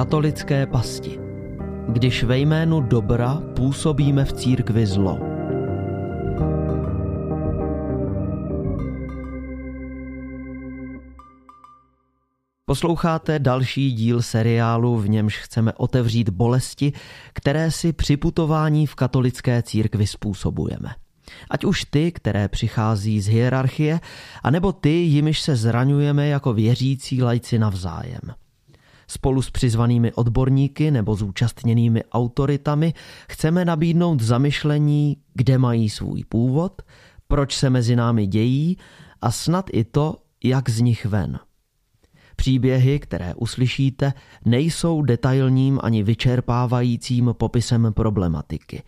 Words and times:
katolické 0.00 0.66
pasti. 0.66 1.18
Když 1.88 2.24
ve 2.24 2.38
jménu 2.38 2.80
dobra 2.80 3.42
působíme 3.56 4.24
v 4.24 4.32
církvi 4.32 4.86
zlo. 4.86 5.18
Posloucháte 12.64 13.38
další 13.38 13.92
díl 13.92 14.22
seriálu, 14.22 14.98
v 14.98 15.08
němž 15.08 15.38
chceme 15.38 15.72
otevřít 15.72 16.28
bolesti, 16.28 16.92
které 17.32 17.70
si 17.70 17.92
při 17.92 18.16
putování 18.16 18.86
v 18.86 18.94
katolické 18.94 19.62
církvi 19.62 20.06
způsobujeme. 20.06 20.94
Ať 21.50 21.64
už 21.64 21.84
ty, 21.84 22.12
které 22.12 22.48
přichází 22.48 23.20
z 23.20 23.26
hierarchie, 23.26 24.00
anebo 24.42 24.72
ty, 24.72 24.90
jimiž 24.90 25.40
se 25.40 25.56
zraňujeme 25.56 26.28
jako 26.28 26.52
věřící 26.52 27.22
lajci 27.22 27.58
navzájem. 27.58 28.39
Spolu 29.10 29.42
s 29.42 29.50
přizvanými 29.50 30.12
odborníky 30.12 30.90
nebo 30.90 31.14
zúčastněnými 31.14 32.04
autoritami 32.04 32.94
chceme 33.28 33.64
nabídnout 33.64 34.20
zamyšlení, 34.20 35.16
kde 35.34 35.58
mají 35.58 35.90
svůj 35.90 36.24
původ, 36.24 36.82
proč 37.28 37.56
se 37.56 37.70
mezi 37.70 37.96
námi 37.96 38.26
dějí 38.26 38.76
a 39.22 39.30
snad 39.30 39.70
i 39.72 39.84
to, 39.84 40.16
jak 40.44 40.68
z 40.68 40.80
nich 40.80 41.06
ven. 41.06 41.38
Příběhy, 42.36 42.98
které 42.98 43.34
uslyšíte, 43.34 44.12
nejsou 44.44 45.02
detailním 45.02 45.80
ani 45.82 46.02
vyčerpávajícím 46.02 47.34
popisem 47.38 47.92
problematiky. 47.92 48.82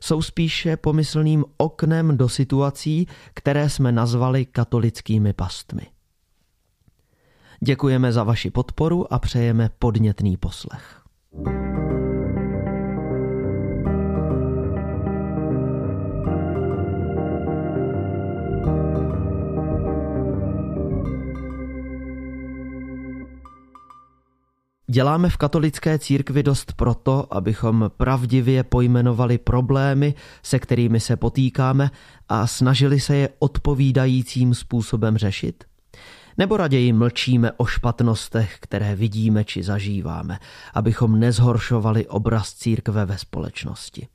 Jsou 0.00 0.22
spíše 0.22 0.76
pomyslným 0.76 1.44
oknem 1.56 2.16
do 2.16 2.28
situací, 2.28 3.06
které 3.34 3.70
jsme 3.70 3.92
nazvali 3.92 4.44
katolickými 4.44 5.32
pastmi. 5.32 5.95
Děkujeme 7.60 8.12
za 8.12 8.24
vaši 8.24 8.50
podporu 8.50 9.12
a 9.12 9.18
přejeme 9.18 9.70
podnětný 9.78 10.36
poslech. 10.36 11.02
Děláme 24.90 25.30
v 25.30 25.36
katolické 25.36 25.98
církvi 25.98 26.42
dost 26.42 26.72
proto, 26.72 27.34
abychom 27.34 27.90
pravdivě 27.96 28.64
pojmenovali 28.64 29.38
problémy, 29.38 30.14
se 30.42 30.58
kterými 30.58 31.00
se 31.00 31.16
potýkáme 31.16 31.90
a 32.28 32.46
snažili 32.46 33.00
se 33.00 33.16
je 33.16 33.28
odpovídajícím 33.38 34.54
způsobem 34.54 35.16
řešit? 35.16 35.64
Nebo 36.38 36.56
raději 36.56 36.92
mlčíme 36.92 37.52
o 37.52 37.66
špatnostech, 37.66 38.56
které 38.60 38.94
vidíme 38.94 39.44
či 39.44 39.62
zažíváme, 39.62 40.38
abychom 40.74 41.20
nezhoršovali 41.20 42.06
obraz 42.06 42.54
církve 42.54 43.04
ve 43.04 43.18
společnosti? 43.18 44.08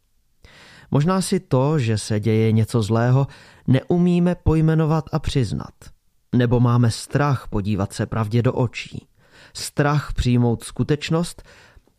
Možná 0.91 1.21
si 1.21 1.39
to, 1.39 1.79
že 1.79 1.97
se 1.97 2.19
děje 2.19 2.51
něco 2.51 2.81
zlého, 2.81 3.27
neumíme 3.67 4.35
pojmenovat 4.35 5.05
a 5.11 5.19
přiznat. 5.19 5.73
Nebo 6.35 6.59
máme 6.59 6.91
strach 6.91 7.47
podívat 7.49 7.93
se 7.93 8.05
pravdě 8.05 8.41
do 8.41 8.53
očí 8.53 9.07
strach 9.53 10.13
přijmout 10.13 10.63
skutečnost, 10.63 11.43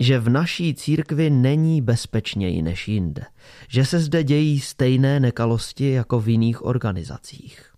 že 0.01 0.19
v 0.19 0.29
naší 0.29 0.75
církvi 0.75 1.31
není 1.31 1.83
bezpečněji 1.83 2.63
než 2.63 2.89
jinde, 2.89 3.25
že 3.69 3.85
se 3.85 4.01
zde 4.01 4.25
dějí 4.25 4.61
stejné 4.61 5.21
nekalosti 5.21 5.91
jako 5.91 6.21
v 6.21 6.29
jiných 6.29 6.65
organizacích. 6.65 7.72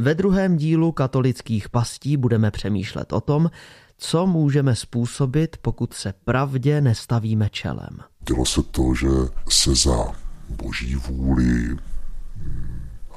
Ve 0.00 0.14
druhém 0.14 0.56
dílu 0.56 0.92
katolických 0.92 1.68
pastí 1.68 2.16
budeme 2.16 2.50
přemýšlet 2.50 3.12
o 3.12 3.20
tom, 3.20 3.50
co 3.96 4.26
můžeme 4.26 4.76
způsobit, 4.76 5.56
pokud 5.62 5.94
se 5.94 6.14
pravdě 6.24 6.80
nestavíme 6.80 7.48
čelem. 7.50 7.98
Dělo 8.28 8.44
se 8.44 8.62
to, 8.62 8.94
že 8.94 9.08
se 9.48 9.74
za 9.74 10.12
boží 10.48 10.94
vůli 10.94 11.76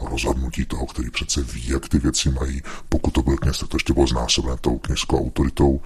rozhodnutí 0.02 0.66
toho, 0.66 0.86
který 0.86 1.10
přece 1.10 1.42
ví, 1.42 1.68
jak 1.68 1.90
ty 1.90 2.00
věci 2.00 2.30
mají. 2.32 2.62
Pokud 2.90 3.12
to 3.12 3.22
byl 3.22 3.38
kněz, 3.38 3.58
tak 3.58 3.70
to 3.70 3.76
ještě 3.76 3.94
bylo 3.94 4.08
znásobené 4.08 4.58
tou 4.62 4.78
kněžskou 4.78 5.20
autoritou. 5.20 5.82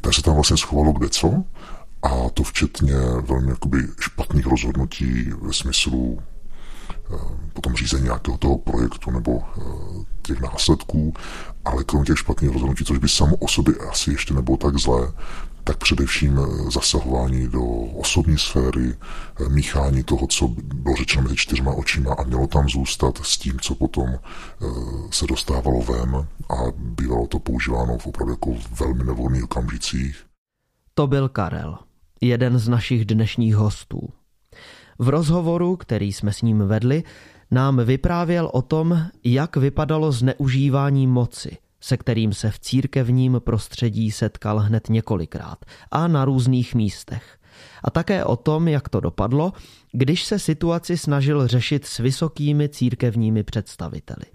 Tak 0.00 0.14
se 0.14 0.22
tam 0.22 0.34
vlastně 0.34 0.56
schovalo 0.56 0.92
kde 0.92 1.08
co 1.08 1.44
a 2.02 2.30
to 2.34 2.42
včetně 2.42 2.94
velmi 3.20 3.50
jakoby 3.50 3.78
špatných 4.00 4.46
rozhodnutí 4.46 5.30
ve 5.40 5.52
smyslu 5.52 6.18
potom 7.52 7.74
řízení 7.74 8.04
nějakého 8.04 8.38
toho 8.38 8.58
projektu 8.58 9.10
nebo 9.10 9.42
eh, 9.42 9.60
těch 10.22 10.40
následků, 10.40 11.14
ale 11.64 11.84
kromě 11.84 12.06
těch 12.06 12.18
špatných 12.18 12.50
rozhodnutí, 12.50 12.84
což 12.84 12.98
by 12.98 13.08
samo 13.08 13.36
o 13.36 13.48
sobě 13.48 13.74
asi 13.90 14.10
ještě 14.10 14.34
nebylo 14.34 14.56
tak 14.56 14.78
zlé, 14.78 15.12
tak 15.64 15.76
především 15.76 16.38
eh, 16.38 16.70
zasahování 16.70 17.48
do 17.48 17.64
osobní 18.00 18.38
sféry, 18.38 18.94
eh, 18.94 19.48
míchání 19.48 20.02
toho, 20.02 20.26
co 20.26 20.48
bylo 20.74 20.96
řečeno 20.96 21.22
mezi 21.22 21.36
čtyřma 21.36 21.72
očima 21.72 22.14
a 22.14 22.22
mělo 22.22 22.46
tam 22.46 22.68
zůstat 22.68 23.18
s 23.22 23.38
tím, 23.38 23.60
co 23.60 23.74
potom 23.74 24.08
eh, 24.08 24.18
se 25.10 25.26
dostávalo 25.26 25.82
ven 25.82 26.26
a 26.50 26.54
bývalo 26.76 27.26
to 27.26 27.38
používáno 27.38 27.98
v 27.98 28.06
opravdu 28.06 28.32
jako 28.32 28.54
velmi 28.80 29.04
nevhodných 29.04 29.44
okamžicích. 29.44 30.24
To 30.94 31.06
byl 31.06 31.28
Karel, 31.28 31.78
jeden 32.20 32.58
z 32.58 32.68
našich 32.68 33.04
dnešních 33.04 33.56
hostů. 33.56 34.08
V 34.98 35.08
rozhovoru, 35.08 35.76
který 35.76 36.12
jsme 36.12 36.32
s 36.32 36.42
ním 36.42 36.58
vedli, 36.58 37.02
nám 37.50 37.80
vyprávěl 37.84 38.50
o 38.52 38.62
tom, 38.62 39.06
jak 39.24 39.56
vypadalo 39.56 40.12
zneužívání 40.12 41.06
moci– 41.06 41.56
se 41.84 41.96
kterým 41.96 42.32
se 42.32 42.50
v 42.50 42.58
církevním 42.58 43.40
prostředí 43.44 44.10
setkal 44.10 44.58
hned 44.58 44.88
několikrát 44.88 45.64
a 45.90 46.08
na 46.08 46.24
různých 46.24 46.74
místech. 46.74 47.38
A 47.84 47.90
také 47.90 48.24
o 48.24 48.36
tom, 48.36 48.68
jak 48.68 48.88
to 48.88 49.00
dopadlo, 49.00 49.52
když 49.92 50.24
se 50.24 50.38
situaci 50.38 50.96
snažil 50.98 51.46
řešit 51.46 51.86
s 51.86 51.98
vysokými 51.98 52.68
církevními 52.68 53.42
představiteli. 53.42 54.26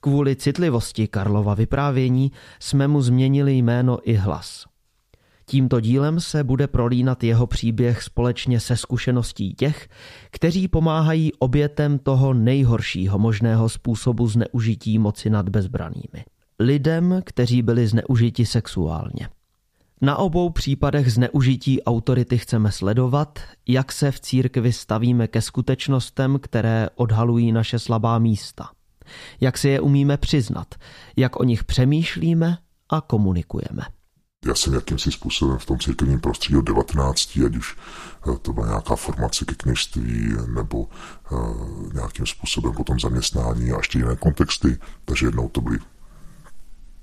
Kvůli 0.00 0.36
citlivosti 0.36 1.08
Karlova 1.08 1.54
vyprávění 1.54 2.32
jsme 2.60 2.88
mu 2.88 3.02
změnili 3.02 3.52
jméno 3.52 3.98
i 4.02 4.14
hlas. 4.14 4.64
Tímto 5.50 5.80
dílem 5.80 6.20
se 6.20 6.44
bude 6.44 6.66
prolínat 6.66 7.24
jeho 7.24 7.46
příběh 7.46 8.02
společně 8.02 8.60
se 8.60 8.76
zkušeností 8.76 9.54
těch, 9.54 9.88
kteří 10.30 10.68
pomáhají 10.68 11.32
obětem 11.38 11.98
toho 11.98 12.34
nejhoršího 12.34 13.18
možného 13.18 13.68
způsobu 13.68 14.28
zneužití 14.28 14.98
moci 14.98 15.30
nad 15.30 15.48
bezbranými 15.48 16.24
lidem, 16.60 17.22
kteří 17.24 17.62
byli 17.62 17.86
zneužiti 17.86 18.46
sexuálně. 18.46 19.28
Na 20.00 20.16
obou 20.16 20.50
případech 20.50 21.12
zneužití 21.12 21.82
autority 21.82 22.38
chceme 22.38 22.72
sledovat, 22.72 23.38
jak 23.68 23.92
se 23.92 24.10
v 24.10 24.20
církvi 24.20 24.72
stavíme 24.72 25.28
ke 25.28 25.42
skutečnostem, 25.42 26.38
které 26.42 26.88
odhalují 26.94 27.52
naše 27.52 27.78
slabá 27.78 28.18
místa. 28.18 28.70
Jak 29.40 29.58
si 29.58 29.68
je 29.68 29.80
umíme 29.80 30.16
přiznat, 30.16 30.74
jak 31.16 31.40
o 31.40 31.44
nich 31.44 31.64
přemýšlíme 31.64 32.58
a 32.88 33.00
komunikujeme. 33.00 33.82
Já 34.46 34.54
jsem 34.54 34.74
jakýmsi 34.74 35.12
způsobem 35.12 35.58
v 35.58 35.66
tom 35.66 35.78
církevním 35.78 36.20
prostředí 36.20 36.56
od 36.56 36.62
19, 36.62 37.38
ať 37.46 37.56
už 37.56 37.76
eh, 37.76 38.38
to 38.42 38.52
byla 38.52 38.66
nějaká 38.66 38.96
formace 38.96 39.44
ke 39.44 39.54
kněžství 39.54 40.32
nebo 40.54 40.88
uh, 41.30 41.92
nějakým 41.92 42.26
způsobem 42.26 42.72
potom 42.72 43.00
zaměstnání 43.00 43.72
a 43.72 43.76
ještě 43.76 43.98
jiné 43.98 44.16
kontexty. 44.16 44.78
Takže 45.04 45.26
jednou 45.26 45.48
to 45.48 45.60
byly 45.60 45.78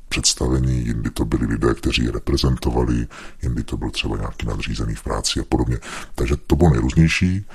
představení, 0.10 0.86
jindy 0.86 1.10
to 1.10 1.26
byli 1.26 1.46
lidé, 1.46 1.74
kteří 1.74 2.04
je 2.04 2.12
reprezentovali, 2.12 3.08
jindy 3.44 3.64
to 3.64 3.78
byl 3.78 3.90
třeba 3.90 4.18
nějaký 4.18 4.46
nadřízený 4.48 4.96
v 4.96 5.04
práci 5.04 5.40
a 5.40 5.44
podobně. 5.44 5.80
Takže 6.16 6.38
to 6.38 6.56
bylo 6.56 6.70
nejrůznější, 6.70 7.46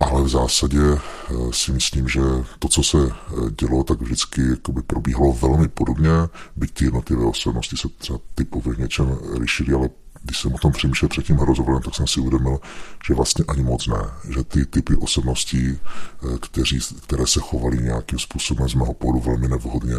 ale 0.00 0.22
v 0.22 0.28
zásadě 0.28 0.80
eh, 0.80 1.34
si 1.50 1.72
myslím, 1.72 2.08
že 2.08 2.20
to, 2.58 2.68
co 2.68 2.82
se 2.82 2.98
eh, 2.98 3.34
dělo, 3.60 3.84
tak 3.84 4.00
vždycky 4.00 4.50
jakoby 4.50 4.82
probíhalo 4.82 5.32
velmi 5.32 5.68
podobně, 5.68 6.10
byť 6.56 6.70
ty 6.74 6.84
jednotlivé 6.84 7.24
osobnosti 7.24 7.76
se 7.76 7.88
třeba 7.88 8.18
typově 8.34 8.74
v 8.74 8.78
něčem 8.78 9.18
lišily, 9.38 9.74
ale 9.74 9.88
když 10.26 10.40
jsem 10.40 10.54
o 10.54 10.58
tom 10.58 10.72
přemýšlel 10.72 11.08
před 11.08 11.26
tím 11.26 11.38
rozhovorem, 11.38 11.82
tak 11.82 11.94
jsem 11.94 12.06
si 12.06 12.20
uvědomil, 12.20 12.58
že 13.06 13.14
vlastně 13.14 13.44
ani 13.48 13.62
moc 13.62 13.86
ne. 13.86 14.02
Že 14.34 14.44
ty 14.44 14.66
typy 14.66 14.96
osobností, 14.96 15.78
eh, 15.78 16.38
kteří, 16.40 16.78
které 17.02 17.26
se 17.26 17.40
chovaly 17.40 17.78
nějakým 17.78 18.18
způsobem 18.18 18.68
z 18.68 18.74
mého 18.74 18.94
pohledu 18.94 19.20
velmi 19.20 19.48
nevhodně, 19.48 19.96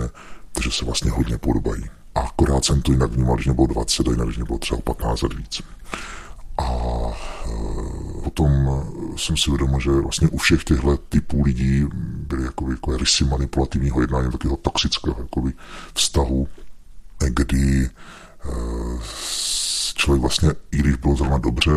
takže 0.51 0.71
se 0.71 0.85
vlastně 0.85 1.11
hodně 1.11 1.37
podobají. 1.37 1.83
A 2.15 2.19
akorát 2.19 2.65
jsem 2.65 2.81
to 2.81 2.91
jinak 2.91 3.11
vnímal, 3.11 3.35
když 3.35 3.45
mě 3.45 3.55
bylo 3.55 3.67
20 3.67 4.07
a 4.07 4.11
jinak, 4.11 4.27
když 4.27 4.37
mě 4.37 4.45
bylo 4.45 4.59
třeba 4.59 4.81
15 4.81 5.21
let 5.21 5.33
víc. 5.33 5.61
A 6.57 6.63
potom 8.37 8.83
jsem 9.17 9.37
si 9.37 9.49
uvědomil, 9.49 9.79
že 9.79 9.91
vlastně 9.91 10.27
u 10.27 10.37
všech 10.37 10.63
těchto 10.63 10.97
typů 10.97 11.43
lidí 11.43 11.85
byly 12.27 12.43
jakoby, 12.43 12.71
jako 12.71 12.97
rysy 12.97 13.25
manipulativního 13.25 14.01
jednání, 14.01 14.31
takového 14.31 14.57
toxického 14.57 15.15
jakoby, 15.19 15.53
vztahu, 15.93 16.47
kdy 17.29 17.85
e, 17.85 17.89
člověk 19.95 20.21
vlastně, 20.21 20.49
i 20.71 20.77
když 20.77 20.95
bylo 20.95 21.15
zrovna 21.15 21.37
dobře 21.37 21.71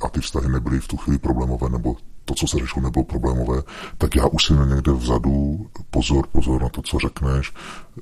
a 0.00 0.08
ty 0.08 0.20
vztahy 0.20 0.48
nebyly 0.48 0.80
v 0.80 0.88
tu 0.88 0.96
chvíli 0.96 1.18
problémové, 1.18 1.68
nebo 1.68 1.96
to, 2.24 2.34
co 2.34 2.46
se 2.46 2.58
řešilo, 2.58 2.82
nebylo 2.82 3.04
problémové, 3.04 3.62
tak 3.98 4.16
já 4.16 4.26
už 4.26 4.46
jsem 4.46 4.68
někde 4.68 4.92
vzadu, 4.92 5.66
pozor, 5.90 6.26
pozor 6.26 6.62
na 6.62 6.68
to, 6.68 6.82
co 6.82 6.98
řekneš, 6.98 7.52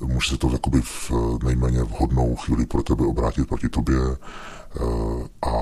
může 0.00 0.30
se 0.30 0.36
to 0.36 0.50
jakoby 0.52 0.80
v 0.80 1.12
nejméně 1.44 1.82
vhodnou 1.82 2.36
chvíli 2.36 2.66
pro 2.66 2.82
tebe 2.82 3.06
obrátit 3.06 3.48
proti 3.48 3.68
tobě 3.68 3.96
eh, 3.96 5.48
a 5.48 5.52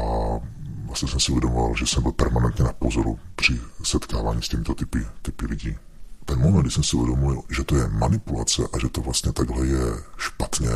vlastně 0.88 1.08
jsem 1.08 1.20
si 1.20 1.32
uvědomoval, 1.32 1.74
že 1.74 1.86
jsem 1.86 2.02
byl 2.02 2.12
permanentně 2.12 2.64
na 2.64 2.72
pozoru 2.72 3.18
při 3.36 3.60
setkávání 3.82 4.42
s 4.42 4.48
těmito 4.48 4.74
typy, 4.74 5.06
typy 5.22 5.46
lidí. 5.46 5.76
Ten 6.24 6.40
moment, 6.40 6.62
kdy 6.62 6.70
jsem 6.70 6.84
si 6.84 6.96
uvědomil, 6.96 7.42
že 7.50 7.64
to 7.64 7.76
je 7.76 7.88
manipulace 7.88 8.62
a 8.72 8.78
že 8.78 8.88
to 8.88 9.00
vlastně 9.00 9.32
takhle 9.32 9.66
je 9.66 9.80
špatně, 10.16 10.70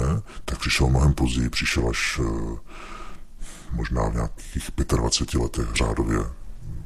tak 0.45 0.59
přišel 0.59 0.87
mnohem 0.87 1.15
později, 1.15 1.51
přišel 1.51 1.89
až 1.89 2.21
eh, 2.25 2.57
možná 3.73 4.09
v 4.09 4.15
nějakých 4.15 4.71
25 4.77 5.43
letech 5.43 5.67
řádově 5.75 6.19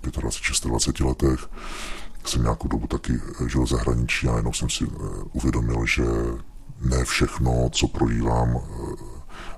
25-26 0.03 1.07
letech 1.07 1.49
jsem 2.25 2.43
nějakou 2.43 2.69
dobu 2.69 2.87
taky 2.87 3.13
eh, 3.13 3.49
žil 3.49 3.63
v 3.63 3.69
zahraničí 3.69 4.29
a 4.29 4.37
jenom 4.37 4.53
jsem 4.53 4.71
si 4.71 4.85
eh, 4.85 4.89
uvědomil, 5.33 5.87
že 5.87 6.05
ne 6.81 7.05
všechno, 7.05 7.71
co 7.73 7.89
prožívám 7.89 8.59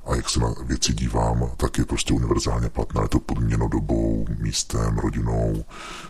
a 0.08 0.16
jak 0.16 0.30
se 0.30 0.40
na 0.40 0.54
věci 0.64 0.92
dívám, 0.92 1.50
tak 1.56 1.78
je 1.78 1.84
prostě 1.84 2.14
univerzálně 2.14 2.68
platné. 2.68 3.02
Je 3.02 3.08
to 3.08 3.20
podměno 3.20 3.68
dobou, 3.68 4.26
místem, 4.38 4.98
rodinou, 4.98 5.64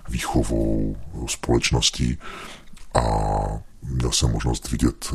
výchovou, 0.08 0.96
společností 1.26 2.18
a 2.94 3.02
měl 3.82 4.12
jsem 4.12 4.30
možnost 4.30 4.70
vidět, 4.70 5.12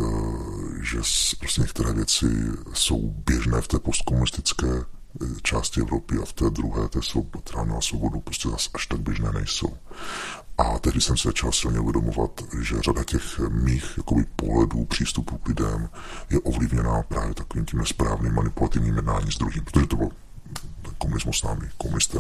že 0.81 0.97
prostě 1.39 1.61
některé 1.61 1.93
věci 1.93 2.25
jsou 2.73 3.13
běžné 3.25 3.61
v 3.61 3.67
té 3.67 3.79
postkomunistické 3.79 4.67
části 5.41 5.81
Evropy 5.81 6.17
a 6.21 6.25
v 6.25 6.33
té 6.33 6.49
druhé, 6.49 6.89
té 6.89 7.01
svobod, 7.01 7.43
která 7.43 7.63
měla 7.63 7.81
svobodu, 7.81 8.19
prostě 8.19 8.49
zase 8.49 8.69
až 8.73 8.87
tak 8.87 8.99
běžné 8.99 9.31
nejsou. 9.31 9.77
A 10.63 10.79
tehdy 10.79 11.01
jsem 11.01 11.17
se 11.17 11.27
začal 11.27 11.51
silně 11.51 11.79
uvědomovat, 11.79 12.41
že 12.61 12.81
řada 12.81 13.03
těch 13.03 13.39
mých 13.39 13.93
jakoby, 13.97 14.25
pohledů, 14.35 14.85
přístupů 14.85 15.37
k 15.37 15.47
lidem 15.47 15.89
je 16.29 16.39
ovlivněná 16.39 17.03
právě 17.03 17.33
takovým 17.33 17.65
tím 17.65 17.79
nesprávným 17.79 18.33
manipulativním 18.33 18.95
jednáním 18.95 19.31
s 19.31 19.37
druhým, 19.37 19.63
protože 19.63 19.85
to 19.85 19.95
byl 19.95 20.09
komunismus 20.97 21.39
s 21.39 21.43
námi, 21.43 21.69
komunisté 21.77 22.19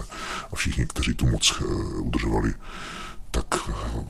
a 0.51 0.55
všichni, 0.55 0.85
kteří 0.85 1.13
tu 1.13 1.27
moc 1.27 1.61
uh, 1.61 2.07
udržovali, 2.07 2.53
tak 3.31 3.45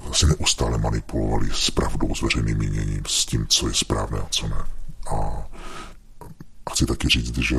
vlastně 0.03 0.27
neustále 0.27 0.77
manipulovali 0.77 1.49
s 1.53 1.71
pravdou, 1.71 2.15
s 2.15 2.21
veřejným 2.21 2.57
míněním, 2.57 3.03
s 3.07 3.25
tím, 3.25 3.47
co 3.47 3.67
je 3.67 3.73
správné 3.73 4.19
a 4.19 4.27
co 4.29 4.47
ne. 4.47 4.63
A 5.15 5.47
chci 6.71 6.85
taky 6.85 7.09
říct, 7.09 7.37
že 7.37 7.57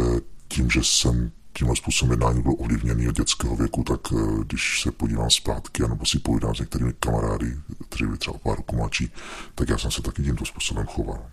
tím, 0.48 0.70
že 0.70 0.80
jsem 0.84 1.32
tímhle 1.58 1.76
způsobem 1.76 2.10
jednání 2.10 2.42
byl 2.42 2.54
ovlivněný 2.58 3.08
od 3.08 3.16
dětského 3.16 3.56
věku, 3.56 3.84
tak 3.84 4.00
eh, 4.12 4.44
když 4.44 4.80
se 4.82 4.92
podívám 4.92 5.30
zpátky, 5.30 5.82
nebo 5.88 6.06
si 6.06 6.18
povídám 6.18 6.54
s 6.54 6.58
některými 6.58 6.92
kamarády, 7.00 7.56
kteří 7.88 8.04
byli 8.04 8.18
třeba 8.18 8.38
pár 8.38 8.56
roku 8.56 8.76
mladší, 8.76 9.12
tak 9.54 9.68
já 9.68 9.78
jsem 9.78 9.90
se 9.90 10.02
taky 10.02 10.22
tímto 10.22 10.44
způsobem 10.44 10.86
choval. 10.86 11.26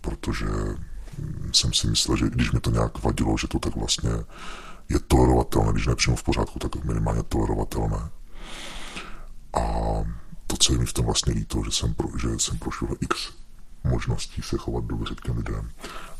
Protože 0.00 0.46
hm, 1.18 1.50
jsem 1.52 1.72
si 1.72 1.86
myslel, 1.86 2.16
že 2.16 2.30
když 2.30 2.52
mi 2.52 2.60
to 2.60 2.70
nějak 2.70 3.02
vadilo, 3.02 3.38
že 3.38 3.48
to 3.48 3.58
tak 3.58 3.76
vlastně 3.76 4.10
je 4.88 4.98
tolerovatelné, 4.98 5.72
když 5.72 5.86
nepřímo 5.86 6.16
v 6.16 6.22
pořádku, 6.22 6.58
tak 6.58 6.84
minimálně 6.84 7.22
tolerovatelné. 7.22 8.10
A 9.54 9.62
to, 10.46 10.56
co 10.56 10.72
je 10.72 10.78
mi 10.78 10.86
v 10.86 10.92
tom 10.92 11.04
vlastně 11.04 11.32
líto, 11.32 11.62
že 11.64 11.70
jsem, 11.70 11.94
pro, 11.94 12.08
že 12.18 12.38
jsem 12.38 12.58
prošel 12.58 12.88
x 13.00 13.32
možností 13.84 14.42
se 14.42 14.56
chovat 14.56 14.84
dobře 14.84 15.14
k 15.14 15.28
lidem. 15.28 15.70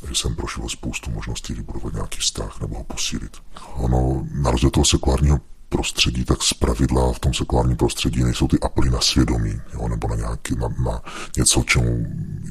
Že 0.07 0.15
jsem 0.15 0.35
prošel 0.35 0.69
spoustu 0.69 1.11
možností 1.11 1.53
vybudovat 1.53 1.93
nějaký 1.93 2.19
vztah 2.19 2.61
nebo 2.61 2.77
ho 2.77 2.83
posílit. 2.83 3.37
Ono, 3.73 4.27
na 4.31 4.51
rozdíl 4.51 4.69
toho 4.69 4.85
sekulárního 4.85 5.39
prostředí, 5.69 6.25
tak 6.25 6.43
z 6.43 6.53
pravidla 6.53 7.13
v 7.13 7.19
tom 7.19 7.33
sekulárním 7.33 7.77
prostředí 7.77 8.23
nejsou 8.23 8.47
ty 8.47 8.59
apely 8.59 8.89
na 8.89 9.01
svědomí, 9.01 9.61
jo, 9.73 9.87
nebo 9.87 10.07
na, 10.07 10.15
nějaký, 10.15 10.55
na, 10.55 10.67
na 10.67 11.01
něco, 11.37 11.63
čemu 11.63 12.05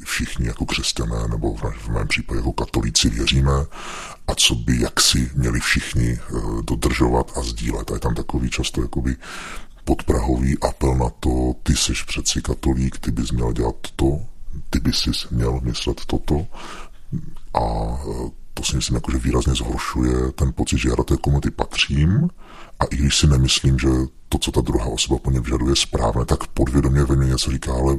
všichni 0.05 0.47
jako 0.47 0.65
křesťané, 0.65 1.27
nebo 1.27 1.53
v, 1.53 1.61
v 1.61 1.89
mém 1.89 2.07
případě 2.07 2.39
jako 2.39 2.53
katolíci 2.53 3.09
věříme 3.09 3.51
a 4.27 4.35
co 4.35 4.55
by 4.55 4.81
jaksi 4.81 5.31
měli 5.35 5.59
všichni 5.59 6.09
e, 6.09 6.19
dodržovat 6.61 7.31
a 7.37 7.41
sdílet. 7.41 7.91
A 7.91 7.93
je 7.93 7.99
tam 7.99 8.15
takový 8.15 8.49
často 8.49 8.81
jakoby 8.81 9.15
podprahový 9.83 10.57
apel 10.59 10.95
na 10.95 11.09
to, 11.09 11.53
ty 11.63 11.75
jsi 11.75 11.93
přeci 12.07 12.41
katolík, 12.41 12.99
ty 12.99 13.11
bys 13.11 13.31
měl 13.31 13.53
dělat 13.53 13.75
to, 13.95 14.19
ty 14.69 14.79
by 14.79 14.93
si 14.93 15.11
měl 15.31 15.59
myslet 15.63 16.05
toto 16.05 16.47
a 17.53 17.59
e, 17.59 18.29
to 18.53 18.63
si 18.63 18.75
myslím, 18.75 18.95
jako, 18.95 19.11
že 19.11 19.17
výrazně 19.17 19.55
zhoršuje 19.55 20.31
ten 20.31 20.53
pocit, 20.53 20.77
že 20.77 20.89
já 20.89 20.95
do 20.95 21.03
té 21.03 21.17
komunity 21.17 21.51
patřím. 21.51 22.29
A 22.79 22.85
i 22.85 22.95
když 22.95 23.17
si 23.17 23.27
nemyslím, 23.27 23.79
že 23.79 23.87
to, 24.29 24.37
co 24.37 24.51
ta 24.51 24.61
druhá 24.61 24.85
osoba 24.85 25.19
po 25.19 25.31
něm 25.31 25.43
vyžaduje, 25.43 25.71
je 25.71 25.75
správné, 25.75 26.25
tak 26.25 26.47
podvědomě 26.47 27.03
ve 27.03 27.15
mně 27.15 27.27
něco 27.27 27.51
říká, 27.51 27.73
ale 27.73 27.97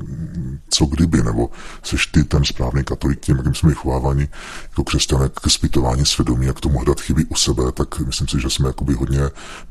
co 0.71 0.87
kdyby, 0.87 1.23
nebo 1.23 1.51
seš 1.83 2.07
ty 2.07 2.25
ten 2.25 2.45
správný 2.45 2.85
katolík 2.85 3.21
tím, 3.21 3.37
jakým 3.37 3.55
jsme 3.55 3.69
vychováváni 3.69 4.29
jako 4.63 4.85
křesťané 4.85 5.29
k 5.29 5.51
zpytování 5.51 6.07
svědomí, 6.07 6.47
jak 6.47 6.61
tomu 6.61 6.79
hledat 6.79 7.01
chyby 7.01 7.25
u 7.25 7.35
sebe, 7.35 7.73
tak 7.73 8.01
myslím 8.01 8.29
si, 8.29 8.41
že 8.41 8.51
jsme 8.51 8.69
jakoby 8.69 8.95
hodně 8.95 9.21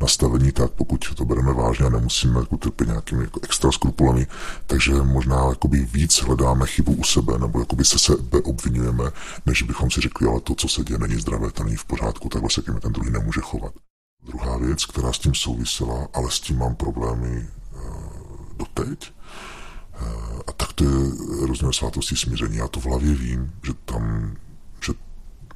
nastavení 0.02 0.52
tak, 0.52 0.72
pokud 0.72 1.06
to 1.16 1.25
bereme 1.25 1.54
vážně 1.54 1.86
a 1.86 1.90
nemusíme 1.90 2.40
jako 2.40 2.57
trpět 2.57 2.88
nějakými 2.88 3.24
jako 3.24 3.40
extra 3.44 3.72
skrupulemi, 3.72 4.28
takže 4.68 4.94
možná 4.94 5.46
jakoby 5.50 5.86
víc 5.86 6.22
hledáme 6.22 6.66
chybu 6.68 6.94
u 6.94 7.04
sebe, 7.04 7.38
nebo 7.40 7.60
jakoby 7.60 7.86
se 7.86 8.00
sebe 8.00 8.42
obvinujeme, 8.44 9.04
než 9.46 9.62
bychom 9.62 9.92
si 9.92 10.02
řekli, 10.02 10.28
ale 10.28 10.42
to, 10.42 10.56
co 10.56 10.68
se 10.68 10.84
děje, 10.84 10.98
není 10.98 11.16
zdravé, 11.16 11.52
to 11.52 11.63
není 11.63 11.75
v 11.75 11.86
pořádku, 11.86 12.30
takhle 12.30 12.50
se 12.50 12.62
ten 12.62 12.92
druhý 12.92 13.12
nemůže 13.12 13.42
chovat. 13.42 13.74
Druhá 14.25 14.57
věc, 14.57 14.86
která 14.86 15.13
s 15.13 15.19
tím 15.19 15.36
souvisela, 15.36 16.07
ale 16.13 16.31
s 16.31 16.39
tím 16.39 16.57
mám 16.57 16.75
problémy 16.75 17.48
uh, 17.74 17.81
doteď, 18.57 19.13
uh, 20.01 20.39
a 20.48 20.51
tak 20.51 20.74
to 20.74 20.83
je 20.83 20.92
rozměr 21.48 21.74
svátosti 21.74 22.16
smíření. 22.16 22.57
Já 22.57 22.68
to 22.68 22.80
v 22.80 22.86
hlavě 22.86 23.13
vím, 23.13 23.54
že 23.63 23.74
tam, 23.74 24.36
že 24.86 24.94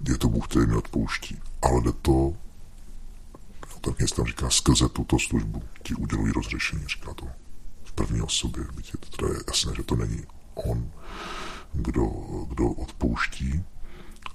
je 0.07 0.17
to 0.17 0.29
Bůh, 0.29 0.47
který 0.47 0.67
mi 0.67 0.75
odpouští. 0.75 1.39
Ale 1.61 1.81
jde 1.81 1.91
to, 1.91 2.11
no, 3.71 3.79
ten 3.81 3.93
měst 3.97 4.15
tam 4.15 4.25
říká, 4.25 4.49
skrze 4.49 4.89
tuto 4.89 5.19
službu 5.19 5.63
ti 5.83 5.95
udělují 5.95 6.33
rozřešení, 6.33 6.87
říká 6.87 7.13
to 7.13 7.27
v 7.83 7.91
první 7.91 8.21
osobě. 8.21 8.65
Byť 8.75 8.93
je 8.93 8.99
to 8.99 9.17
teda 9.17 9.39
jasné, 9.47 9.73
že 9.75 9.83
to 9.83 9.95
není 9.95 10.23
on, 10.55 10.91
kdo, 11.73 12.03
kdo 12.49 12.67
odpouští, 12.67 13.63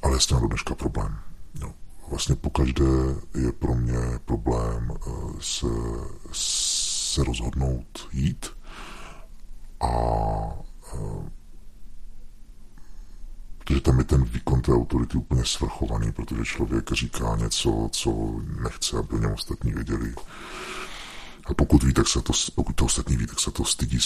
ale 0.02 0.20
s 0.20 0.26
tím 0.26 0.40
do 0.40 0.46
dneška 0.46 0.74
problém. 0.74 1.18
No 1.60 1.74
vlastně 2.08 2.36
pokaždé 2.36 2.84
je 3.34 3.52
pro 3.52 3.74
mě 3.74 4.18
problém 4.24 4.90
eh, 4.92 5.10
se, 5.40 5.66
se 6.32 7.24
rozhodnout 7.24 8.08
jít 8.12 8.46
a 9.80 9.88
eh, 10.94 11.30
protože 13.64 13.80
tam 13.80 13.98
je 13.98 14.04
ten 14.04 14.24
výkon 14.24 14.60
té 14.60 14.72
autority 14.72 15.18
úplně 15.18 15.44
svrchovaný, 15.44 16.12
protože 16.12 16.44
člověk 16.44 16.92
říká 16.92 17.36
něco, 17.36 17.88
co 17.92 18.40
nechce, 18.62 18.98
aby 18.98 19.14
o 19.14 19.18
něm 19.18 19.32
ostatní 19.32 19.72
věděli. 19.72 20.14
A 21.46 21.54
pokud 21.54 21.82
ví, 21.82 21.94
tak 21.94 22.08
se 22.08 22.22
to, 22.22 22.32
pokud 22.54 22.76
to 22.76 22.84
ostatní 22.84 23.16
ví, 23.16 23.26
tak 23.26 23.40
se 23.40 23.50
to 23.50 23.64
stydí, 23.64 23.98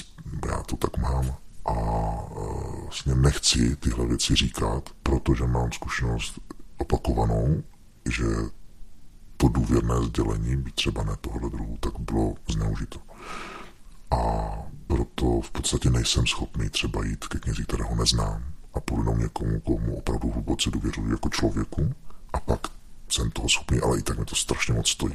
já 0.48 0.62
to 0.62 0.76
tak 0.76 0.98
mám. 0.98 1.36
A 1.64 1.72
eh, 1.72 2.82
vlastně 2.82 3.14
nechci 3.14 3.76
tyhle 3.76 4.06
věci 4.06 4.34
říkat, 4.34 4.90
protože 5.02 5.46
mám 5.46 5.72
zkušenost 5.72 6.38
opakovanou 6.78 7.62
že 8.10 8.24
to 9.36 9.48
důvěrné 9.48 9.94
sdělení, 10.02 10.56
byť 10.56 10.74
třeba 10.74 11.04
ne 11.04 11.16
tohle 11.20 11.50
druhu, 11.50 11.76
tak 11.80 11.98
bylo 11.98 12.34
zneužito. 12.48 13.00
A 14.10 14.18
proto 14.86 15.40
v 15.40 15.50
podstatě 15.50 15.90
nejsem 15.90 16.26
schopný 16.26 16.70
třeba 16.70 17.04
jít 17.04 17.26
ke 17.26 17.38
knězi, 17.38 17.62
kterého 17.62 17.94
neznám 17.94 18.44
a 18.74 18.80
půjdu 18.80 19.16
někomu, 19.16 19.60
komu 19.60 19.96
opravdu 19.96 20.30
hluboce 20.30 20.70
důvěřuji 20.70 21.10
jako 21.10 21.28
člověku 21.28 21.94
a 22.32 22.40
pak 22.40 22.60
jsem 23.08 23.30
toho 23.30 23.48
schopný, 23.48 23.80
ale 23.80 23.98
i 23.98 24.02
tak 24.02 24.18
mi 24.18 24.24
to 24.24 24.34
strašně 24.34 24.74
moc 24.74 24.88
stojí. 24.88 25.14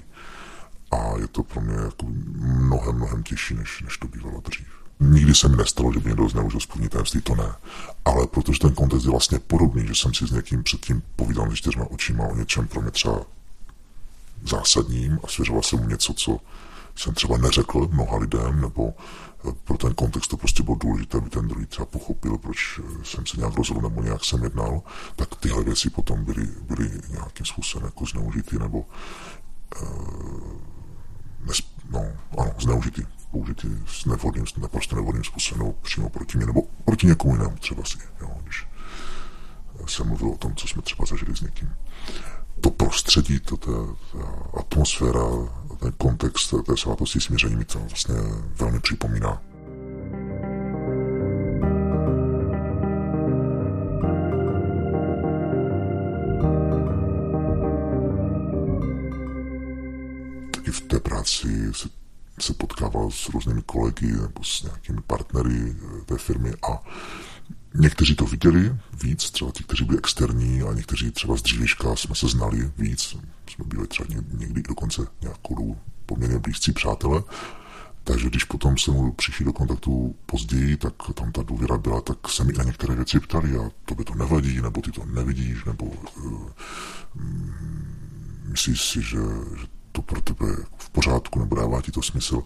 A 0.91 1.17
je 1.19 1.27
to 1.27 1.43
pro 1.43 1.61
mě 1.61 1.75
jako 1.75 2.05
mnohem, 2.35 2.95
mnohem 2.95 3.23
těžší, 3.23 3.53
než, 3.53 3.81
než 3.81 3.97
to 3.97 4.07
bývalo 4.07 4.41
dřív. 4.41 4.82
Nikdy 4.99 5.35
se 5.35 5.47
mi 5.47 5.57
nestalo, 5.57 5.93
že 5.93 5.99
by 5.99 6.09
někdo 6.09 6.29
zneužil 6.29 6.59
tajemství, 6.89 7.21
to 7.21 7.35
ne. 7.35 7.53
Ale 8.05 8.27
protože 8.27 8.59
ten 8.59 8.73
kontext 8.73 9.05
je 9.05 9.11
vlastně 9.11 9.39
podobný, 9.39 9.87
že 9.87 9.95
jsem 9.95 10.13
si 10.13 10.27
s 10.27 10.31
někým 10.31 10.63
předtím 10.63 11.03
povídal 11.15 11.49
se 11.49 11.55
čtyřma 11.55 11.85
očima 11.91 12.23
o 12.23 12.35
něčem 12.35 12.67
pro 12.67 12.81
mě 12.81 12.91
třeba 12.91 13.21
zásadním 14.45 15.19
a 15.23 15.27
svěřoval 15.27 15.63
jsem 15.63 15.79
mu 15.79 15.87
něco, 15.87 16.13
co 16.13 16.39
jsem 16.95 17.13
třeba 17.13 17.37
neřekl 17.37 17.87
mnoha 17.91 18.17
lidem, 18.17 18.61
nebo 18.61 18.93
eh, 19.49 19.51
pro 19.63 19.77
ten 19.77 19.93
kontext 19.93 20.29
to 20.29 20.37
prostě 20.37 20.63
bylo 20.63 20.75
důležité, 20.75 21.17
aby 21.17 21.29
ten 21.29 21.47
druhý 21.47 21.65
třeba 21.65 21.85
pochopil, 21.85 22.37
proč 22.37 22.79
eh, 22.79 23.05
jsem 23.05 23.25
se 23.25 23.37
nějak 23.37 23.53
rozhodl 23.53 23.81
nebo 23.81 24.01
nějak 24.01 24.25
jsem 24.25 24.43
jednal, 24.43 24.81
tak 25.15 25.35
tyhle 25.35 25.63
věci 25.63 25.89
potom 25.89 26.25
byly, 26.25 26.47
byly 26.67 26.91
nějakým 27.09 27.45
způsobem 27.45 27.85
jako 27.85 28.05
zneužity 28.05 28.59
nebo 28.59 28.85
uh, 29.81 29.87
nes, 31.45 31.61
no, 31.89 32.05
ano, 32.37 32.51
zneužity 32.59 33.07
použity 33.33 33.67
s 33.87 34.05
nevhodným, 34.05 34.45
naprosto 34.57 34.95
nevhodným 34.95 35.23
způsobem, 35.23 35.59
nebo 35.59 35.73
přímo 35.81 36.09
proti 36.09 36.37
mě, 36.37 36.45
nebo 36.45 36.61
proti 36.85 37.07
někomu 37.07 37.33
jinému 37.33 37.55
třeba 37.57 37.83
si, 37.85 37.97
jo, 38.21 38.29
když 38.43 38.67
jsem 39.87 40.07
mluvil 40.07 40.29
o 40.29 40.37
tom, 40.37 40.55
co 40.55 40.67
jsme 40.67 40.81
třeba 40.81 41.05
zažili 41.05 41.35
s 41.35 41.41
někým. 41.41 41.75
To 42.61 42.71
prostředí, 42.71 43.39
to, 43.39 43.57
ta, 43.57 43.71
ta 44.11 44.59
atmosféra, 44.59 45.23
ten 45.79 45.91
kontext 45.97 46.53
té 46.65 46.77
svatosti 46.77 47.21
smíření 47.21 47.55
mi 47.55 47.65
to 47.65 47.79
vlastně 47.79 48.15
velmi 48.55 48.79
připomíná. 48.79 49.41
Taky 60.51 60.71
v 60.71 60.81
té 60.81 60.99
práci 60.99 61.73
se, 61.73 62.02
se 62.39 62.53
potkával 62.53 63.11
s 63.11 63.29
různými 63.29 63.61
kolegy 63.61 64.11
nebo 64.11 64.43
s 64.43 64.63
nějakými 64.63 65.01
partnery 65.01 65.75
té 66.05 66.17
firmy 66.17 66.53
a 66.71 66.83
Někteří 67.75 68.15
to 68.15 68.25
viděli 68.25 68.75
víc, 69.03 69.31
třeba 69.31 69.51
ti, 69.51 69.63
kteří 69.63 69.85
byli 69.85 69.97
externí, 69.97 70.61
a 70.61 70.73
někteří 70.73 71.11
třeba 71.11 71.37
z 71.37 71.41
dřívějška 71.41 71.95
jsme 71.95 72.15
se 72.15 72.27
znali 72.27 72.71
víc. 72.77 73.17
Jsme 73.49 73.65
byli 73.65 73.87
třeba 73.87 74.09
někdy 74.33 74.61
dokonce 74.61 75.01
nějakou 75.21 75.77
poměrně 76.05 76.39
blízcí 76.39 76.71
přátelé. 76.71 77.23
Takže 78.03 78.29
když 78.29 78.43
potom 78.43 78.77
se 78.77 78.91
mu 78.91 79.11
přišli 79.11 79.45
do 79.45 79.53
kontaktu 79.53 80.15
později, 80.25 80.77
tak 80.77 80.93
tam 81.13 81.31
ta 81.31 81.43
důvěra 81.43 81.77
byla, 81.77 82.01
tak 82.01 82.29
se 82.29 82.43
mi 82.43 82.53
na 82.53 82.63
některé 82.63 82.95
věci 82.95 83.19
ptali 83.19 83.57
a 83.57 83.69
to 83.85 83.95
by 83.95 84.03
to 84.03 84.15
nevadí, 84.15 84.61
nebo 84.61 84.81
ty 84.81 84.91
to 84.91 85.05
nevidíš, 85.05 85.65
nebo 85.65 85.85
uh, 85.85 86.49
myslíš 88.43 88.81
si, 88.81 89.01
že, 89.01 89.17
že 89.59 89.67
to 89.93 90.01
pro 90.01 90.21
tebe 90.21 90.45
v 90.77 90.89
pořádku, 90.89 91.39
nebo 91.39 91.55
dává 91.55 91.81
ti 91.81 91.91
to 91.91 92.01
smysl. 92.01 92.41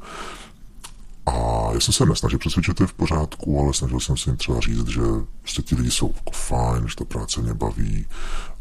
A 1.26 1.34
já 1.74 1.80
jsem 1.80 1.94
se 1.94 2.06
nesnažil 2.06 2.40
přesvědčit, 2.40 2.70
že 2.70 2.74
to 2.74 2.84
je 2.84 2.88
v 2.88 2.94
pořádku, 2.94 3.60
ale 3.60 3.74
snažil 3.74 4.00
jsem 4.00 4.18
se 4.18 4.30
jim 4.30 4.38
třeba 4.38 4.60
říct, 4.60 4.88
že 4.88 5.02
prostě 5.42 5.62
ti 5.62 5.76
lidi 5.76 5.92
jsou 5.92 6.14
jako 6.16 6.32
fajn, 6.32 6.88
že 6.88 6.96
ta 6.96 7.06
práce 7.06 7.42
mě 7.42 7.54
baví 7.54 8.06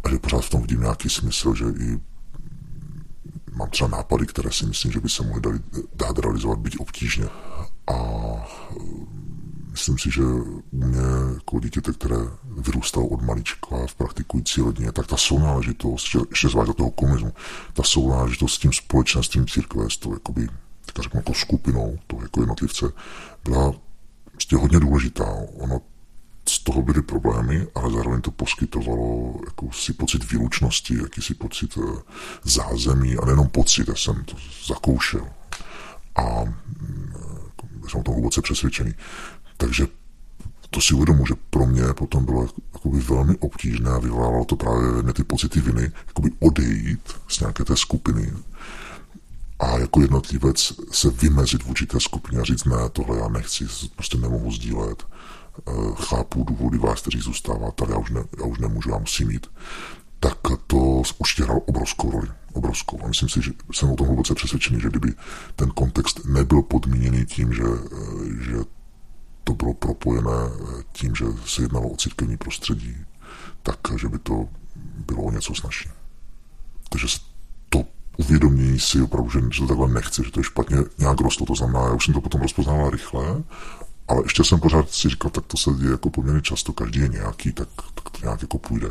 a 0.04 0.10
že 0.10 0.18
pořád 0.18 0.40
v 0.40 0.50
tom 0.50 0.60
vidím 0.60 0.80
nějaký 0.80 1.10
smysl, 1.10 1.54
že 1.54 1.64
i 1.64 2.00
mám 3.52 3.70
třeba 3.70 3.88
nápady, 3.90 4.26
které 4.26 4.52
si 4.52 4.66
myslím, 4.66 4.92
že 4.92 5.00
by 5.00 5.08
se 5.08 5.22
mohly 5.22 5.60
dát 5.94 6.18
realizovat 6.18 6.58
být 6.58 6.76
obtížně. 6.78 7.28
A 7.86 7.96
myslím 9.76 9.98
si, 9.98 10.10
že 10.10 10.22
u 10.70 10.86
mě 10.86 11.06
jako 11.34 11.60
dítěte, 11.60 11.92
které 11.92 12.16
vyrůstalo 12.44 13.06
od 13.06 13.22
malička 13.22 13.76
v 13.86 13.94
praktikující 13.94 14.60
rodině, 14.60 14.92
tak 14.92 15.06
ta 15.06 15.16
sounáležitost, 15.16 16.16
ještě 16.30 16.48
zvlášť 16.48 16.66
do 16.66 16.74
toho 16.74 16.90
komunismu, 16.90 17.32
ta 17.72 17.82
sounáležitost 17.82 18.54
s 18.54 18.58
tím 18.58 18.72
společenstvím 18.72 19.46
církve, 19.46 19.90
s 19.90 19.96
tou 19.96 20.12
jakoby 20.12 20.48
teďka 20.86 21.02
řeknu 21.02 21.18
jako 21.18 21.34
skupinou, 21.34 21.98
to 22.06 22.16
jako 22.22 22.40
jednotlivce, 22.40 22.92
byla 23.44 23.72
prostě 24.32 24.56
hodně 24.56 24.80
důležitá. 24.80 25.34
Ono 25.54 25.80
z 26.48 26.58
toho 26.58 26.82
byly 26.82 27.02
problémy, 27.02 27.66
ale 27.74 27.92
zároveň 27.92 28.20
to 28.20 28.30
poskytovalo 28.30 29.40
jakousi 29.44 29.92
pocit 29.92 30.32
výlučnosti, 30.32 30.96
jakýsi 31.02 31.34
pocit 31.34 31.78
eh, 31.78 32.02
zázemí 32.44 33.16
a 33.16 33.24
nejenom 33.24 33.48
pocit, 33.48 33.88
já 33.88 33.94
jsem 33.94 34.24
to 34.24 34.36
zakoušel. 34.66 35.28
A 36.16 36.44
mm, 36.44 37.12
jsem 37.88 38.00
o 38.00 38.02
tom 38.02 38.14
hluboce 38.14 38.42
přesvědčený. 38.42 38.94
Takže 39.56 39.86
to 40.70 40.80
si 40.80 40.94
uvědomu, 40.94 41.26
že 41.26 41.34
pro 41.50 41.66
mě 41.66 41.82
potom 41.94 42.24
bylo 42.24 42.48
jakoby 42.74 43.00
velmi 43.00 43.36
obtížné 43.36 43.90
a 43.90 43.98
vyvolávalo 43.98 44.44
to 44.44 44.56
právě 44.56 45.02
ne 45.02 45.12
ty 45.12 45.24
pocity 45.24 45.60
viny, 45.60 45.92
jakoby 46.06 46.30
odejít 46.40 47.00
z 47.28 47.40
nějaké 47.40 47.64
té 47.64 47.76
skupiny, 47.76 48.32
a 49.58 49.78
jako 49.78 50.00
jednotlivec 50.00 50.72
se 50.90 51.10
vymezit 51.10 51.62
v 51.62 51.70
určité 51.70 52.00
skupině 52.00 52.40
a 52.40 52.44
říct, 52.44 52.64
ne, 52.64 52.76
tohle 52.92 53.18
já 53.18 53.28
nechci, 53.28 53.64
prostě 53.94 54.18
nemohu 54.18 54.52
sdílet, 54.52 55.02
eh, 55.02 55.72
chápu 55.94 56.44
důvody 56.44 56.78
vás, 56.78 57.00
kteří 57.00 57.20
zůstáváte, 57.20 57.84
ale 57.84 57.92
já 57.92 57.98
už, 57.98 58.10
ne, 58.10 58.24
já 58.38 58.44
už 58.44 58.58
nemůžu, 58.58 58.90
já 58.90 58.98
musím 58.98 59.30
jít, 59.30 59.46
tak 60.20 60.38
to 60.66 61.02
určitě 61.18 61.44
hrál 61.44 61.60
obrovskou 61.66 62.10
roli. 62.10 62.28
Obrovskou. 62.52 63.00
A 63.04 63.08
myslím 63.08 63.28
si, 63.28 63.42
že 63.42 63.52
jsem 63.72 63.90
o 63.90 63.96
tom 63.96 64.06
hluboce 64.06 64.34
přesvědčený, 64.34 64.80
že 64.80 64.88
kdyby 64.88 65.12
ten 65.56 65.70
kontext 65.70 66.24
nebyl 66.24 66.62
podmíněný 66.62 67.26
tím, 67.26 67.52
že, 67.52 67.62
eh, 67.62 68.44
že 68.44 68.56
to 69.46 69.54
bylo 69.54 69.74
propojené 69.74 70.30
eh, 70.50 70.82
tím, 70.92 71.14
že 71.14 71.24
se 71.46 71.62
jednalo 71.62 71.88
o 71.88 71.96
církevní 71.96 72.36
prostředí, 72.36 72.96
tak 73.62 73.78
že 73.96 74.08
by 74.08 74.18
to 74.18 74.48
bylo 75.06 75.22
o 75.22 75.30
něco 75.30 75.54
snažší. 75.54 75.88
Takže 76.88 77.06
uvědomění 78.16 78.80
si 78.80 79.02
opravdu, 79.02 79.30
že, 79.30 79.40
že 79.52 79.60
to 79.60 79.66
takhle 79.66 79.88
nechci, 79.88 80.24
že 80.24 80.30
to 80.30 80.40
je 80.40 80.44
špatně 80.44 80.76
nějak 80.98 81.20
rostlo, 81.20 81.46
to 81.46 81.54
znamená, 81.54 81.80
já 81.80 81.92
už 81.92 82.04
jsem 82.04 82.14
to 82.14 82.20
potom 82.20 82.40
rozpoznával 82.40 82.90
rychle, 82.90 83.42
ale 84.08 84.22
ještě 84.24 84.44
jsem 84.44 84.60
pořád 84.60 84.90
si 84.90 85.08
říkal, 85.08 85.30
tak 85.30 85.46
to 85.46 85.56
se 85.56 85.70
děje 85.70 85.90
jako 85.90 86.10
poměrně 86.10 86.42
často, 86.42 86.72
každý 86.72 87.00
je 87.00 87.08
nějaký, 87.08 87.52
tak, 87.52 87.68
tak 87.94 88.10
to 88.10 88.18
nějak 88.22 88.42
jako 88.42 88.58
půjde. 88.58 88.90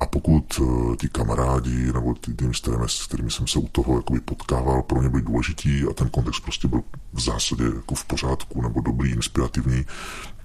A 0.00 0.06
pokud 0.06 0.58
uh, 0.58 0.96
ti 0.96 1.08
kamarádi 1.08 1.92
nebo 1.92 2.14
ty, 2.14 2.34
ty 2.34 2.54
s, 2.54 2.60
kterými, 2.60 2.84
s 2.86 3.06
kterými 3.06 3.30
jsem 3.30 3.46
se 3.46 3.58
u 3.58 3.68
toho 3.68 3.96
jakoby 3.96 4.20
potkával, 4.20 4.82
pro 4.82 5.00
mě 5.00 5.08
byli 5.08 5.22
důležití 5.22 5.84
a 5.90 5.92
ten 5.92 6.08
kontext 6.08 6.42
prostě 6.42 6.68
byl 6.68 6.82
v 7.12 7.20
zásadě 7.20 7.64
jako 7.64 7.94
v 7.94 8.04
pořádku 8.04 8.62
nebo 8.62 8.80
dobrý, 8.80 9.10
inspirativní, 9.10 9.84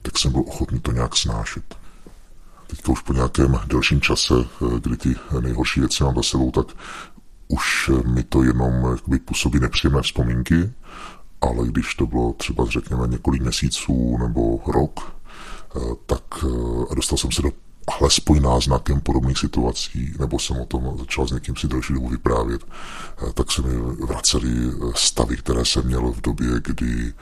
tak 0.01 0.19
jsem 0.19 0.31
byl 0.31 0.41
ochotný 0.47 0.79
to 0.79 0.91
nějak 0.91 1.15
snášet. 1.15 1.75
Teďka 2.67 2.91
už 2.91 3.01
po 3.01 3.13
nějakém 3.13 3.59
delším 3.67 4.01
čase, 4.01 4.33
eh, 4.37 4.79
kdy 4.79 4.97
ty 4.97 5.15
nejhorší 5.39 5.79
věci 5.79 6.03
mám 6.03 6.15
za 6.15 6.23
sebou, 6.23 6.51
tak 6.51 6.65
už 7.47 7.91
mi 8.05 8.23
to 8.23 8.43
jenom 8.43 8.73
jakoby, 8.91 9.19
působí 9.19 9.59
nepříjemné 9.59 10.01
vzpomínky, 10.01 10.71
ale 11.41 11.67
když 11.67 11.95
to 11.95 12.05
bylo 12.05 12.33
třeba 12.33 12.65
řekněme 12.69 13.07
několik 13.07 13.41
měsíců 13.41 14.17
nebo 14.17 14.59
rok, 14.67 15.15
eh, 15.75 15.79
tak 16.05 16.23
eh, 16.43 16.47
a 16.91 16.95
dostal 16.95 17.17
jsem 17.17 17.31
se 17.31 17.41
do 17.41 17.51
alespoň 17.99 18.41
náznakem 18.41 19.01
podobných 19.01 19.37
situací, 19.37 20.13
nebo 20.19 20.39
jsem 20.39 20.57
o 20.57 20.65
tom 20.65 20.97
začal 20.99 21.27
s 21.27 21.31
někým 21.31 21.55
si 21.55 21.67
další 21.67 21.93
dobu 21.93 22.09
vyprávět, 22.09 22.61
eh, 22.63 23.33
tak 23.33 23.51
se 23.51 23.61
mi 23.61 23.95
vracely 24.05 24.49
stavy, 24.95 25.37
které 25.37 25.65
jsem 25.65 25.85
měl 25.85 26.11
v 26.11 26.21
době, 26.21 26.47
kdy 26.65 27.13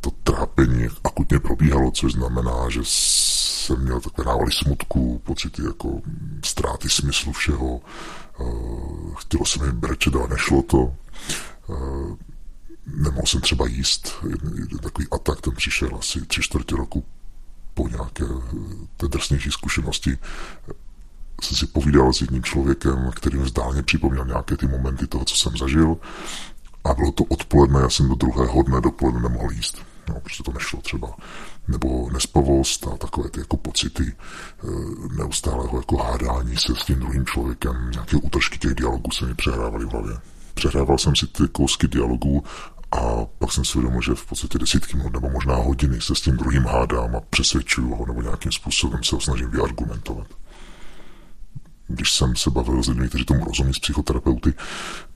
to 0.00 0.10
trápení 0.10 0.88
akutně 1.04 1.40
probíhalo, 1.40 1.90
což 1.90 2.12
znamená, 2.12 2.70
že 2.70 2.80
jsem 2.84 3.82
měl 3.82 4.00
takové 4.00 4.26
návaly 4.26 4.52
smutku, 4.52 5.20
pocity 5.24 5.62
jako 5.64 6.00
ztráty 6.44 6.88
smyslu 6.88 7.32
všeho, 7.32 7.80
Eh, 8.40 9.14
chtělo 9.16 9.46
se 9.46 9.64
mi 9.64 9.72
brečet, 9.72 10.14
ale 10.14 10.28
nešlo 10.28 10.62
to. 10.62 10.92
Eh, 12.86 12.90
nemohl 12.96 13.26
jsem 13.26 13.40
třeba 13.40 13.66
jíst. 13.66 14.14
Jeden 14.28 14.68
takový 14.82 15.08
atak, 15.12 15.40
ten 15.40 15.54
přišel 15.54 15.96
asi 15.98 16.20
tři 16.26 16.42
čtvrtě 16.42 16.76
roku 16.76 17.04
po 17.74 17.88
nějaké 17.88 18.24
eh, 18.24 18.86
té 18.96 19.08
drsnější 19.08 19.50
zkušenosti 19.50 20.18
jsem 21.42 21.56
si 21.56 21.66
povídal 21.66 22.12
s 22.12 22.20
jedním 22.20 22.42
člověkem, 22.42 23.10
který 23.16 23.38
mi 23.38 23.48
zdálně 23.48 23.82
připomněl 23.82 24.24
nějaké 24.24 24.56
ty 24.56 24.66
momenty 24.66 25.06
toho, 25.06 25.24
co 25.24 25.36
jsem 25.36 25.56
zažil. 25.56 25.96
A 26.84 26.94
bylo 26.94 27.12
to 27.12 27.24
odpoledne, 27.24 27.80
já 27.80 27.90
jsem 27.90 28.08
do 28.08 28.14
druhého 28.14 28.62
dne 28.62 28.80
dopoledne 28.80 29.22
nemohl 29.22 29.52
jíst. 29.52 29.78
No, 30.08 30.20
prostě 30.20 30.42
to 30.42 30.52
nešlo 30.52 30.80
třeba 30.80 31.16
nebo 31.68 32.10
nespavost 32.12 32.86
a 32.86 32.96
takové 32.96 33.30
ty 33.30 33.40
jako 33.40 33.56
pocity 33.56 34.02
e, 34.02 34.14
neustálého 35.16 35.76
jako 35.78 35.96
hádání 35.96 36.56
se 36.56 36.74
s 36.76 36.84
tím 36.84 36.98
druhým 36.98 37.26
člověkem, 37.26 37.90
nějaké 37.90 38.16
útržky 38.16 38.58
těch 38.58 38.74
dialogů 38.74 39.10
se 39.10 39.26
mi 39.26 39.34
přehrávaly 39.34 39.84
v 39.84 39.88
hlavě. 39.88 40.16
Přehrával 40.54 40.98
jsem 40.98 41.16
si 41.16 41.26
ty 41.26 41.48
kousky 41.52 41.88
dialogů 41.88 42.44
a 42.94 43.26
pak 43.38 43.52
jsem 43.52 43.64
si 43.64 43.78
uvědomil, 43.78 44.02
že 44.02 44.14
v 44.14 44.26
podstatě 44.26 44.58
desítky 44.58 44.96
minut 44.96 45.12
nebo 45.12 45.30
možná 45.30 45.54
hodiny 45.54 46.00
se 46.00 46.14
s 46.14 46.20
tím 46.20 46.36
druhým 46.36 46.64
hádám 46.64 47.16
a 47.16 47.20
přesvědčuju 47.20 47.94
ho 47.94 48.06
nebo 48.06 48.22
nějakým 48.22 48.52
způsobem 48.52 49.04
se 49.04 49.16
ho 49.16 49.20
snažím 49.20 49.50
vyargumentovat. 49.50 50.26
Když 51.88 52.12
jsem 52.12 52.36
se 52.36 52.50
bavil 52.50 52.82
s 52.82 52.88
lidmi, 52.88 53.08
kteří 53.08 53.24
tomu 53.24 53.44
rozumí, 53.44 53.74
s 53.74 53.78
psychoterapeuty, 53.78 54.54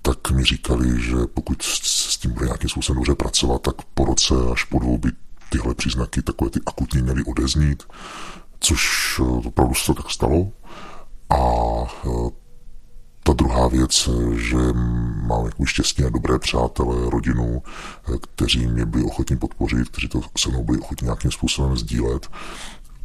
tak 0.03 0.31
mi 0.31 0.45
říkali, 0.45 1.03
že 1.03 1.17
pokud 1.35 1.63
s 1.63 2.19
tím 2.19 2.31
bude 2.33 2.47
nějakým 2.47 2.71
způsobem 2.71 2.97
dobře 2.97 3.15
pracovat, 3.15 3.63
tak 3.63 3.75
po 3.95 4.05
roce 4.05 4.35
až 4.53 4.65
po 4.65 4.79
dvou 4.79 4.99
by 4.99 5.11
tyhle 5.51 5.75
příznaky, 5.75 6.23
takové 6.23 6.51
ty 6.51 6.61
akutní 6.67 7.03
měly 7.03 7.25
odeznít, 7.25 7.83
což 8.61 8.81
eh, 9.21 9.23
opravdu 9.23 9.75
se 9.75 9.95
tak 9.95 10.11
stalo. 10.11 10.53
A 11.31 11.39
eh, 12.07 12.31
ta 13.29 13.35
druhá 13.35 13.69
věc, 13.69 14.09
že 14.37 14.57
mám 15.23 15.45
jako 15.45 15.67
štěstí 15.67 16.05
a 16.05 16.09
dobré 16.09 16.39
přátelé, 16.39 17.11
rodinu, 17.11 17.63
eh, 17.63 18.19
kteří 18.21 18.67
mě 18.67 18.87
byli 18.87 19.05
ochotní 19.05 19.37
podpořit, 19.37 19.89
kteří 19.89 20.09
to 20.09 20.21
se 20.39 20.49
mnou 20.49 20.65
byli 20.65 20.79
ochotní 20.79 21.05
nějakým 21.05 21.31
způsobem 21.31 21.77
sdílet. 21.77 22.29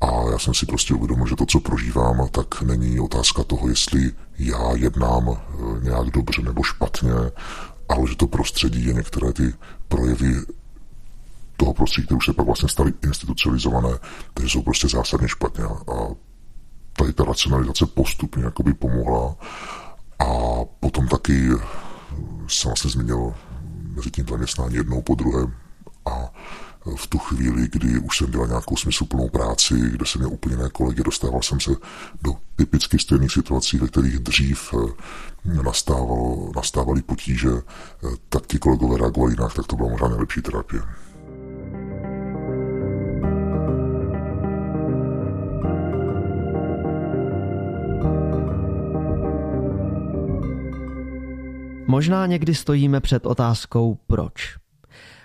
A 0.02 0.32
já 0.32 0.40
jsem 0.40 0.54
si 0.54 0.66
prostě 0.66 0.94
uvědomil, 0.94 1.28
že 1.28 1.36
to, 1.36 1.46
co 1.46 1.60
prožívám, 1.60 2.28
tak 2.32 2.62
není 2.62 3.00
otázka 3.00 3.44
toho, 3.44 3.70
jestli 3.70 4.12
já 4.40 4.72
jednám 4.76 5.42
nějak 5.82 6.10
dobře 6.10 6.42
nebo 6.42 6.64
špatně, 6.64 7.14
ale 7.90 8.08
že 8.08 8.16
to 8.16 8.28
prostředí 8.28 8.86
je 8.86 8.94
některé 8.94 9.34
ty 9.34 9.54
projevy 9.88 10.36
toho 11.58 11.74
prostředí, 11.74 12.06
které 12.06 12.18
už 12.18 12.26
se 12.26 12.34
pak 12.34 12.46
vlastně 12.46 12.70
staly 12.70 12.94
institucionalizované, 13.04 14.00
takže 14.34 14.50
jsou 14.50 14.62
prostě 14.62 14.88
zásadně 14.88 15.28
špatně. 15.28 15.64
A 15.64 16.16
tady 16.98 17.14
ta 17.14 17.24
racionalizace 17.24 17.86
postupně 17.86 18.44
jakoby 18.44 18.74
pomohla. 18.74 19.36
A 20.24 20.66
potom 20.80 21.08
taky 21.08 21.50
jsem 22.48 22.70
vlastně 22.70 22.92
zmínil 22.92 23.34
mezi 23.96 24.12
tím 24.12 24.26
zaměstnání 24.30 24.76
jednou 24.76 25.02
po 25.02 25.16
druhé 25.16 25.48
a 26.06 26.32
v 26.96 27.08
tu 27.08 27.18
chvíli, 27.18 27.68
kdy 27.72 28.00
už 28.00 28.18
jsem 28.18 28.32
dělal 28.32 28.48
nějakou 28.48 28.78
smysluplnou 28.78 29.30
práci, 29.30 29.74
kde 29.74 30.06
jsem 30.06 30.22
měl 30.22 30.34
úplně 30.34 30.56
jiné 30.56 30.70
kolegy, 30.70 31.04
dostával 31.04 31.42
jsem 31.42 31.60
se 31.60 31.72
do 32.22 32.34
typicky 32.56 33.00
stejných 33.00 33.32
situací, 33.32 33.78
ve 33.78 33.88
kterých 33.88 34.20
dřív 34.20 34.74
nastávalo, 35.46 36.52
nastávaly 36.56 37.02
potíže, 37.02 37.50
tak 38.30 38.48
ti 38.48 38.60
kolegové 38.60 38.98
reagovali 38.98 39.34
jinak, 39.34 39.54
tak 39.54 39.68
to 39.68 39.76
byla 39.76 39.90
možná 39.90 40.08
nejlepší 40.08 40.42
terapie. 40.42 40.82
Možná 51.94 52.26
někdy 52.26 52.56
stojíme 52.56 53.00
před 53.00 53.26
otázkou 53.26 53.98
proč. 54.08 54.58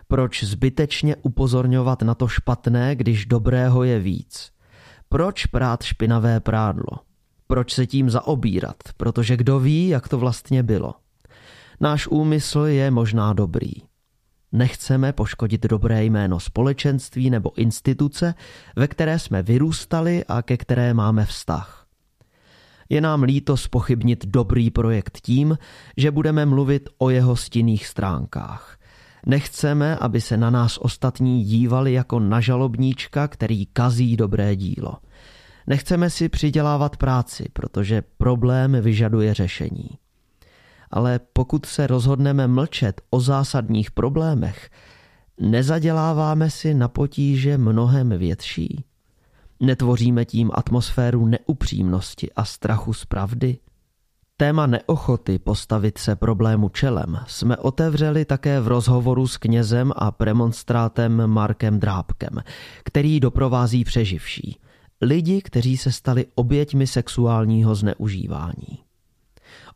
Proč 0.08 0.44
zbytečně 0.44 1.16
upozorňovat 1.16 2.02
na 2.02 2.14
to 2.14 2.28
špatné, 2.28 2.96
když 2.96 3.26
dobrého 3.26 3.84
je 3.84 3.98
víc? 3.98 4.52
Proč 5.08 5.46
prát 5.46 5.82
špinavé 5.82 6.40
prádlo? 6.40 6.98
Proč 7.46 7.75
se 7.75 7.87
tím 7.87 8.10
zaobírat? 8.10 8.76
Protože 8.96 9.37
kdo 9.37 9.60
ví, 9.60 9.88
jak 9.88 10.08
to 10.08 10.18
vlastně 10.18 10.62
bylo? 10.62 10.94
Náš 11.80 12.06
úmysl 12.06 12.60
je 12.60 12.90
možná 12.90 13.32
dobrý. 13.32 13.72
Nechceme 14.52 15.12
poškodit 15.12 15.66
dobré 15.66 16.04
jméno 16.04 16.40
společenství 16.40 17.30
nebo 17.30 17.58
instituce, 17.58 18.34
ve 18.76 18.88
které 18.88 19.18
jsme 19.18 19.42
vyrůstali 19.42 20.25
a 20.25 20.42
ke 20.42 20.56
které 20.56 20.94
máme 20.94 21.26
vztah. 21.26 21.77
Je 22.88 23.00
nám 23.00 23.23
líto 23.23 23.57
spochybnit 23.57 24.26
dobrý 24.26 24.71
projekt 24.71 25.18
tím, 25.23 25.59
že 25.97 26.11
budeme 26.11 26.47
mluvit 26.47 26.88
o 26.99 27.11
jeho 27.11 27.37
stinných 27.37 27.87
stránkách. 27.87 28.78
Nechceme, 29.26 29.97
aby 29.97 30.21
se 30.21 30.37
na 30.37 30.50
nás 30.50 30.78
ostatní 30.78 31.45
dívali 31.45 31.92
jako 31.92 32.21
na 32.21 32.40
žalobníčka, 32.40 33.28
který 33.28 33.66
kazí 33.66 34.16
dobré 34.16 34.57
dílo. 34.57 34.95
Nechceme 35.66 36.11
si 36.11 36.28
přidělávat 36.28 36.97
práci, 36.97 37.49
protože 37.52 38.02
problém 38.18 38.76
vyžaduje 38.80 39.35
řešení. 39.35 39.88
Ale 40.90 41.21
pokud 41.33 41.66
se 41.66 41.87
rozhodneme 41.87 42.47
mlčet 42.47 43.00
o 43.11 43.21
zásadních 43.21 43.90
problémech, 43.90 44.71
nezaděláváme 45.40 46.50
si 46.50 46.75
na 46.75 46.88
potíže 46.88 47.59
mnohem 47.59 48.18
větší. 48.18 48.85
Netvoříme 49.61 50.25
tím 50.25 50.50
atmosféru 50.55 51.27
neupřímnosti 51.27 52.33
a 52.33 52.45
strachu 52.45 52.93
z 52.93 53.05
pravdy? 53.05 53.59
Téma 54.37 54.67
neochoty 54.67 55.38
postavit 55.38 55.99
se 55.99 56.17
problému 56.17 56.69
čelem 56.69 57.19
jsme 57.27 57.57
otevřeli 57.57 58.25
také 58.25 58.61
v 58.61 58.69
rozhovoru 58.69 59.27
s 59.27 59.37
knězem 59.37 59.93
a 59.97 60.11
premonstrátem 60.11 61.27
Markem 61.27 61.81
Drábkem, 61.81 62.43
který 62.85 63.21
doprovází 63.21 63.85
přeživší. 63.85 64.61
Lidi, 65.00 65.43
kteří 65.43 65.77
se 65.77 65.93
stali 65.93 66.27
oběťmi 66.35 66.87
sexuálního 66.87 67.75
zneužívání. 67.75 68.88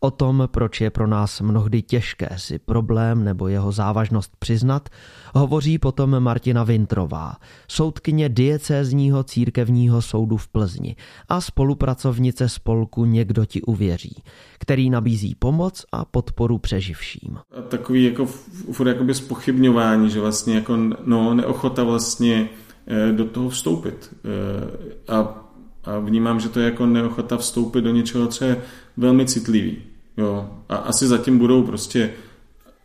O 0.04 0.10
tom, 0.10 0.48
proč 0.50 0.80
je 0.80 0.90
pro 0.90 1.06
nás 1.06 1.40
mnohdy 1.40 1.82
těžké 1.82 2.28
si 2.36 2.58
problém 2.58 3.24
nebo 3.24 3.48
jeho 3.48 3.72
závažnost 3.72 4.32
přiznat, 4.38 4.88
hovoří 5.34 5.78
potom 5.78 6.20
Martina 6.20 6.64
Vintrová, 6.64 7.36
soudkyně 7.68 8.28
diecézního 8.28 9.24
církevního 9.24 10.02
soudu 10.02 10.36
v 10.36 10.48
Plzni 10.48 10.96
a 11.28 11.40
spolupracovnice 11.40 12.48
spolku 12.48 13.04
Někdo 13.04 13.44
ti 13.44 13.62
uvěří, 13.62 14.22
který 14.58 14.90
nabízí 14.90 15.34
pomoc 15.34 15.84
a 15.92 16.04
podporu 16.04 16.58
přeživším. 16.58 17.38
Takový 17.68 18.04
jako 18.04 18.26
furt 18.72 18.88
jakoby 18.88 19.14
spochybňování, 19.14 20.10
že 20.10 20.20
vlastně 20.20 20.54
jako 20.54 20.76
no, 21.04 21.34
neochota 21.34 21.84
vlastně 21.84 22.48
eh, 22.86 23.12
do 23.12 23.24
toho 23.24 23.48
vstoupit. 23.48 24.14
Eh, 24.24 25.12
a, 25.12 25.48
a 25.84 25.98
vnímám, 25.98 26.40
že 26.40 26.48
to 26.48 26.60
je 26.60 26.64
jako 26.64 26.86
neochota 26.86 27.36
vstoupit 27.36 27.80
do 27.80 27.90
něčeho, 27.90 28.26
co 28.26 28.44
je 28.44 28.62
velmi 28.96 29.26
citlivý. 29.26 29.91
Jo. 30.16 30.50
A 30.68 30.76
asi 30.76 31.06
zatím 31.06 31.38
budou 31.38 31.62
prostě 31.62 32.12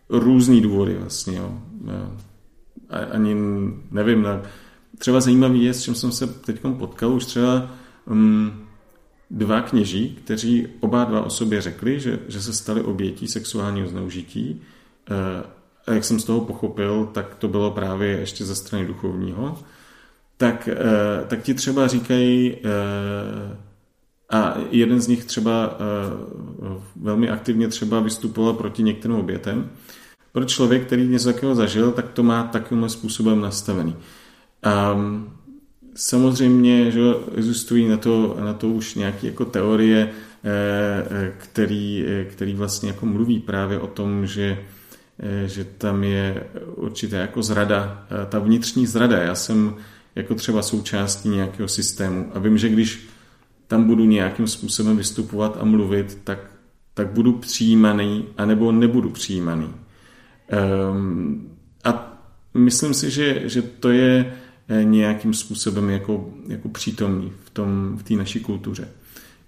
různý 0.10 0.62
důvody 0.62 0.98
vlastně. 1.00 1.38
Jo. 1.38 1.62
A, 2.89 2.98
ani 2.98 3.36
nevím, 3.91 4.22
ne. 4.22 4.41
třeba 4.98 5.19
zajímavý 5.19 5.63
je, 5.63 5.74
s 5.74 5.84
čím 5.84 5.96
jsem 5.96 6.12
se 6.12 6.27
teď 6.27 6.59
potkal, 6.77 7.13
už 7.13 7.25
třeba 7.25 7.72
um, 8.05 8.68
dva 9.31 9.61
kněží, 9.61 10.18
kteří 10.24 10.68
oba 10.79 11.03
dva 11.03 11.22
o 11.22 11.29
sobě 11.29 11.61
řekli, 11.61 12.00
že, 12.00 12.20
že 12.27 12.42
se 12.42 12.53
stali 12.53 12.81
obětí 12.81 13.27
sexuálního 13.27 13.87
zneužití. 13.87 14.61
E, 15.11 15.44
a 15.87 15.94
jak 15.94 16.03
jsem 16.03 16.20
z 16.20 16.24
toho 16.24 16.42
pochopil, 16.42 17.09
tak 17.13 17.35
to 17.35 17.48
bylo 17.48 17.72
právě 17.72 18.07
ještě 18.07 18.46
ze 18.46 18.55
strany 18.55 18.85
duchovního. 18.85 19.59
Tak, 20.37 20.68
e, 20.68 20.75
tak 21.27 21.42
ti 21.42 21.53
třeba 21.53 21.87
říkají, 21.87 22.55
e, 22.55 22.59
a 24.29 24.57
jeden 24.72 25.01
z 25.01 25.07
nich 25.07 25.25
třeba 25.25 25.79
uh, 25.79 26.81
velmi 26.96 27.29
aktivně 27.29 27.68
třeba 27.68 28.00
vystupoval 28.00 28.53
proti 28.53 28.83
některým 28.83 29.18
obětem. 29.18 29.70
Pro 30.31 30.46
člověk, 30.46 30.85
který 30.85 31.07
něco 31.07 31.33
takového 31.33 31.55
zažil, 31.55 31.92
tak 31.92 32.09
to 32.09 32.24
má 32.24 32.44
takovým 32.44 32.90
způsobem 32.90 33.42
nastavený. 33.42 33.96
Um, 34.96 35.29
samozřejmě, 35.96 36.92
že 36.92 37.01
existují 37.35 37.87
na 37.87 37.98
to, 37.98 38.37
na 38.40 38.53
to 38.53 38.68
už 38.68 38.96
nějaké 38.96 39.27
jako 39.27 39.46
teorie, 39.46 40.09
eh, 40.44 41.33
který, 41.37 42.05
který 42.29 42.53
vlastně 42.53 42.90
jako 42.90 43.05
mluví 43.05 43.40
právě 43.40 43.79
o 43.79 43.87
tom, 43.87 44.27
že, 44.27 44.59
že 45.46 45.63
tam 45.63 46.03
je 46.03 46.44
určitě 46.75 47.16
jako 47.16 47.44
zrada, 47.44 48.07
ta 48.29 48.40
vnitřní 48.40 48.87
zrada. 48.87 49.18
Já 49.18 49.35
jsem 49.35 49.75
jako 50.16 50.35
třeba 50.35 50.61
součástí 50.61 51.29
nějakého 51.29 51.68
systému 51.68 52.31
a 52.33 52.40
vím, 52.40 52.57
že 52.57 52.70
když 52.70 53.07
tam 53.68 53.84
budu 53.84 54.06
nějakým 54.06 54.48
způsobem 54.48 54.98
vystupovat 54.98 55.58
a 55.62 55.66
mluvit, 55.66 56.20
tak, 56.24 56.40
tak 56.94 57.08
budu 57.08 57.34
přijímaný, 57.34 58.25
anebo 58.38 58.72
nebudu 58.72 59.10
přijímaný. 59.10 59.70
Um, 60.92 61.50
a 61.84 62.22
myslím 62.53 62.94
si, 62.94 63.12
že, 63.12 63.50
že 63.50 63.62
to 63.62 63.90
je 63.90 64.34
eh, 64.68 64.84
nějakým 64.84 65.34
způsobem 65.34 65.90
jako, 65.90 66.30
jako 66.48 66.70
přítomný 66.70 67.34
v, 67.46 67.50
tom, 67.50 67.98
v 67.98 68.03
té 68.03 68.14
naší 68.14 68.40
kultuře. 68.40 68.88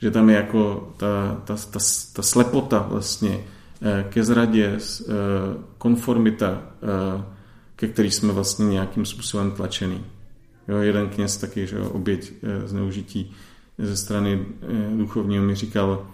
Že 0.01 0.11
tam 0.11 0.29
je 0.29 0.35
jako 0.35 0.93
ta, 0.97 1.41
ta, 1.45 1.55
ta, 1.55 1.79
ta 2.13 2.21
slepota 2.21 2.87
vlastně 2.89 3.43
eh, 3.81 4.05
ke 4.09 4.23
zradě, 4.23 4.77
eh, 4.77 5.13
konformita, 5.77 6.61
ke 7.75 7.87
který 7.87 8.11
jsme 8.11 8.33
vlastně 8.33 8.65
nějakým 8.65 9.05
způsobem 9.05 9.51
tlačený. 9.51 10.05
Jo, 10.67 10.77
jeden 10.77 11.09
kněz 11.09 11.37
taky, 11.37 11.67
že 11.67 11.79
oběť 11.79 12.33
zneužití 12.65 13.35
ze 13.79 13.97
strany 13.97 14.45
eh, 14.61 14.97
duchovního 14.97 15.43
mi 15.43 15.55
říkal, 15.55 16.07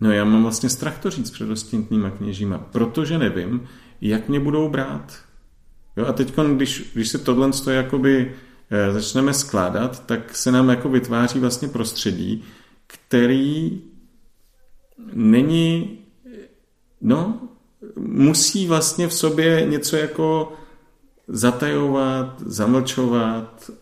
no 0.00 0.12
já 0.12 0.24
mám 0.24 0.42
vlastně 0.42 0.68
strach 0.68 0.98
to 0.98 1.10
říct 1.10 1.30
před 1.30 1.48
dostintnýma 1.48 2.10
kněžíma, 2.10 2.58
protože 2.58 3.18
nevím, 3.18 3.68
jak 4.00 4.28
mě 4.28 4.40
budou 4.40 4.68
brát. 4.68 5.18
Jo, 5.96 6.06
a 6.06 6.12
teď, 6.12 6.34
když, 6.56 6.90
když 6.94 7.08
se 7.08 7.18
tohle 7.18 7.52
stojí, 7.52 7.76
jakoby 7.76 8.34
eh, 8.70 8.92
začneme 8.92 9.34
skládat, 9.34 10.06
tak 10.06 10.36
se 10.36 10.52
nám 10.52 10.68
jako 10.68 10.88
vytváří 10.88 11.38
vlastně 11.38 11.68
prostředí, 11.68 12.44
který 12.86 13.80
není, 15.12 15.98
no, 17.00 17.48
musí 17.96 18.66
vlastně 18.66 19.08
v 19.08 19.14
sobě 19.14 19.66
něco 19.70 19.96
jako 19.96 20.52
zatajovat, 21.28 22.42
zamlčovat, 22.46 23.70
Eh, 23.70 23.79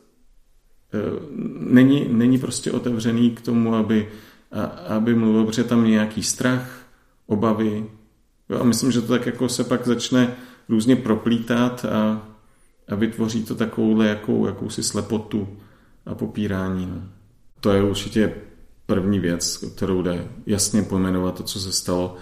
není, 1.61 2.07
není 2.11 2.39
prostě 2.39 2.73
otevřený 2.73 3.31
k 3.31 3.41
tomu, 3.41 3.75
aby, 3.75 4.09
a, 4.53 4.63
aby 4.65 5.15
mluvil, 5.15 5.45
protože 5.45 5.65
tam 5.65 5.85
nějaký 5.85 6.23
strach, 6.23 6.87
obavy. 7.27 7.87
Jo, 8.49 8.61
a 8.61 8.65
myslím, 8.65 8.93
že 8.93 9.01
to 9.01 9.07
tak 9.07 9.27
jako 9.27 9.49
se 9.49 9.65
pak 9.65 9.87
začne 9.87 10.37
různě 10.69 10.97
proplítat 10.97 11.85
a, 11.85 12.29
a 12.89 12.95
vytvoří 12.95 13.45
to 13.45 13.55
takovouhle 13.55 14.07
jakou, 14.07 14.47
jakousi 14.47 14.83
slepotu 14.83 15.49
a 16.07 16.15
popírání. 16.15 16.87
No. 16.87 17.03
To 17.61 17.73
je 17.73 17.83
určitě 17.83 18.35
první 18.87 19.21
věc, 19.21 19.57
kterou 19.57 20.03
jde 20.03 20.29
jasně 20.47 20.83
pojmenovat 20.83 21.35
to, 21.35 21.43
co 21.43 21.61
se 21.61 21.73
stalo. 21.73 22.17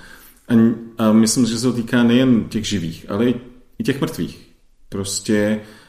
A, 0.49 0.55
a 0.99 1.13
myslím, 1.13 1.47
že 1.47 1.57
se 1.59 1.63
to 1.63 1.73
týká 1.73 2.03
nejen 2.03 2.45
těch 2.45 2.65
živých, 2.69 3.07
ale 3.09 3.31
i 3.79 3.85
těch 3.85 4.01
mrtvých. 4.01 4.49
Prostě 4.89 5.61
Eh, 5.61 5.86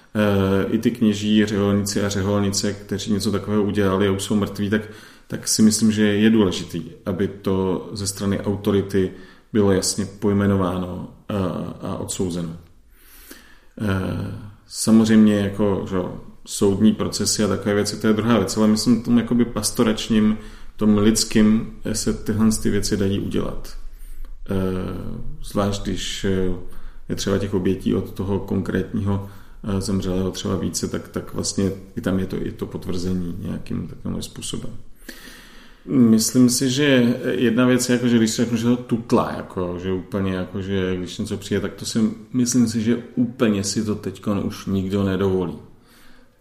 i 0.69 0.77
ty 0.77 0.91
kněží, 0.91 1.45
řeholníci 1.45 2.01
a 2.01 2.10
řeholnice, 2.10 2.73
kteří 2.73 3.13
něco 3.13 3.32
takového 3.32 3.63
udělali 3.63 4.08
a 4.08 4.12
už 4.12 4.23
jsou 4.23 4.36
mrtví, 4.36 4.69
tak, 4.69 4.82
tak 5.27 5.47
si 5.47 5.62
myslím, 5.62 5.91
že 5.91 6.03
je 6.03 6.30
důležitý, 6.30 6.84
aby 7.06 7.27
to 7.27 7.89
ze 7.93 8.08
strany 8.08 8.39
autority 8.39 9.12
bylo 9.53 9.71
jasně 9.71 10.06
pojmenováno 10.06 11.10
a, 11.30 11.36
a 11.88 11.97
odsouzeno. 11.97 12.58
Eh, 13.82 14.32
samozřejmě 14.67 15.39
jako 15.39 15.86
že, 15.89 15.97
soudní 16.45 16.93
procesy 16.93 17.43
a 17.43 17.47
takové 17.47 17.75
věci, 17.75 17.97
to 17.97 18.08
je 18.08 18.13
druhá 18.13 18.38
věc, 18.38 18.58
ale 18.58 18.67
myslím 18.67 19.03
tom 19.03 19.17
jakoby 19.17 19.45
pastoračním, 19.45 20.38
tom 20.75 20.97
lidským 20.97 21.73
se 21.93 22.13
tyhle 22.13 22.49
ty 22.63 22.69
věci 22.69 22.97
dají 22.97 23.19
udělat. 23.19 23.77
Eh, 24.49 24.56
zvlášť 25.43 25.84
když 25.84 26.25
je 27.10 27.15
třeba 27.15 27.38
těch 27.38 27.53
obětí 27.53 27.95
od 27.95 28.12
toho 28.12 28.39
konkrétního 28.39 29.30
zemřelého 29.80 30.32
třeba 30.32 30.56
více, 30.56 30.88
tak, 30.88 31.08
tak 31.08 31.34
vlastně 31.34 31.72
i 31.96 32.02
tam 32.02 32.20
je 32.20 32.26
to, 32.26 32.36
je 32.36 32.52
to 32.52 32.65
potvrzení 32.65 33.36
nějakým 33.39 33.88
takovým 33.88 34.22
způsobem. 34.22 34.72
Myslím 35.86 36.50
si, 36.50 36.70
že 36.70 37.20
jedna 37.32 37.65
věc 37.65 37.89
je, 37.89 37.93
jako, 37.93 38.08
že 38.08 38.17
když 38.17 38.32
se 38.32 38.41
řeknu, 38.41 38.58
že 38.58 38.63
to 38.63 38.78
tutla, 38.78 39.34
jako, 39.38 39.80
že 39.84 39.91
úplně, 39.91 40.34
jako, 40.34 40.62
že 40.62 40.96
když 40.98 41.17
něco 41.17 41.38
přijde, 41.38 41.62
tak 41.62 41.74
to 41.74 41.86
si 41.86 42.00
myslím 42.34 42.67
si, 42.67 42.82
že 42.82 43.04
úplně 43.15 43.63
si 43.63 43.84
to 43.84 43.96
teď 43.96 44.24
už 44.43 44.65
nikdo 44.65 45.04
nedovolí. 45.04 45.56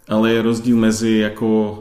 Ale 0.08 0.32
je 0.32 0.42
rozdíl 0.42 0.76
mezi 0.76 1.10
jako 1.10 1.80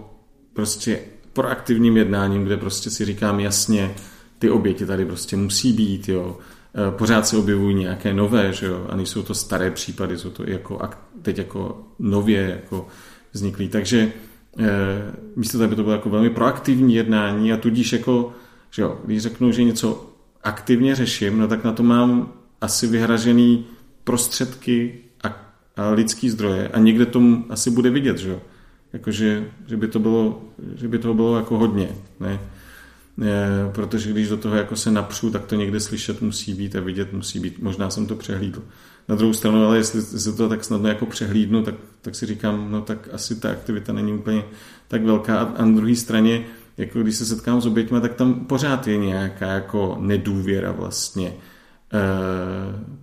prostě 0.54 1.00
proaktivním 1.34 1.98
jednáním, 1.98 2.44
kde 2.44 2.58
prostě 2.58 2.90
si 2.90 3.06
říkám 3.06 3.40
jasně, 3.40 3.96
ty 4.40 4.50
oběti 4.50 4.86
tady 4.86 5.06
prostě 5.06 5.38
musí 5.38 5.74
být, 5.74 6.10
jo. 6.10 6.38
E, 6.76 6.92
pořád 6.92 7.28
se 7.28 7.38
objevují 7.38 7.76
nějaké 7.76 8.14
nové, 8.14 8.54
že 8.54 8.66
jo, 8.66 8.86
a 8.90 8.96
nejsou 8.96 9.24
to 9.24 9.34
staré 9.34 9.72
případy, 9.72 10.18
jsou 10.18 10.30
to 10.30 10.50
i 10.50 10.52
jako 10.52 10.80
teď 11.22 11.38
jako 11.38 11.84
nově 12.00 12.50
jako 12.50 12.88
vzniklý. 13.34 13.70
Takže 13.70 14.12
Eh, 14.60 15.12
místo 15.36 15.58
toho, 15.58 15.66
aby 15.66 15.76
to 15.76 15.84
bylo 15.84 15.96
jako 15.96 16.10
velmi 16.10 16.30
proaktivní 16.30 16.96
jednání 16.96 17.54
a 17.54 17.58
tudíž 17.58 17.94
jako, 17.94 18.34
že 18.72 18.82
jo, 18.82 19.00
když 19.06 19.22
řeknu, 19.22 19.52
že 19.52 19.64
něco 19.64 20.14
aktivně 20.44 20.96
řeším, 20.96 21.40
no 21.40 21.48
tak 21.48 21.64
na 21.64 21.72
to 21.72 21.84
mám 21.84 22.34
asi 22.62 22.88
vyhražený 22.88 23.66
prostředky 24.04 25.00
a, 25.24 25.28
a 25.78 25.90
lidský 25.90 26.30
zdroje 26.30 26.68
a 26.68 26.80
někde 26.80 27.06
tomu 27.06 27.46
asi 27.50 27.72
bude 27.72 27.90
vidět, 27.90 28.18
že 28.18 28.30
jo. 28.30 28.42
Jakože, 28.94 29.50
že 29.68 29.78
by 29.78 29.88
to 29.88 30.00
bylo, 30.00 30.42
že 30.76 30.88
by 30.88 31.00
toho 31.00 31.14
bylo 31.14 31.38
jako 31.38 31.58
hodně, 31.58 31.90
ne? 32.20 32.40
Protože 33.72 34.12
když 34.12 34.30
do 34.30 34.38
toho 34.38 34.56
jako 34.56 34.76
se 34.76 34.92
napřu, 34.92 35.30
tak 35.30 35.46
to 35.46 35.56
někde 35.56 35.80
slyšet 35.80 36.22
musí 36.22 36.54
být 36.54 36.76
a 36.76 36.82
vidět 36.82 37.14
musí 37.14 37.40
být. 37.40 37.60
Možná 37.60 37.90
jsem 37.90 38.06
to 38.06 38.16
přehlídl. 38.16 38.64
Na 39.08 39.16
druhou 39.16 39.34
stranu, 39.34 39.66
ale 39.66 39.78
jestli, 39.78 40.00
jestli 40.00 40.34
to 40.34 40.50
tak 40.50 40.64
snadno 40.64 40.90
jako 40.90 41.06
přehlídnu, 41.06 41.64
tak, 41.64 41.76
tak 42.02 42.16
si 42.16 42.26
říkám, 42.26 42.72
no 42.72 42.82
tak 42.82 43.10
asi 43.12 43.36
ta 43.36 43.52
aktivita 43.52 43.94
není 43.94 44.14
úplně 44.14 44.44
tak 44.88 45.04
velká. 45.04 45.40
A, 45.40 45.44
a 45.44 45.66
na 45.66 45.76
druhé 45.76 45.96
straně, 45.96 46.46
jako 46.78 47.02
když 47.02 47.16
se 47.16 47.26
setkám 47.26 47.62
s 47.62 47.66
oběťmi, 47.66 48.02
tak 48.02 48.14
tam 48.14 48.34
pořád 48.46 48.88
je 48.88 48.98
nějaká 48.98 49.48
jako 49.48 49.98
nedůvěra 50.00 50.72
vlastně. 50.72 51.28
E, 51.28 51.34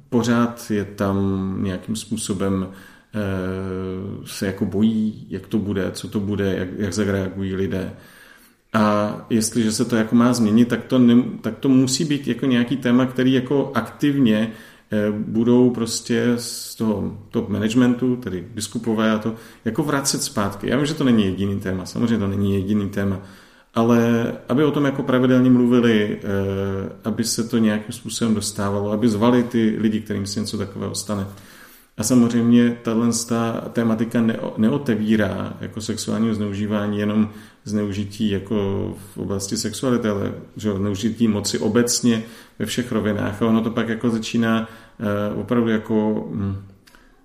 pořád 0.08 0.70
je 0.70 0.84
tam 0.84 1.56
nějakým 1.60 1.96
způsobem 1.96 2.68
e, 3.14 4.26
se 4.26 4.46
jako 4.46 4.66
bojí, 4.66 5.26
jak 5.30 5.46
to 5.46 5.58
bude, 5.58 5.90
co 5.92 6.08
to 6.08 6.20
bude, 6.20 6.56
jak, 6.56 6.68
jak 6.78 6.92
zareagují 6.92 7.54
lidé. 7.54 7.92
A 8.72 9.16
jestliže 9.30 9.72
se 9.72 9.84
to 9.84 9.96
jako 9.96 10.14
má 10.14 10.32
změnit, 10.32 10.68
tak 10.68 10.84
to, 10.84 10.98
ne, 10.98 11.22
tak 11.40 11.58
to 11.58 11.68
musí 11.68 12.04
být 12.04 12.28
jako 12.28 12.46
nějaký 12.46 12.76
téma, 12.76 13.06
který 13.06 13.32
jako 13.32 13.70
aktivně 13.74 14.52
Eh, 14.92 15.12
budou 15.12 15.70
prostě 15.70 16.32
z 16.36 16.74
toho 16.74 17.18
top 17.30 17.48
managementu, 17.48 18.16
tedy 18.16 18.46
biskupové 18.54 19.10
a 19.10 19.18
to, 19.18 19.34
jako 19.64 19.82
vracet 19.82 20.22
zpátky. 20.22 20.70
Já 20.70 20.76
vím, 20.76 20.86
že 20.86 20.94
to 20.94 21.04
není 21.04 21.24
jediný 21.24 21.60
téma, 21.60 21.86
samozřejmě 21.86 22.18
to 22.18 22.26
není 22.26 22.54
jediný 22.54 22.88
téma, 22.88 23.22
ale 23.74 24.32
aby 24.48 24.64
o 24.64 24.70
tom 24.70 24.84
jako 24.84 25.02
pravidelně 25.02 25.50
mluvili, 25.50 26.18
eh, 26.22 26.92
aby 27.04 27.24
se 27.24 27.44
to 27.44 27.58
nějakým 27.58 27.92
způsobem 27.92 28.34
dostávalo, 28.34 28.92
aby 28.92 29.08
zvali 29.08 29.42
ty 29.42 29.76
lidi, 29.78 30.00
kterým 30.00 30.26
se 30.26 30.40
něco 30.40 30.58
takového 30.58 30.94
stane. 30.94 31.26
A 31.96 32.02
samozřejmě 32.02 32.76
tahle 32.82 33.08
tématika 33.72 34.24
neotevírá 34.56 35.56
jako 35.60 35.80
sexuální 35.80 36.34
zneužívání 36.34 36.98
jenom 36.98 37.30
zneužití 37.64 38.30
jako 38.30 38.56
v 39.14 39.18
oblasti 39.18 39.56
sexuality, 39.56 40.08
ale 40.08 40.34
že 40.56 40.72
zneužití 40.72 41.28
moci 41.28 41.58
obecně 41.58 42.22
ve 42.58 42.66
všech 42.66 42.92
rovinách 42.92 43.42
a 43.42 43.46
ono 43.46 43.60
to 43.60 43.70
pak 43.70 43.88
jako 43.88 44.10
začíná 44.10 44.68
uh, 45.30 45.40
opravdu 45.40 45.68
jako 45.68 46.26
hm, 46.30 46.56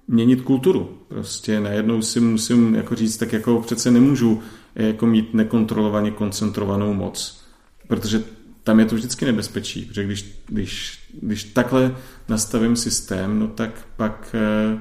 měnit 0.07 0.41
kulturu. 0.41 0.97
Prostě 1.07 1.59
najednou 1.59 2.01
si 2.01 2.19
musím 2.19 2.75
jako 2.75 2.95
říct, 2.95 3.17
tak 3.17 3.33
jako 3.33 3.61
přece 3.61 3.91
nemůžu 3.91 4.41
jako 4.75 5.05
mít 5.05 5.33
nekontrolovaně 5.33 6.11
koncentrovanou 6.11 6.93
moc, 6.93 7.43
protože 7.87 8.23
tam 8.63 8.79
je 8.79 8.85
to 8.85 8.95
vždycky 8.95 9.25
nebezpečí, 9.25 9.85
protože 9.85 10.03
když, 10.03 10.41
když, 10.47 10.99
když 11.21 11.43
takhle 11.43 11.95
nastavím 12.29 12.75
systém, 12.75 13.39
no 13.39 13.47
tak 13.47 13.87
pak, 13.97 14.35
eh, 14.35 14.79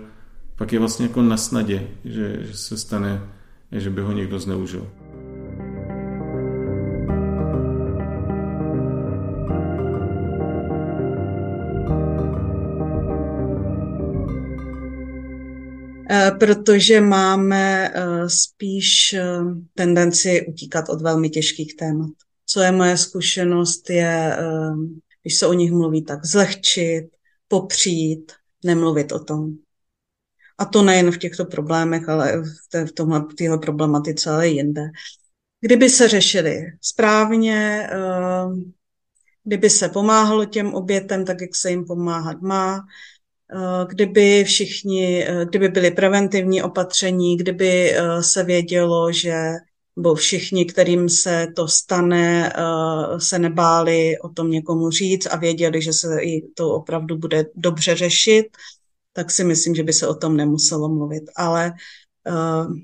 pak 0.56 0.72
je 0.72 0.78
vlastně 0.78 1.06
jako 1.06 1.22
na 1.22 1.36
snadě, 1.36 1.88
že, 2.04 2.38
že 2.40 2.56
se 2.56 2.76
stane, 2.76 3.22
že 3.72 3.90
by 3.90 4.00
ho 4.00 4.12
někdo 4.12 4.38
zneužil. 4.40 4.90
Protože 16.38 17.00
máme 17.00 17.92
eh, 17.94 18.30
spíš 18.30 19.14
tendenci 19.74 20.46
utíkat 20.48 20.88
od 20.88 21.02
velmi 21.02 21.30
těžkých 21.30 21.76
témat 21.76 22.10
co 22.46 22.60
je 22.60 22.72
moje 22.72 22.96
zkušenost, 22.96 23.90
je, 23.90 24.36
když 25.22 25.36
se 25.36 25.46
o 25.46 25.52
nich 25.52 25.72
mluví, 25.72 26.04
tak 26.04 26.24
zlehčit, 26.24 27.04
popřít, 27.48 28.32
nemluvit 28.64 29.12
o 29.12 29.24
tom. 29.24 29.52
A 30.58 30.64
to 30.64 30.82
nejen 30.82 31.10
v 31.10 31.18
těchto 31.18 31.44
problémech, 31.44 32.08
ale 32.08 32.42
v, 32.42 32.68
té, 32.68 32.86
v 32.86 32.92
tomhle, 32.92 33.24
téhle 33.38 33.58
problematice, 33.58 34.30
ale 34.30 34.48
i 34.48 34.52
jinde. 34.52 34.82
Kdyby 35.60 35.90
se 35.90 36.08
řešili 36.08 36.66
správně, 36.80 37.88
kdyby 39.44 39.70
se 39.70 39.88
pomáhalo 39.88 40.44
těm 40.44 40.74
obětem 40.74 41.24
tak, 41.24 41.40
jak 41.40 41.56
se 41.56 41.70
jim 41.70 41.84
pomáhat 41.84 42.40
má, 42.42 42.76
eh, 42.76 42.82
kdyby 43.88 44.44
všichni, 44.44 45.24
eh, 45.28 45.44
kdyby 45.44 45.68
byly 45.68 45.90
preventivní 45.90 46.62
opatření, 46.62 47.36
kdyby 47.36 47.92
eh, 47.92 48.22
se 48.22 48.44
vědělo, 48.44 49.12
že 49.12 49.34
nebo 49.96 50.14
všichni, 50.14 50.64
kterým 50.64 51.08
se 51.08 51.46
to 51.56 51.68
stane, 51.68 52.52
eh, 52.56 53.20
se 53.20 53.38
nebáli 53.38 54.18
o 54.18 54.28
tom 54.28 54.50
někomu 54.50 54.90
říct 54.90 55.26
a 55.26 55.36
věděli, 55.36 55.82
že 55.82 55.92
se 55.92 56.22
i 56.22 56.48
to 56.54 56.74
opravdu 56.74 57.18
bude 57.18 57.46
dobře 57.54 57.96
řešit, 57.96 58.46
tak 59.12 59.30
si 59.30 59.44
myslím, 59.44 59.74
že 59.74 59.82
by 59.82 59.92
se 59.92 60.06
o 60.06 60.14
tom 60.14 60.36
nemuselo 60.36 60.88
mluvit. 60.88 61.24
Ale 61.36 61.72
eh, 62.26 62.32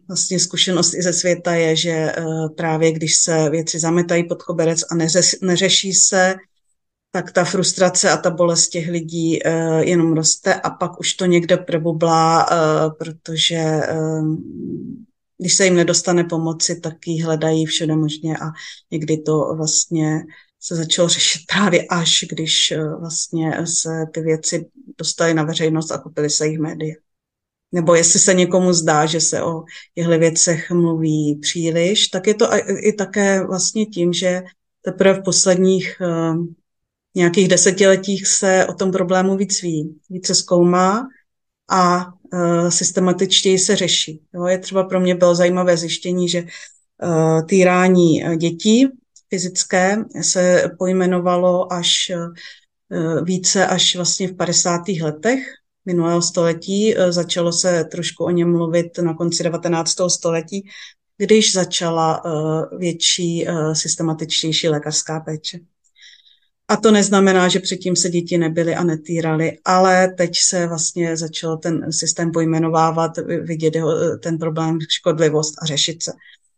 vlastně 0.08 0.38
zkušenost 0.40 0.94
i 0.94 1.02
ze 1.02 1.12
světa 1.12 1.54
je, 1.54 1.76
že 1.76 1.90
eh, 1.90 2.24
právě 2.56 2.92
když 2.92 3.16
se 3.16 3.50
věci 3.50 3.78
zametají 3.78 4.28
pod 4.28 4.42
koberec 4.42 4.80
a 4.90 4.94
neřeší 5.42 5.92
se, 5.92 6.34
tak 7.14 7.32
ta 7.32 7.44
frustrace 7.44 8.10
a 8.10 8.16
ta 8.16 8.30
bolest 8.30 8.68
těch 8.68 8.88
lidí 8.88 9.38
jenom 9.80 10.12
roste 10.12 10.54
a 10.54 10.70
pak 10.70 11.00
už 11.00 11.14
to 11.14 11.26
někde 11.26 11.56
prebublá, 11.56 12.48
protože 12.98 13.80
když 15.38 15.54
se 15.54 15.64
jim 15.64 15.76
nedostane 15.76 16.24
pomoci, 16.24 16.80
tak 16.80 16.94
ji 17.06 17.22
hledají 17.22 17.66
všude 17.66 17.96
možně 17.96 18.36
a 18.36 18.46
někdy 18.90 19.18
to 19.18 19.54
vlastně 19.56 20.22
se 20.60 20.76
začalo 20.76 21.08
řešit 21.08 21.40
právě 21.52 21.86
až, 21.86 22.24
když 22.30 22.72
vlastně 23.00 23.66
se 23.66 24.06
ty 24.14 24.20
věci 24.20 24.66
dostaly 24.98 25.34
na 25.34 25.42
veřejnost 25.42 25.90
a 25.90 25.98
kupily 25.98 26.30
se 26.30 26.46
jich 26.46 26.58
média. 26.58 26.94
Nebo 27.72 27.94
jestli 27.94 28.20
se 28.20 28.34
někomu 28.34 28.72
zdá, 28.72 29.06
že 29.06 29.20
se 29.20 29.42
o 29.42 29.64
těchto 29.94 30.18
věcech 30.18 30.70
mluví 30.70 31.38
příliš, 31.42 32.08
tak 32.08 32.26
je 32.26 32.34
to 32.34 32.48
i 32.78 32.92
také 32.92 33.46
vlastně 33.46 33.86
tím, 33.86 34.12
že 34.12 34.42
teprve 34.82 35.14
v 35.14 35.22
posledních 35.24 35.96
uh, 36.00 36.46
nějakých 37.14 37.48
desetiletích 37.48 38.26
se 38.26 38.66
o 38.66 38.72
tom 38.72 38.92
problému 38.92 39.36
víc 39.36 39.62
ví, 39.62 40.00
více 40.10 40.34
zkoumá 40.34 41.08
a 41.70 42.06
uh, 42.06 42.68
systematičtěji 42.68 43.58
se 43.58 43.76
řeší. 43.76 44.22
Jo, 44.34 44.46
je 44.46 44.58
třeba 44.58 44.84
pro 44.84 45.00
mě 45.00 45.14
bylo 45.14 45.34
zajímavé 45.34 45.76
zjištění, 45.76 46.28
že 46.28 46.42
uh, 46.42 47.46
týrání 47.46 48.24
eh, 48.24 48.36
dětí 48.36 48.88
fyzické 49.30 50.04
se 50.22 50.70
pojmenovalo 50.78 51.72
až 51.72 52.12
uh, 52.90 53.24
více 53.24 53.66
až 53.66 53.96
vlastně 53.96 54.28
v 54.28 54.36
50. 54.36 54.80
letech 55.02 55.38
minulého 55.84 56.22
století. 56.22 56.96
Uh, 56.96 57.10
začalo 57.10 57.52
se 57.52 57.84
trošku 57.84 58.24
o 58.24 58.30
něm 58.30 58.52
mluvit 58.52 58.98
na 58.98 59.14
konci 59.14 59.42
19. 59.42 59.94
století, 60.08 60.68
když 61.16 61.52
začala 61.52 62.24
uh, 62.24 62.78
větší, 62.78 63.46
uh, 63.48 63.72
systematičtější 63.72 64.68
lékařská 64.68 65.20
péče. 65.20 65.58
A 66.72 66.76
to 66.76 66.90
neznamená, 66.90 67.48
že 67.48 67.60
předtím 67.60 67.96
se 67.96 68.10
děti 68.10 68.38
nebyly 68.38 68.74
a 68.74 68.84
netýraly, 68.84 69.58
ale 69.64 70.08
teď 70.08 70.38
se 70.38 70.66
vlastně 70.66 71.16
začal 71.16 71.56
ten 71.56 71.92
systém 71.92 72.32
pojmenovávat, 72.32 73.12
vidět 73.42 73.74
jeho, 73.74 74.18
ten 74.18 74.38
problém, 74.38 74.78
škodlivost 74.88 75.54
a 75.62 75.66
řešit 75.66 76.02
se. 76.02 76.12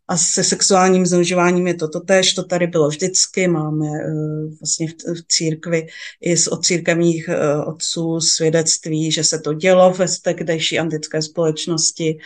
A 0.07 0.17
se 0.17 0.43
sexuálním 0.43 1.05
zneužíváním 1.05 1.67
je 1.67 1.73
to 1.73 1.87
totéž, 1.87 2.33
to 2.33 2.43
tady 2.43 2.67
bylo 2.67 2.87
vždycky, 2.87 3.47
máme 3.47 3.85
uh, 3.85 4.53
vlastně 4.59 4.87
v, 4.87 4.93
církvi 5.27 5.87
i 6.21 6.37
z 6.37 6.47
od 6.47 6.65
církevních 6.65 7.29
uh, 7.29 7.69
otců 7.69 8.19
svědectví, 8.19 9.11
že 9.11 9.23
se 9.23 9.39
to 9.39 9.53
dělo 9.53 9.93
ve 9.93 10.05
tehdejší 10.23 10.79
antické 10.79 11.21
společnosti, 11.21 12.17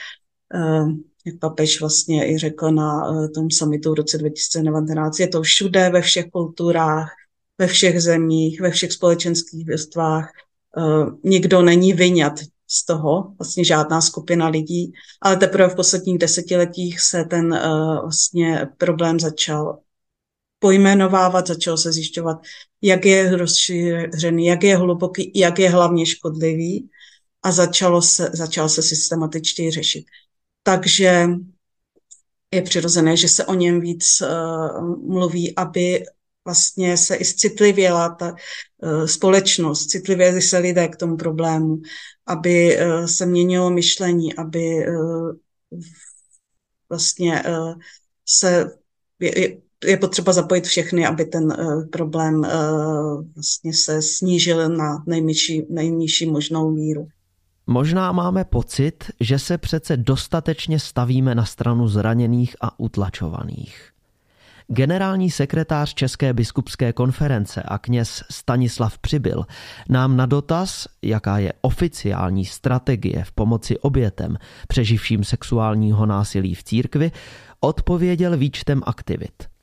jak 1.26 1.40
papež 1.40 1.80
vlastně 1.80 2.32
i 2.32 2.38
řekl 2.38 2.72
na 2.72 3.14
tom 3.36 3.52
summitu 3.52 3.92
v 3.92 3.96
roce 3.96 4.18
2019, 4.18 5.20
je 5.20 5.28
to 5.28 5.42
všude, 5.42 5.90
ve 5.90 6.02
všech 6.02 6.26
kulturách, 6.32 7.12
ve 7.60 7.68
všech 7.68 8.02
zemích, 8.02 8.62
ve 8.62 8.72
všech 8.72 8.92
společenských 8.92 9.66
vrstvách. 9.66 10.32
Eh, 10.78 11.06
nikdo 11.24 11.62
není 11.62 11.94
vyňat 11.94 12.40
z 12.72 12.86
toho, 12.86 13.34
vlastně 13.40 13.64
žádná 13.64 14.02
skupina 14.02 14.48
lidí, 14.48 14.94
ale 15.22 15.38
teprve 15.38 15.70
v 15.70 15.76
posledních 15.76 16.18
desetiletích 16.18 17.02
se 17.02 17.26
ten 17.26 17.54
uh, 17.54 18.02
vlastně 18.02 18.68
problém 18.78 19.20
začal 19.20 19.80
pojmenovávat, 20.60 21.48
začalo 21.48 21.78
se 21.78 21.92
zjišťovat, 21.92 22.38
jak 22.82 23.06
je 23.06 23.38
rozšířený, 23.38 24.46
jak 24.46 24.64
je 24.64 24.78
hluboký, 24.78 25.32
jak 25.36 25.60
je 25.60 25.70
hlavně 25.70 26.06
škodlivý 26.06 26.90
a 27.44 27.52
začalo 27.52 28.02
se, 28.02 28.30
začalo 28.34 28.70
se 28.70 28.84
systematičtěji 28.84 29.72
řešit. 29.72 30.06
Takže 30.64 31.28
je 32.54 32.62
přirozené, 32.62 33.18
že 33.18 33.30
se 33.30 33.46
o 33.46 33.54
něm 33.54 33.82
víc 33.82 34.22
uh, 34.22 35.10
mluví, 35.10 35.56
aby 35.56 36.06
vlastně 36.50 36.98
se 36.98 37.16
i 37.16 37.26
citlivěla 37.26 38.10
ta 38.10 38.34
uh, 38.34 39.06
společnost, 39.06 39.86
citlivěli 39.86 40.42
se 40.42 40.58
lidé 40.58 40.88
k 40.88 40.96
tomu 40.96 41.18
problému, 41.18 41.78
aby 42.28 42.78
uh, 42.78 43.06
se 43.06 43.26
měnilo 43.26 43.70
myšlení, 43.70 44.36
aby 44.36 44.88
uh, 44.88 45.32
vlastně 46.90 47.44
se 48.26 48.72
je, 49.86 49.98
potřeba 49.98 50.34
zapojit 50.34 50.66
všechny, 50.66 51.06
aby 51.06 51.26
ten 51.26 51.54
problém 51.92 52.42
vlastně 53.36 53.74
se 53.74 54.02
snížil 54.02 54.70
na 54.70 55.04
nejnižší, 55.08 55.66
nejnižší 55.70 56.26
možnou 56.26 56.72
míru. 56.72 57.08
Možná 57.68 58.12
máme 58.12 58.46
pocit, 58.46 59.04
že 59.20 59.40
se 59.40 59.58
přece 59.58 59.98
dostatečně 59.98 60.80
stavíme 60.80 61.36
na 61.36 61.46
stranu 61.46 61.88
zraněných 61.88 62.56
a 62.62 62.80
utlačovaných. 62.80 63.89
Generální 64.72 65.32
sekretář 65.32 65.94
České 65.94 66.34
biskupské 66.34 66.94
konference 66.94 67.64
a 67.64 67.78
kněz 67.78 68.24
Stanislav 68.32 68.98
Přibyl 68.98 69.46
nám 69.90 70.18
na 70.18 70.26
dotaz, 70.26 70.88
jaká 71.02 71.38
je 71.38 71.54
oficiální 71.62 72.46
strategie 72.46 73.24
v 73.24 73.32
pomoci 73.32 73.80
obětem 73.80 74.38
přeživším 74.68 75.24
sexuálního 75.24 76.06
násilí 76.06 76.56
v 76.56 76.64
církvi, 76.64 77.12
odpověděl 77.60 78.38
výčtem 78.38 78.82
aktivit– 78.86 79.34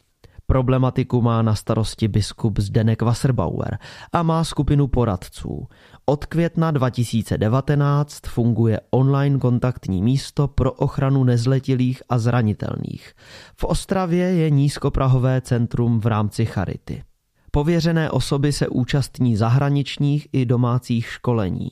Problematiku 0.47 1.23
má 1.23 1.43
na 1.43 1.55
starosti 1.55 2.09
biskup 2.09 2.59
Zdenek 2.59 3.03
Wasserbauer 3.03 3.79
a 4.13 4.23
má 4.23 4.45
skupinu 4.45 4.87
poradců. 4.87 5.69
Od 6.09 6.27
května 6.27 6.71
2019 6.71 8.27
funguje 8.27 8.81
online 8.91 9.39
kontaktní 9.39 10.03
místo 10.03 10.49
pro 10.49 10.73
ochranu 10.73 11.25
nezletilých 11.25 12.03
a 12.09 12.19
zranitelných. 12.19 13.15
V 13.57 13.65
Ostravě 13.65 14.25
je 14.25 14.51
nízkoprahové 14.51 15.41
centrum 15.41 16.01
v 16.01 16.07
rámci 16.07 16.47
Charity. 16.47 17.03
Pověřené 17.51 18.11
osoby 18.11 18.53
se 18.53 18.69
účastní 18.69 19.37
zahraničních 19.37 20.29
i 20.33 20.47
domácích 20.47 21.07
školení. 21.07 21.71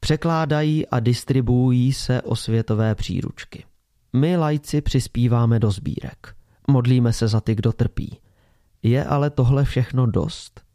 Překládají 0.00 0.86
a 0.86 1.00
distribuují 1.00 1.92
se 1.92 2.22
osvětové 2.22 2.94
příručky. 2.94 3.64
My 4.12 4.36
lajci 4.36 4.80
přispíváme 4.80 5.58
do 5.58 5.70
sbírek. 5.70 6.34
Modlíme 6.68 7.12
se 7.12 7.28
za 7.28 7.40
ty, 7.40 7.54
kdo 7.54 7.72
trpí. 7.72 8.18
Je 8.82 9.04
ale 9.04 9.30
tohle 9.30 9.64
všechno 9.64 10.06
dost? 10.06 10.67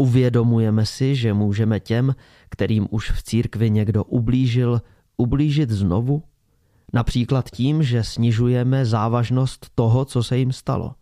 Uvědomujeme 0.00 0.86
si, 0.86 1.16
že 1.16 1.34
můžeme 1.34 1.80
těm, 1.80 2.14
kterým 2.50 2.86
už 2.90 3.10
v 3.10 3.22
církvi 3.22 3.70
někdo 3.70 4.04
ublížil, 4.04 4.82
ublížit 5.16 5.70
znovu? 5.70 6.22
Například 6.92 7.50
tím, 7.50 7.82
že 7.82 8.04
snižujeme 8.04 8.86
závažnost 8.86 9.66
toho, 9.74 10.04
co 10.04 10.22
se 10.22 10.38
jim 10.38 10.52
stalo. 10.52 10.94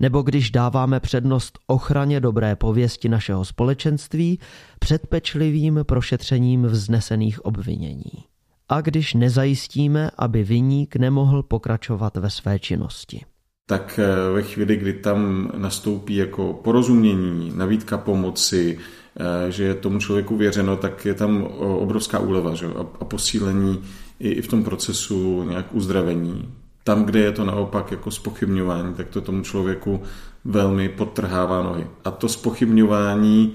Nebo 0.00 0.22
když 0.22 0.50
dáváme 0.50 1.00
přednost 1.00 1.58
ochraně 1.66 2.20
dobré 2.20 2.56
pověsti 2.56 3.08
našeho 3.08 3.44
společenství 3.44 4.38
před 4.78 5.06
pečlivým 5.06 5.80
prošetřením 5.82 6.62
vznesených 6.62 7.44
obvinění. 7.44 8.24
A 8.68 8.80
když 8.80 9.14
nezajistíme, 9.14 10.10
aby 10.18 10.44
viník 10.44 10.96
nemohl 10.96 11.42
pokračovat 11.42 12.16
ve 12.16 12.30
své 12.30 12.58
činnosti 12.58 13.24
tak 13.70 13.98
eh, 14.02 14.32
ve 14.32 14.42
chvíli, 14.42 14.76
kdy 14.76 14.92
tam 14.92 15.50
nastoupí 15.56 16.16
jako 16.16 16.52
porozumění, 16.52 17.52
navídka 17.54 17.98
pomoci, 17.98 18.78
eh, 18.78 19.50
že 19.50 19.64
je 19.64 19.74
tomu 19.74 19.98
člověku 19.98 20.36
věřeno, 20.36 20.76
tak 20.76 21.04
je 21.04 21.14
tam 21.14 21.42
obrovská 21.58 22.18
úleva 22.18 22.54
že? 22.54 22.66
a 23.00 23.04
posílení 23.04 23.82
i 24.20 24.42
v 24.42 24.48
tom 24.48 24.64
procesu 24.64 25.44
nějak 25.48 25.66
uzdravení. 25.72 26.48
Tam, 26.84 27.04
kde 27.04 27.20
je 27.20 27.32
to 27.32 27.44
naopak 27.44 27.90
jako 27.90 28.10
spochybňování, 28.10 28.94
tak 28.94 29.08
to 29.08 29.20
tomu 29.20 29.42
člověku 29.42 30.02
velmi 30.44 30.88
podtrhává 30.88 31.62
nohy. 31.62 31.86
A 32.04 32.10
to 32.10 32.28
spochybňování 32.28 33.54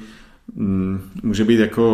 mm, 0.56 1.02
může 1.24 1.44
být 1.44 1.60
jako 1.60 1.86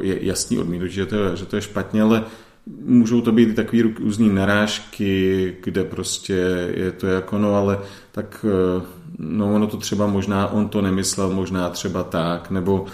jasný 0.00 0.58
odmítnutí, 0.58 0.94
že 0.94 1.06
to 1.06 1.16
je, 1.16 1.36
že 1.36 1.46
to 1.46 1.56
je 1.56 1.62
špatně, 1.62 2.02
ale 2.02 2.24
můžou 2.66 3.20
to 3.20 3.32
být 3.32 3.56
takové 3.56 3.82
různé 3.82 4.32
narážky, 4.32 5.56
kde 5.64 5.84
prostě 5.84 6.34
je 6.74 6.92
to 6.92 7.06
jako, 7.06 7.38
no 7.38 7.54
ale 7.54 7.78
tak, 8.12 8.46
eh, 8.48 8.86
no 9.18 9.54
ono 9.54 9.66
to 9.66 9.76
třeba 9.76 10.06
možná, 10.06 10.46
on 10.46 10.68
to 10.68 10.82
nemyslel, 10.82 11.30
možná 11.30 11.70
třeba 11.70 12.02
tak, 12.02 12.50
nebo 12.50 12.86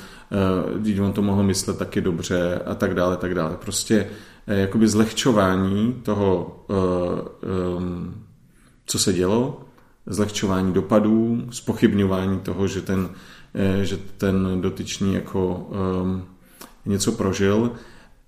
když 0.76 0.98
on 0.98 1.12
to 1.12 1.22
mohl 1.22 1.42
myslet 1.42 1.78
taky 1.78 2.00
dobře 2.00 2.60
a 2.66 2.74
tak 2.74 2.94
dále, 2.94 3.16
tak 3.16 3.34
dále. 3.34 3.56
Prostě 3.60 4.06
eh, 4.46 4.60
jakoby 4.60 4.88
zlehčování 4.88 5.92
toho, 6.02 6.56
eh, 6.70 7.32
co 8.86 8.98
se 8.98 9.12
dělo, 9.12 9.60
zlehčování 10.06 10.72
dopadů, 10.72 11.42
spochybňování 11.50 12.40
toho, 12.40 12.66
že 12.66 12.82
ten, 12.82 13.08
že 13.82 13.98
ten 14.16 14.60
dotyčný 14.60 15.14
jako 15.14 15.70
něco 16.86 17.12
prožil, 17.12 17.70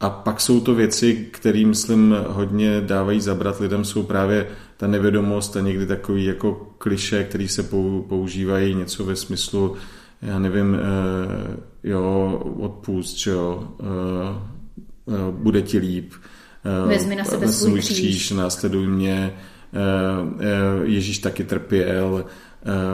a 0.05 0.11
pak 0.11 0.41
jsou 0.41 0.61
to 0.61 0.75
věci, 0.75 1.29
které, 1.31 1.67
myslím, 1.67 2.17
hodně 2.29 2.81
dávají 2.81 3.21
zabrat 3.21 3.61
lidem, 3.61 3.85
jsou 3.85 4.03
právě 4.03 4.47
ta 4.77 4.87
nevědomost 4.87 5.57
a 5.57 5.61
někdy 5.61 5.87
takový 5.87 6.25
jako 6.25 6.75
kliše, 6.79 7.25
který 7.25 7.49
se 7.49 7.63
používají 8.09 8.75
něco 8.75 9.05
ve 9.05 9.17
smyslu, 9.17 9.77
já 10.23 10.39
nevím, 10.39 10.75
eh, 10.75 11.57
jo, 11.83 12.41
odpust, 12.61 13.27
jo, 13.27 13.69
eh, 13.81 13.85
eh, 15.09 15.13
bude 15.31 15.63
ti 15.63 15.79
líp. 15.79 16.13
Vezmi 16.87 17.17
na 17.17 17.25
sebe 17.25 17.49
svůj 17.49 17.81
kříž. 17.81 17.99
kříž, 17.99 18.31
následuj 18.31 18.87
mě, 18.87 19.35
Ježíš 20.83 21.19
taky 21.19 21.45
trpěl, 21.45 22.25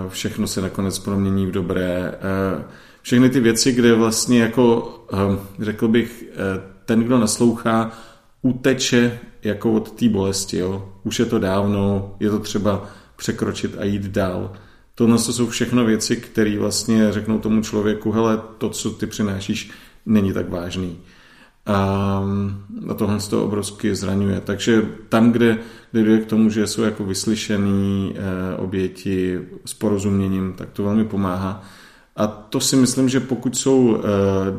všechno 0.09 0.47
se 0.47 0.61
nakonec 0.61 0.99
promění 0.99 1.47
v 1.47 1.51
dobré. 1.51 2.15
Všechny 3.03 3.31
ty 3.31 3.41
věci, 3.41 3.73
kde 3.73 3.95
vlastně 3.95 4.41
jako, 4.41 4.95
řekl 5.61 5.89
bych, 5.89 6.25
ten, 6.91 7.01
kdo 7.01 7.19
naslouchá, 7.19 7.93
uteče 8.43 9.19
jako 9.43 9.73
od 9.73 9.91
té 9.91 10.09
bolesti. 10.09 10.59
Jo? 10.59 10.89
Už 11.05 11.19
je 11.19 11.27
to 11.27 11.39
dávno, 11.39 12.15
je 12.21 12.31
to 12.31 12.39
třeba 12.39 12.87
překročit 13.17 13.79
a 13.79 13.85
jít 13.85 14.03
dál. 14.03 14.53
To 14.95 15.19
jsou 15.19 15.47
všechno 15.47 15.85
věci, 15.85 16.17
které 16.17 16.59
vlastně 16.59 17.13
řeknou 17.13 17.39
tomu 17.39 17.63
člověku, 17.63 18.13
hele, 18.13 18.41
to, 18.59 18.71
co 18.71 18.91
ty 18.91 19.07
přinášíš, 19.07 19.71
není 20.07 20.33
tak 20.33 20.49
vážný. 20.49 20.99
A, 21.67 21.77
a 22.89 22.95
tohle 22.95 23.19
to 23.19 23.45
obrovsky 23.45 23.95
zraňuje. 23.95 24.41
Takže 24.41 24.83
tam, 25.09 25.33
kde, 25.33 25.59
kde 25.93 26.03
jde 26.03 26.19
k 26.19 26.27
tomu, 26.27 26.51
že 26.51 26.67
jsou 26.67 26.83
jako 26.83 27.05
vyslyšený 27.05 28.15
e, 28.17 28.57
oběti 28.57 29.41
s 29.65 29.75
porozuměním, 29.75 30.53
tak 30.53 30.71
to 30.71 30.83
velmi 30.83 31.05
pomáhá. 31.05 31.63
A 32.21 32.27
to 32.27 32.61
si 32.61 32.77
myslím, 32.77 33.09
že 33.09 33.21
pokud 33.21 33.57
jsou 33.57 33.79
uh, 33.79 34.01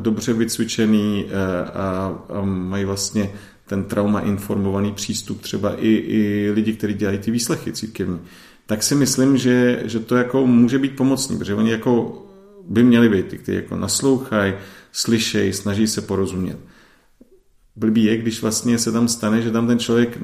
dobře 0.02 0.32
vycvičený 0.32 1.24
uh, 1.24 1.30
a, 1.74 2.12
mají 2.44 2.84
vlastně 2.84 3.30
ten 3.66 3.84
trauma 3.84 4.20
informovaný 4.20 4.92
přístup, 4.92 5.40
třeba 5.40 5.74
i, 5.74 5.88
i 5.88 6.50
lidi, 6.54 6.72
kteří 6.72 6.94
dělají 6.94 7.18
ty 7.18 7.30
výslechy 7.30 7.72
církevní, 7.72 8.20
tak 8.66 8.82
si 8.82 8.94
myslím, 8.94 9.36
že, 9.36 9.82
že 9.84 10.00
to 10.00 10.16
jako 10.16 10.46
může 10.46 10.78
být 10.78 10.96
pomocný, 10.96 11.38
protože 11.38 11.54
oni 11.54 11.70
jako 11.70 12.22
by 12.68 12.82
měli 12.82 13.08
být 13.08 13.26
ty, 13.26 13.38
kteří 13.38 13.56
jako 13.56 13.76
naslouchají, 13.76 14.54
slyšejí, 14.92 15.52
snaží 15.52 15.86
se 15.86 16.00
porozumět. 16.00 16.58
Blbý 17.76 18.04
je, 18.04 18.16
když 18.16 18.42
vlastně 18.42 18.78
se 18.78 18.92
tam 18.92 19.08
stane, 19.08 19.42
že 19.42 19.50
tam 19.50 19.66
ten 19.66 19.78
člověk 19.78 20.18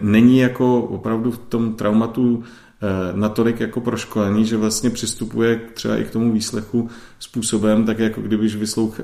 není 0.00 0.38
jako 0.38 0.80
opravdu 0.82 1.30
v 1.30 1.38
tom 1.38 1.74
traumatu 1.74 2.44
Eh, 2.44 2.71
natolik 3.14 3.60
jako 3.60 3.80
proškolený, 3.80 4.46
že 4.46 4.56
vlastně 4.56 4.90
přistupuje 4.90 5.60
třeba 5.74 5.96
i 5.96 6.04
k 6.04 6.10
tomu 6.10 6.32
výslechu 6.32 6.88
způsobem, 7.18 7.84
tak 7.84 7.98
jako 7.98 8.20
kdybyž 8.20 8.56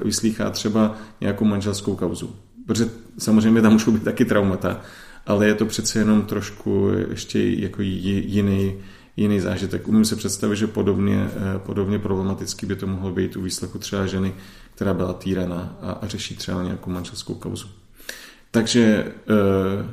vyslýchá 0.04 0.50
třeba 0.50 0.96
nějakou 1.20 1.44
manželskou 1.44 1.96
kauzu. 1.96 2.36
Protože 2.66 2.90
samozřejmě 3.18 3.62
tam 3.62 3.72
můžou 3.72 3.90
být 3.90 4.02
taky 4.02 4.24
traumata, 4.24 4.80
ale 5.26 5.46
je 5.46 5.54
to 5.54 5.66
přece 5.66 5.98
jenom 5.98 6.22
trošku 6.22 6.90
ještě 7.10 7.50
jako 7.50 7.82
jiný, 7.82 8.74
jiný 9.16 9.40
zážitek. 9.40 9.88
Umím 9.88 10.04
se 10.04 10.16
představit, 10.16 10.56
že 10.56 10.66
podobně, 10.66 11.30
eh, 11.36 11.58
podobně 11.58 11.98
problematický 11.98 12.66
by 12.66 12.76
to 12.76 12.86
mohlo 12.86 13.12
být 13.12 13.36
u 13.36 13.42
výslechu 13.42 13.78
třeba 13.78 14.06
ženy, 14.06 14.34
která 14.74 14.94
byla 14.94 15.12
týrana 15.12 15.76
a, 15.82 15.92
a 15.92 16.06
řeší 16.06 16.36
třeba 16.36 16.62
nějakou 16.62 16.90
manželskou 16.90 17.34
kauzu. 17.34 17.68
Takže 18.50 18.82
eh, 18.84 19.14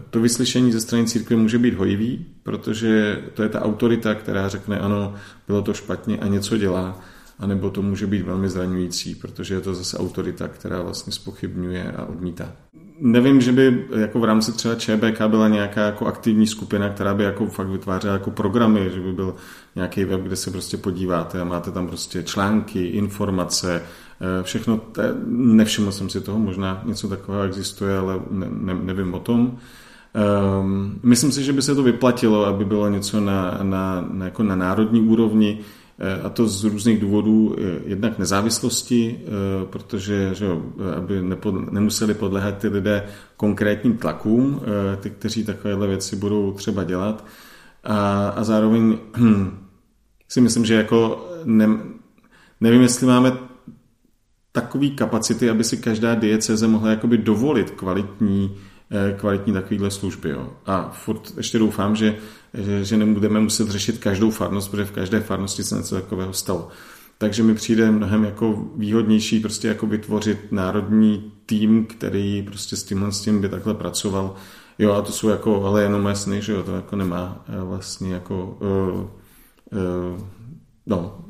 to 0.09 0.21
vyslyšení 0.21 0.71
ze 0.71 0.81
strany 0.81 1.05
církve 1.05 1.35
může 1.35 1.57
být 1.57 1.73
hojivý, 1.73 2.25
protože 2.43 3.23
to 3.33 3.43
je 3.43 3.49
ta 3.49 3.61
autorita, 3.61 4.15
která 4.15 4.47
řekne 4.49 4.79
ano, 4.79 5.15
bylo 5.47 5.61
to 5.61 5.73
špatně 5.73 6.17
a 6.17 6.27
něco 6.27 6.57
dělá. 6.57 6.99
anebo 7.39 7.69
to 7.69 7.81
může 7.81 8.07
být 8.07 8.21
velmi 8.21 8.49
zraňující, 8.49 9.15
protože 9.15 9.53
je 9.53 9.61
to 9.61 9.73
zase 9.73 9.97
autorita, 9.97 10.47
která 10.47 10.81
vlastně 10.81 11.13
spochybňuje 11.13 11.91
a 11.91 12.05
odmítá. 12.05 12.51
Nevím, 12.99 13.41
že 13.41 13.51
by 13.51 13.85
jako 13.97 14.19
v 14.19 14.23
rámci 14.23 14.51
třeba 14.51 14.75
ČBK 14.75 15.21
byla 15.27 15.47
nějaká 15.47 15.85
jako 15.85 16.05
aktivní 16.05 16.47
skupina, 16.47 16.89
která 16.89 17.13
by 17.13 17.23
jako 17.23 17.47
fakt 17.47 17.67
vytvářela 17.67 18.13
jako 18.13 18.31
programy, 18.31 18.89
že 18.93 18.99
by 18.99 19.13
byl 19.13 19.35
nějaký 19.75 20.05
web, 20.05 20.21
kde 20.21 20.35
se 20.35 20.51
prostě 20.51 20.77
podíváte 20.77 21.41
a 21.41 21.43
máte 21.43 21.71
tam 21.71 21.87
prostě 21.87 22.23
články, 22.23 22.85
informace, 22.85 23.83
eh, 24.21 24.43
všechno, 24.43 24.81
nevšiml 25.27 25.91
jsem 25.91 26.09
si 26.09 26.21
toho, 26.21 26.39
možná 26.39 26.81
něco 26.85 27.07
takového 27.07 27.43
existuje, 27.43 27.97
ale 27.97 28.19
ne, 28.31 28.47
ne, 28.51 28.73
nevím 28.73 29.13
o 29.13 29.19
tom. 29.19 29.57
Um, 30.61 30.99
myslím 31.03 31.31
si, 31.31 31.43
že 31.43 31.53
by 31.53 31.61
se 31.61 31.75
to 31.75 31.83
vyplatilo, 31.83 32.45
aby 32.45 32.65
bylo 32.65 32.89
něco 32.89 33.19
na, 33.19 33.59
na, 33.63 34.07
na, 34.11 34.25
jako 34.25 34.43
na 34.43 34.55
národní 34.55 35.01
úrovni, 35.01 35.59
eh, 35.99 36.21
a 36.21 36.29
to 36.29 36.47
z 36.47 36.63
různých 36.63 36.99
důvodů, 36.99 37.55
eh, 37.57 37.61
jednak 37.85 38.19
nezávislosti, 38.19 39.19
protože 39.69 40.29
že, 40.33 40.47
aby 40.97 41.21
nepod, 41.21 41.71
nemuseli 41.71 42.13
podléhat 42.13 42.57
ty 42.57 42.67
lidé 42.67 43.03
konkrétním 43.37 43.97
tlakům, 43.97 44.61
ty, 44.99 45.09
kteří 45.09 45.43
takovéhle 45.43 45.87
věci 45.87 46.15
budou 46.15 46.51
třeba 46.51 46.83
dělat. 46.83 47.25
A, 47.85 48.29
a 48.29 48.43
zároveň 48.43 48.97
hm, 49.17 49.57
si 50.27 50.41
myslím, 50.41 50.65
že 50.65 50.73
jako 50.73 51.27
ne, 51.43 51.69
nevím, 52.61 52.81
jestli 52.81 53.07
máme 53.07 53.31
takový 54.55 54.91
kapacity, 54.91 55.49
aby 55.49 55.63
si 55.63 55.77
každá 55.77 56.15
dieceze 56.15 56.67
mohla 56.67 56.89
jakoby 56.89 57.17
dovolit 57.17 57.71
kvalitní 57.71 58.55
Eh, 58.91 59.15
kvalitní 59.17 59.53
takovýhle 59.53 59.91
služby. 59.91 60.29
Jo. 60.29 60.49
A 60.65 60.89
furt 60.89 61.33
ještě 61.37 61.59
doufám, 61.59 61.95
že, 61.95 62.15
že, 62.53 62.85
že 62.85 62.97
nebudeme 62.97 63.39
muset 63.39 63.69
řešit 63.69 63.97
každou 63.97 64.31
farnost, 64.31 64.71
protože 64.71 64.85
v 64.85 64.91
každé 64.91 65.19
farnosti 65.19 65.63
se 65.63 65.75
něco 65.75 65.95
takového 65.95 66.33
stalo. 66.33 66.67
Takže 67.17 67.43
mi 67.43 67.55
přijde 67.55 67.91
mnohem 67.91 68.23
jako 68.23 68.65
výhodnější 68.75 69.39
prostě 69.39 69.67
jako 69.67 69.87
vytvořit 69.87 70.51
národní 70.51 71.31
tým, 71.45 71.85
který 71.85 72.41
prostě 72.41 72.75
s 72.75 72.83
tímhle 72.83 73.11
s 73.11 73.21
tím 73.21 73.41
by 73.41 73.49
takhle 73.49 73.73
pracoval. 73.73 74.35
Jo, 74.79 74.91
a 74.91 75.01
to 75.01 75.11
jsou 75.11 75.29
jako, 75.29 75.65
ale 75.65 75.81
jenom 75.81 76.15
sny, 76.15 76.41
že 76.41 76.51
jo, 76.51 76.63
to 76.63 76.75
jako 76.75 76.95
nemá 76.95 77.45
eh, 77.47 77.63
vlastně 77.63 78.13
jako, 78.13 78.57
uh, 78.61 78.99
uh, 79.79 80.21
no, 80.85 81.24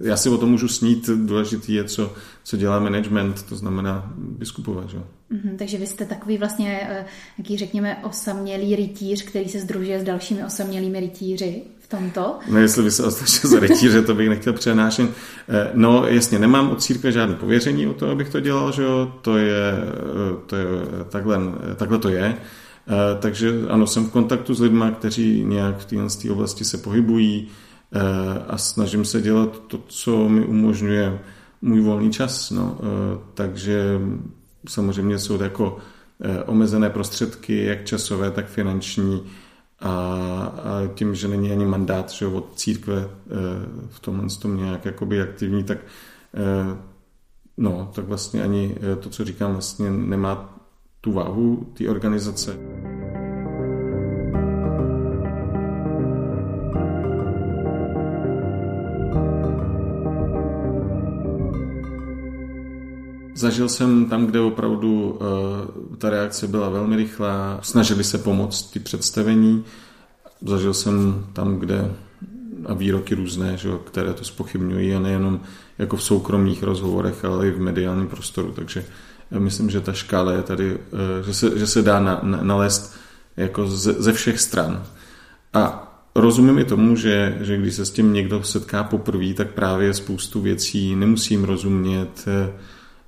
já 0.00 0.16
si 0.16 0.28
o 0.28 0.38
tom 0.38 0.50
můžu 0.50 0.68
snít, 0.68 1.08
důležitý 1.08 1.74
je, 1.74 1.84
co, 1.84 2.12
co 2.44 2.56
dělá 2.56 2.80
management, 2.80 3.42
to 3.42 3.56
znamená 3.56 4.12
biskupové. 4.16 4.82
Že? 4.88 4.98
Mm-hmm, 4.98 5.56
takže 5.58 5.78
vy 5.78 5.86
jste 5.86 6.04
takový 6.04 6.38
vlastně, 6.38 6.80
eh, 6.90 7.04
jaký 7.38 7.58
řekněme, 7.58 7.96
osamělý 8.04 8.76
rytíř, 8.76 9.22
který 9.22 9.48
se 9.48 9.60
združuje 9.60 10.00
s 10.00 10.04
dalšími 10.04 10.44
osamělými 10.44 11.00
rytíři 11.00 11.62
v 11.80 11.88
tomto? 11.88 12.38
No 12.50 12.58
jestli 12.58 12.82
by 12.82 12.90
se 12.90 13.04
označil 13.04 13.50
za 13.50 13.60
rytíře, 13.60 14.02
to 14.02 14.14
bych 14.14 14.28
nechtěl 14.28 14.52
přenášet. 14.52 15.10
Eh, 15.48 15.70
no 15.74 16.06
jasně, 16.06 16.38
nemám 16.38 16.70
od 16.70 16.82
církve 16.82 17.12
žádné 17.12 17.34
pověření 17.34 17.86
o 17.86 17.94
to, 17.94 18.10
abych 18.10 18.28
to 18.28 18.40
dělal, 18.40 18.72
že 18.72 18.82
jo? 18.82 19.12
To 19.22 19.36
je, 19.36 19.72
eh, 19.72 20.36
to 20.46 20.56
je 20.56 20.66
takhle, 21.08 21.38
takhle 21.76 21.98
to 21.98 22.08
je. 22.08 22.36
Takže 23.20 23.52
ano, 23.68 23.86
jsem 23.86 24.04
v 24.04 24.10
kontaktu 24.10 24.54
s 24.54 24.60
lidmi, 24.60 24.84
kteří 24.98 25.44
nějak 25.44 25.78
v 25.78 25.84
této 25.84 26.32
oblasti 26.32 26.64
se 26.64 26.78
pohybují, 26.78 27.48
a 28.48 28.58
snažím 28.58 29.04
se 29.04 29.20
dělat 29.20 29.62
to, 29.66 29.78
co 29.86 30.28
mi 30.28 30.44
umožňuje 30.44 31.18
můj 31.62 31.80
volný 31.80 32.12
čas. 32.12 32.50
No. 32.50 32.78
Eh, 32.80 33.18
takže 33.34 34.00
samozřejmě 34.68 35.18
jsou 35.18 35.38
to 35.38 35.44
jako 35.44 35.78
eh, 36.20 36.42
omezené 36.42 36.90
prostředky, 36.90 37.64
jak 37.64 37.84
časové, 37.84 38.30
tak 38.30 38.46
finanční. 38.46 39.22
A, 39.80 39.92
a 40.64 40.86
tím, 40.94 41.14
že 41.14 41.28
není 41.28 41.52
ani 41.52 41.66
mandát 41.66 42.10
že 42.10 42.26
od 42.26 42.58
církve 42.58 43.08
v 43.88 44.00
tomhle 44.00 44.28
tom 44.28 44.56
nějak 44.56 44.84
jakoby 44.84 45.22
aktivní, 45.22 45.64
tak 45.64 45.78
no, 47.56 47.90
tak 47.94 48.04
vlastně 48.04 48.42
ani 48.42 48.76
to, 49.00 49.10
co 49.10 49.24
říkám, 49.24 49.52
vlastně 49.52 49.90
nemá 49.90 50.58
tu 51.00 51.12
váhu 51.12 51.72
té 51.78 51.88
organizace. 51.88 52.56
Zažil 63.38 63.68
jsem 63.68 64.04
tam, 64.04 64.26
kde 64.26 64.40
opravdu 64.40 65.10
uh, 65.10 65.96
ta 65.96 66.10
reakce 66.10 66.48
byla 66.48 66.68
velmi 66.68 66.96
rychlá, 66.96 67.58
snažili 67.62 68.04
se 68.04 68.18
pomoct 68.18 68.70
ty 68.70 68.80
představení. 68.80 69.64
Zažil 70.46 70.74
jsem 70.74 71.26
tam, 71.32 71.56
kde 71.56 71.94
a 72.66 72.74
výroky 72.74 73.14
různé, 73.14 73.56
že, 73.56 73.68
které 73.84 74.12
to 74.14 74.24
spochybňují 74.24 74.94
a 74.94 75.00
nejenom 75.00 75.40
jako 75.78 75.96
v 75.96 76.02
soukromých 76.02 76.62
rozhovorech, 76.62 77.24
ale 77.24 77.48
i 77.48 77.50
v 77.50 77.60
mediálním 77.60 78.08
prostoru. 78.08 78.52
Takže 78.52 78.84
já 79.30 79.38
myslím, 79.38 79.70
že 79.70 79.80
ta 79.80 79.92
škála 79.92 80.32
je 80.32 80.42
tady, 80.42 80.74
uh, 80.74 80.80
že 81.26 81.34
se, 81.34 81.58
že 81.58 81.66
se 81.66 81.82
dá 81.82 82.00
na, 82.00 82.20
na, 82.22 82.42
nalézt 82.42 82.96
jako 83.36 83.66
ze, 83.66 83.92
ze 83.92 84.12
všech 84.12 84.40
stran. 84.40 84.82
A 85.54 85.92
rozumím 86.14 86.58
i 86.58 86.64
tomu, 86.64 86.96
že, 86.96 87.38
že 87.40 87.56
když 87.56 87.74
se 87.74 87.86
s 87.86 87.90
tím 87.90 88.12
někdo 88.12 88.42
setká 88.42 88.84
poprvé, 88.84 89.34
tak 89.34 89.50
právě 89.50 89.94
spoustu 89.94 90.40
věcí 90.40 90.96
nemusím 90.96 91.44
rozumět, 91.44 92.26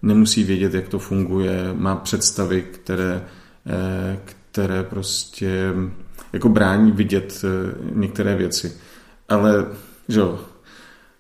nemusí 0.03 0.45
vědět, 0.45 0.75
jak 0.75 0.89
to 0.89 0.99
funguje, 0.99 1.75
má 1.75 1.97
představy, 1.97 2.63
které, 2.63 3.25
eh, 3.67 4.19
které 4.25 4.83
prostě 4.83 5.75
jako 6.33 6.49
brání 6.49 6.93
vidět 6.93 7.45
eh, 7.45 7.75
některé 7.95 8.37
věci. 8.37 8.73
Ale 9.29 9.67
že 10.09 10.23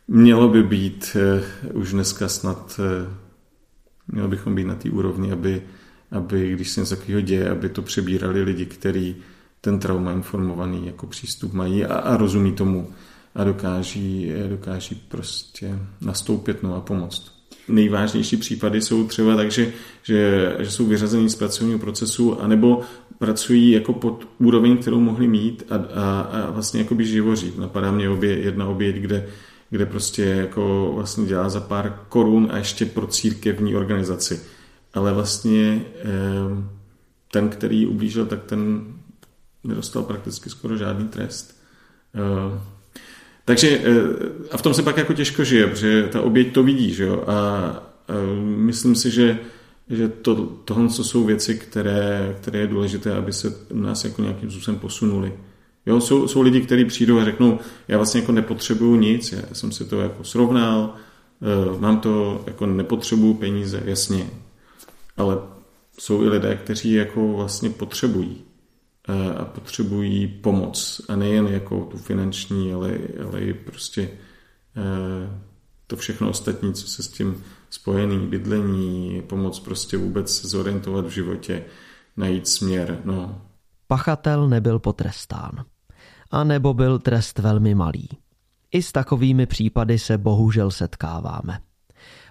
mělo 0.08 0.48
by 0.48 0.62
být 0.62 1.16
eh, 1.16 1.42
už 1.72 1.92
dneska 1.92 2.28
snad, 2.28 2.80
mělo 4.08 4.28
bychom 4.28 4.54
být 4.54 4.64
na 4.64 4.74
té 4.74 4.90
úrovni, 4.90 5.32
aby, 5.32 5.62
aby 6.10 6.52
když 6.52 6.70
se 6.70 6.80
něco 6.80 6.96
takového 6.96 7.20
děje, 7.20 7.50
aby 7.50 7.68
to 7.68 7.82
přebírali 7.82 8.42
lidi, 8.42 8.66
kteří 8.66 9.16
ten 9.60 9.78
trauma 9.78 10.12
informovaný 10.12 10.86
jako 10.86 11.06
přístup 11.06 11.52
mají 11.52 11.84
a, 11.84 11.94
a 11.94 12.16
rozumí 12.16 12.52
tomu 12.52 12.90
a 13.34 13.44
dokáží, 13.44 14.32
dokáží 14.48 14.94
prostě 14.94 15.78
nastoupit 16.00 16.62
no 16.62 16.74
a 16.74 16.80
pomoct 16.80 17.39
nejvážnější 17.68 18.36
případy 18.36 18.82
jsou 18.82 19.06
třeba 19.06 19.36
tak, 19.36 19.50
že, 19.50 19.72
že, 20.02 20.52
že 20.58 20.70
jsou 20.70 20.86
vyřazení 20.86 21.30
z 21.30 21.34
pracovního 21.34 21.78
procesu, 21.78 22.40
anebo 22.40 22.80
pracují 23.18 23.70
jako 23.70 23.92
pod 23.92 24.28
úroveň, 24.38 24.76
kterou 24.76 25.00
mohli 25.00 25.28
mít 25.28 25.62
a, 25.70 25.76
a, 25.76 26.20
a 26.20 26.50
vlastně 26.50 26.80
jako 26.80 26.94
by 26.94 27.04
živoří. 27.04 27.52
Napadá 27.58 27.90
mě 27.90 28.08
obě, 28.08 28.38
jedna 28.38 28.66
oběť, 28.66 28.96
kde, 28.96 29.26
kde 29.70 29.86
prostě 29.86 30.22
jako 30.22 30.92
vlastně 30.94 31.26
dělá 31.26 31.48
za 31.48 31.60
pár 31.60 32.00
korun 32.08 32.48
a 32.52 32.58
ještě 32.58 32.86
pro 32.86 33.06
církevní 33.06 33.76
organizaci. 33.76 34.40
Ale 34.94 35.12
vlastně 35.12 35.82
ten, 37.32 37.48
který 37.48 37.86
ublížil, 37.86 38.26
tak 38.26 38.44
ten 38.44 38.84
nedostal 39.64 40.02
prakticky 40.02 40.50
skoro 40.50 40.76
žádný 40.76 41.08
trest. 41.08 41.60
Takže 43.44 43.68
eh, 43.68 43.82
a 44.50 44.56
v 44.56 44.62
tom 44.62 44.74
se 44.74 44.82
pak 44.82 44.96
jako 44.96 45.12
těžko 45.12 45.44
žije, 45.44 45.66
protože 45.66 46.08
ta 46.12 46.20
oběť 46.20 46.52
to 46.52 46.62
vidí, 46.62 46.94
že 46.94 47.04
jo? 47.04 47.24
A, 47.26 47.34
a 47.34 47.82
myslím 48.42 48.94
si, 48.94 49.10
že, 49.10 49.38
že 49.90 50.08
to, 50.08 50.34
tohle 50.64 50.88
co 50.88 51.04
jsou 51.04 51.24
věci, 51.24 51.54
které, 51.54 52.36
které 52.40 52.58
je 52.58 52.66
důležité, 52.66 53.14
aby 53.14 53.32
se 53.32 53.56
nás 53.72 54.04
jako 54.04 54.22
nějakým 54.22 54.50
způsobem 54.50 54.80
posunuli. 54.80 55.32
Jo, 55.86 56.00
jsou, 56.00 56.28
jsou 56.28 56.40
lidi, 56.40 56.60
kteří 56.60 56.84
přijdou 56.84 57.18
a 57.18 57.24
řeknou, 57.24 57.58
já 57.88 57.96
vlastně 57.96 58.20
jako 58.20 58.32
nepotřebuju 58.32 58.96
nic, 58.96 59.32
já 59.32 59.42
jsem 59.52 59.72
si 59.72 59.84
to 59.84 60.00
jako 60.00 60.24
srovnal, 60.24 60.94
eh, 61.42 61.80
mám 61.80 62.00
to, 62.00 62.44
jako 62.46 62.66
nepotřebuju 62.66 63.34
peníze, 63.34 63.82
jasně. 63.84 64.30
Ale 65.16 65.38
jsou 65.98 66.22
i 66.22 66.28
lidé, 66.28 66.58
kteří 66.64 66.92
jako 66.92 67.32
vlastně 67.32 67.70
potřebují 67.70 68.49
a 69.38 69.44
potřebují 69.44 70.28
pomoc. 70.28 71.00
A 71.08 71.16
nejen 71.16 71.46
jako 71.46 71.80
tu 71.80 71.98
finanční, 71.98 72.72
ale, 72.72 72.98
ale 73.28 73.40
i 73.40 73.54
prostě 73.54 74.10
to 75.86 75.96
všechno 75.96 76.30
ostatní, 76.30 76.74
co 76.74 76.86
se 76.86 77.02
s 77.02 77.08
tím 77.08 77.44
spojený, 77.70 78.26
bydlení, 78.26 79.22
pomoc 79.22 79.60
prostě 79.60 79.96
vůbec 79.96 80.36
se 80.36 80.48
zorientovat 80.48 81.06
v 81.06 81.10
životě, 81.10 81.64
najít 82.16 82.48
směr. 82.48 83.00
No. 83.04 83.42
Pachatel 83.86 84.48
nebyl 84.48 84.78
potrestán. 84.78 85.64
A 86.30 86.44
nebo 86.44 86.74
byl 86.74 86.98
trest 86.98 87.38
velmi 87.38 87.74
malý. 87.74 88.08
I 88.72 88.82
s 88.82 88.92
takovými 88.92 89.46
případy 89.46 89.98
se 89.98 90.18
bohužel 90.18 90.70
setkáváme. 90.70 91.60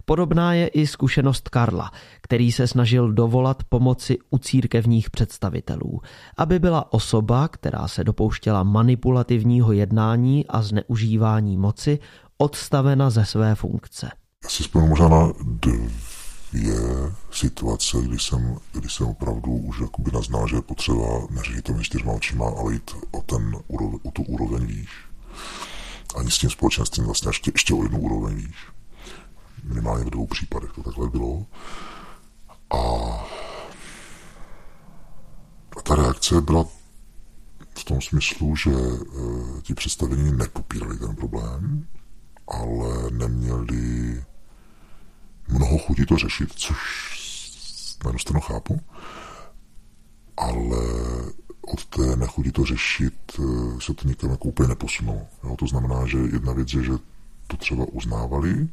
Podobná 0.09 0.53
je 0.53 0.67
i 0.67 0.87
zkušenost 0.87 1.49
Karla, 1.49 1.91
který 2.21 2.51
se 2.51 2.67
snažil 2.67 3.13
dovolat 3.13 3.63
pomoci 3.63 4.17
u 4.29 4.37
církevních 4.37 5.09
představitelů, 5.09 6.01
aby 6.37 6.59
byla 6.59 6.93
osoba, 6.93 7.47
která 7.47 7.87
se 7.87 8.03
dopouštěla 8.03 8.63
manipulativního 8.63 9.71
jednání 9.71 10.47
a 10.47 10.61
zneužívání 10.61 11.57
moci, 11.57 11.99
odstavena 12.37 13.09
ze 13.09 13.25
své 13.25 13.55
funkce. 13.55 14.09
Já 14.43 14.49
si 14.49 14.63
možná 14.73 15.07
na 15.07 15.33
dvě 15.43 16.75
situace, 17.31 17.97
kdy 18.01 18.19
jsem, 18.19 18.57
kdy 18.73 18.89
jsem 18.89 19.07
opravdu 19.07 19.51
už 19.51 19.79
jakoby 19.81 20.11
naznal, 20.13 20.47
že 20.47 20.55
je 20.55 20.61
potřeba 20.61 21.27
neřešit 21.29 21.65
to 21.65 21.73
čtyřma 21.81 22.13
očima, 22.13 22.45
ale 22.59 22.73
jít 22.73 22.91
o, 23.11 23.21
ten, 23.21 23.55
o 24.03 24.11
tu 24.11 24.23
úroveň 24.23 24.65
výš. 24.65 24.89
Ani 26.15 26.31
s 26.31 26.37
tím 26.37 26.49
společenstvím 26.49 27.05
vlastně 27.05 27.29
ještě, 27.29 27.51
ještě 27.55 27.73
o 27.73 27.83
jednu 27.83 27.99
úroveň 27.99 28.35
výš. 28.35 28.78
Minimálně 29.63 30.05
v 30.05 30.09
dvou 30.09 30.27
případech 30.27 30.71
to 30.71 30.83
takhle 30.83 31.09
bylo. 31.09 31.45
A, 32.69 32.77
a 35.77 35.81
ta 35.83 35.95
reakce 35.95 36.41
byla 36.41 36.65
v 37.77 37.83
tom 37.83 38.01
smyslu, 38.01 38.55
že 38.55 38.71
e, 38.71 39.61
ti 39.61 39.73
představení 39.73 40.31
nepopírali 40.31 40.97
ten 40.97 41.15
problém, 41.15 41.87
ale 42.47 43.11
neměli 43.11 44.23
mnoho 45.47 45.77
chutí 45.77 46.05
to 46.05 46.17
řešit, 46.17 46.53
což 46.55 46.79
na 48.03 48.09
jednu 48.09 48.19
stranu 48.19 48.41
chápu, 48.41 48.81
ale 50.37 50.77
od 51.61 51.85
té 51.85 52.15
nechutí 52.15 52.51
to 52.51 52.65
řešit 52.65 53.13
eh, 53.39 53.81
se 53.81 53.93
to 53.93 54.07
nikam 54.07 54.29
jako 54.29 54.43
úplně 54.43 54.69
neposunulo. 54.69 55.21
Jo? 55.43 55.55
To 55.55 55.67
znamená, 55.67 56.07
že 56.07 56.17
jedna 56.17 56.53
věc 56.53 56.73
je, 56.73 56.83
že 56.83 56.91
to 57.47 57.57
třeba 57.57 57.85
uznávali 57.91 58.67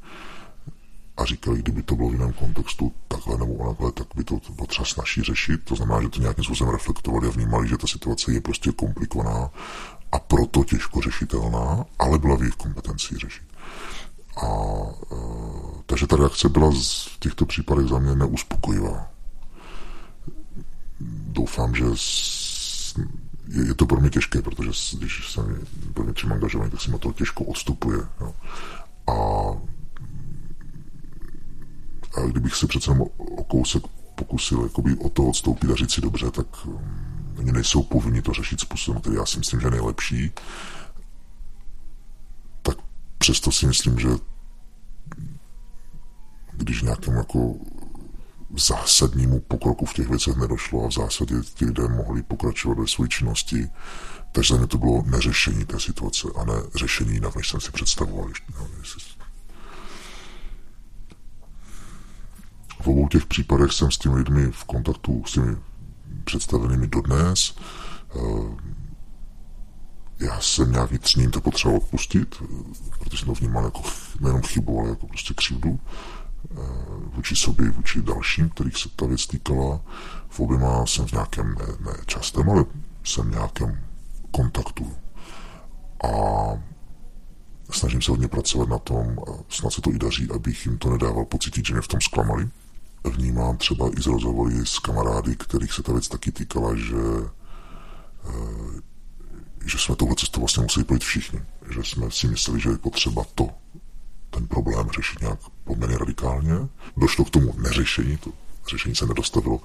a 1.16 1.24
říkali, 1.24 1.58
kdyby 1.58 1.82
to 1.82 1.96
bylo 1.96 2.08
v 2.08 2.12
jiném 2.12 2.32
kontextu 2.32 2.92
takhle 3.08 3.38
nebo 3.38 3.54
onakhle, 3.54 3.92
tak 3.92 4.06
by 4.16 4.24
to 4.24 4.40
bylo 4.54 4.66
třeba 4.66 4.86
snažší 4.86 5.22
řešit. 5.22 5.60
To 5.64 5.76
znamená, 5.76 6.02
že 6.02 6.08
to 6.08 6.20
nějakým 6.20 6.44
způsobem 6.44 6.72
reflektovali 6.72 7.28
a 7.28 7.30
vnímali, 7.30 7.68
že 7.68 7.76
ta 7.76 7.86
situace 7.86 8.32
je 8.32 8.40
prostě 8.40 8.72
komplikovaná 8.72 9.50
a 10.12 10.18
proto 10.18 10.64
těžko 10.64 11.00
řešitelná, 11.00 11.84
ale 11.98 12.18
byla 12.18 12.36
v 12.36 12.40
jejich 12.40 12.54
kompetenci 12.54 13.18
řešit. 13.18 13.46
A 14.36 14.46
e, 15.12 15.16
takže 15.86 16.06
ta 16.06 16.16
reakce 16.16 16.48
byla 16.48 16.70
v 16.70 17.18
těchto 17.18 17.46
případech 17.46 17.86
za 17.86 17.98
mě 17.98 18.14
neuspokojivá. 18.14 19.10
Doufám, 21.28 21.74
že 21.74 21.84
je, 23.48 23.66
je 23.66 23.74
to 23.74 23.86
pro 23.86 24.00
mě 24.00 24.10
těžké, 24.10 24.42
protože 24.42 24.70
když 24.98 25.32
jsem 25.32 25.66
pro 25.94 26.04
něčím 26.04 26.32
angažovaný, 26.32 26.70
tak 26.70 26.80
se 26.80 26.90
mi 26.90 26.98
to 26.98 27.12
těžko 27.12 27.44
odstupuje. 27.44 27.98
Jo. 28.20 28.34
A, 29.06 29.12
a 32.16 32.26
kdybych 32.26 32.54
se 32.54 32.66
přece 32.66 32.90
o 33.36 33.44
kousek 33.44 33.82
pokusil 34.14 34.62
jakoby 34.62 34.96
o 34.96 35.08
to 35.08 35.24
odstoupit 35.24 35.70
a 35.70 35.74
říct 35.74 35.92
si 35.92 36.00
dobře, 36.00 36.30
tak 36.30 36.66
um, 36.66 36.80
oni 37.38 37.52
nejsou 37.52 37.82
povinni 37.82 38.22
to 38.22 38.32
řešit 38.32 38.60
způsobem, 38.60 39.00
který 39.00 39.16
já 39.16 39.26
si 39.26 39.38
myslím, 39.38 39.60
že 39.60 39.66
je 39.66 39.70
nejlepší, 39.70 40.30
tak 42.62 42.76
přesto 43.18 43.52
si 43.52 43.66
myslím, 43.66 43.98
že 43.98 44.08
když 46.52 46.82
nějakým 46.82 47.14
jako 47.14 47.54
zásadnímu 48.56 49.40
pokroku 49.40 49.86
v 49.86 49.94
těch 49.94 50.08
věcech 50.08 50.36
nedošlo 50.36 50.84
a 50.84 50.88
v 50.88 50.92
zásadě 50.92 51.34
ti 51.54 51.64
lidé 51.64 51.88
mohli 51.88 52.22
pokračovat 52.22 52.78
ve 52.78 52.88
své 52.88 53.08
činnosti, 53.08 53.68
takže 54.32 54.54
za 54.54 54.58
mě 54.58 54.66
to 54.66 54.78
bylo 54.78 55.02
neřešení 55.06 55.64
té 55.64 55.80
situace 55.80 56.28
a 56.36 56.44
ne 56.44 56.54
řešení 56.74 57.12
jinak, 57.12 57.36
než 57.36 57.48
jsem 57.48 57.60
si 57.60 57.72
představoval. 57.72 58.30
No, 58.58 58.68
v 62.80 62.86
obou 62.86 63.08
těch 63.08 63.26
případech 63.26 63.72
jsem 63.72 63.90
s 63.90 63.98
těmi 63.98 64.16
lidmi 64.16 64.50
v 64.50 64.64
kontaktu, 64.64 65.22
s 65.26 65.32
těmi 65.32 65.56
představenými 66.24 66.86
dodnes. 66.86 67.56
Eh, 68.16 68.20
já 70.20 70.40
jsem 70.40 70.72
nějak 70.72 70.90
vnitřně 70.90 71.30
to 71.30 71.40
potřeboval 71.40 71.80
odpustit, 71.82 72.36
eh, 72.42 72.46
protože 72.98 73.18
jsem 73.18 73.26
to 73.26 73.34
vnímal 73.34 73.64
jako 73.64 73.82
nejenom 74.20 74.42
chybu, 74.42 74.80
ale 74.80 74.88
jako 74.88 75.06
prostě 75.06 75.34
křivdu. 75.34 75.80
Eh, 76.50 76.56
vůči 77.14 77.36
sobě, 77.36 77.70
vůči 77.70 78.02
dalším, 78.02 78.48
kterých 78.48 78.76
se 78.76 78.88
ta 78.96 79.06
věc 79.06 79.26
týkala. 79.26 79.80
V 80.28 80.40
oběma 80.40 80.86
jsem 80.86 81.06
v 81.06 81.12
nějakém, 81.12 81.54
ne, 81.54 81.66
ne 81.90 81.96
častém, 82.06 82.50
ale 82.50 82.64
jsem 83.04 83.24
v 83.24 83.34
nějakém 83.34 83.80
kontaktu. 84.30 84.92
A 86.04 86.08
snažím 87.70 88.02
se 88.02 88.10
hodně 88.10 88.28
pracovat 88.28 88.68
na 88.68 88.78
tom, 88.78 89.16
snad 89.48 89.72
se 89.72 89.80
to 89.80 89.90
i 89.90 89.98
daří, 89.98 90.28
abych 90.34 90.66
jim 90.66 90.78
to 90.78 90.90
nedával 90.90 91.24
pocítit, 91.24 91.66
že 91.66 91.72
mě 91.72 91.82
v 91.82 91.88
tom 91.88 92.00
zklamali. 92.00 92.48
Vnímám 93.10 93.56
třeba 93.56 93.90
i 93.98 94.02
z 94.02 94.06
rozhovory 94.06 94.54
s 94.64 94.78
kamarády, 94.78 95.36
kterých 95.36 95.72
se 95.72 95.82
ta 95.82 95.92
věc 95.92 96.08
taky 96.08 96.32
týkala, 96.32 96.76
že, 96.76 96.96
eh, 98.24 98.80
že 99.64 99.78
jsme 99.78 99.96
touhle 99.96 100.16
cestou 100.16 100.40
vlastně 100.40 100.62
museli 100.62 100.84
projít 100.84 101.04
všichni. 101.04 101.40
Že 101.74 101.80
jsme 101.84 102.10
si 102.10 102.28
mysleli, 102.28 102.60
že 102.60 102.70
je 102.70 102.78
potřeba 102.78 103.24
to, 103.34 103.48
ten 104.30 104.46
problém 104.46 104.90
řešit 104.90 105.20
nějak 105.20 105.38
poměrně 105.64 105.98
radikálně. 105.98 106.54
Došlo 106.96 107.24
k 107.24 107.30
tomu 107.30 107.54
neřešení, 107.58 108.16
to 108.16 108.30
řešení 108.70 108.94
se 108.94 109.06
nedostavilo, 109.06 109.60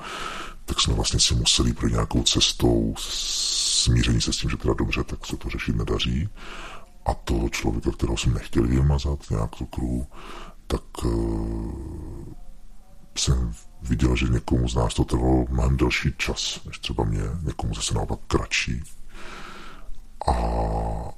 tak 0.65 0.81
jsme 0.81 0.93
vlastně 0.93 1.19
si 1.19 1.35
museli 1.35 1.73
pro 1.73 1.87
nějakou 1.87 2.23
cestou 2.23 2.95
smíření 2.97 4.21
se 4.21 4.33
s 4.33 4.37
tím, 4.37 4.49
že 4.49 4.57
teda 4.57 4.73
dobře, 4.73 5.03
tak 5.03 5.25
se 5.25 5.37
to 5.37 5.49
řešit 5.49 5.75
nedaří. 5.75 6.29
A 7.05 7.13
toho 7.13 7.49
člověka, 7.49 7.91
kterého 7.91 8.17
jsme 8.17 8.33
nechtěli 8.33 8.67
vymazat 8.67 9.29
nějak 9.29 9.55
to 9.55 9.65
kruhu, 9.65 10.07
tak 10.67 11.05
uh, 11.05 12.33
jsem 13.15 13.53
viděl, 13.81 14.15
že 14.15 14.25
někomu 14.25 14.69
z 14.69 14.75
nás 14.75 14.93
to 14.93 15.03
trvalo 15.03 15.45
mnohem 15.49 15.77
delší 15.77 16.13
čas, 16.17 16.59
než 16.65 16.79
třeba 16.79 17.03
mě, 17.03 17.21
někomu 17.41 17.75
zase 17.75 17.93
naopak 17.93 18.19
kratší. 18.27 18.83
A, 20.27 20.33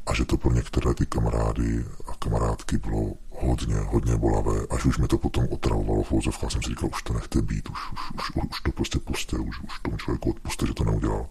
a 0.06 0.14
že 0.14 0.26
to 0.26 0.38
pro 0.38 0.54
některé 0.54 0.94
ty 0.94 1.06
kamarády 1.06 1.86
a 2.08 2.16
kamarádky 2.20 2.78
bylo 2.78 3.14
hodně, 3.32 3.76
hodně 3.76 4.18
bolavé, 4.18 4.60
až 4.70 4.86
už 4.86 4.98
mi 4.98 5.08
to 5.08 5.18
potom 5.18 5.48
otravovalo 5.52 6.04
v 6.04 6.12
úzovkách, 6.12 6.52
jsem 6.52 6.62
si 6.62 6.70
říkal, 6.70 6.90
už 6.90 7.04
to 7.04 7.14
nechte 7.14 7.42
být, 7.42 7.70
už, 7.70 7.80
už, 7.94 8.02
už, 8.16 8.44
už 8.50 8.62
to 8.62 8.72
prostě 8.72 9.00
puste, 9.00 9.38
už, 9.38 9.60
už 9.62 9.80
tomu 9.80 9.98
člověku 9.98 10.30
odpuste, 10.30 10.68
že 10.68 10.74
to 10.74 10.84
neudělal. 10.84 11.28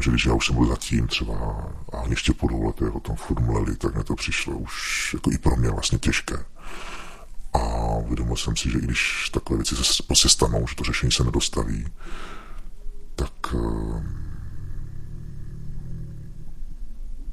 že 0.00 0.10
když 0.10 0.26
já 0.26 0.34
už 0.34 0.46
jsem 0.46 0.56
byl 0.56 0.66
zatím 0.66 1.06
třeba 1.06 1.34
a 1.92 2.06
ještě 2.06 2.32
po 2.32 2.48
dvou 2.48 2.66
letech 2.66 2.94
o 2.94 3.00
tom 3.00 3.16
furt 3.16 3.40
mleli, 3.40 3.76
tak 3.76 3.94
mi 3.94 4.04
to 4.04 4.14
přišlo 4.14 4.56
už 4.56 5.10
jako 5.14 5.30
i 5.30 5.38
pro 5.38 5.56
mě 5.56 5.70
vlastně 5.70 5.98
těžké. 5.98 6.44
A 7.52 7.96
uvědomil 7.96 8.36
jsem 8.36 8.56
si, 8.56 8.70
že 8.70 8.78
i 8.78 8.82
když 8.82 9.30
takové 9.32 9.56
věci 9.56 9.76
se 9.76 10.02
prostě 10.02 10.28
stanou, 10.28 10.66
že 10.66 10.74
to 10.74 10.84
řešení 10.84 11.12
se 11.12 11.24
nedostaví, 11.24 11.86
tak 13.16 13.32
ehm, 13.54 14.22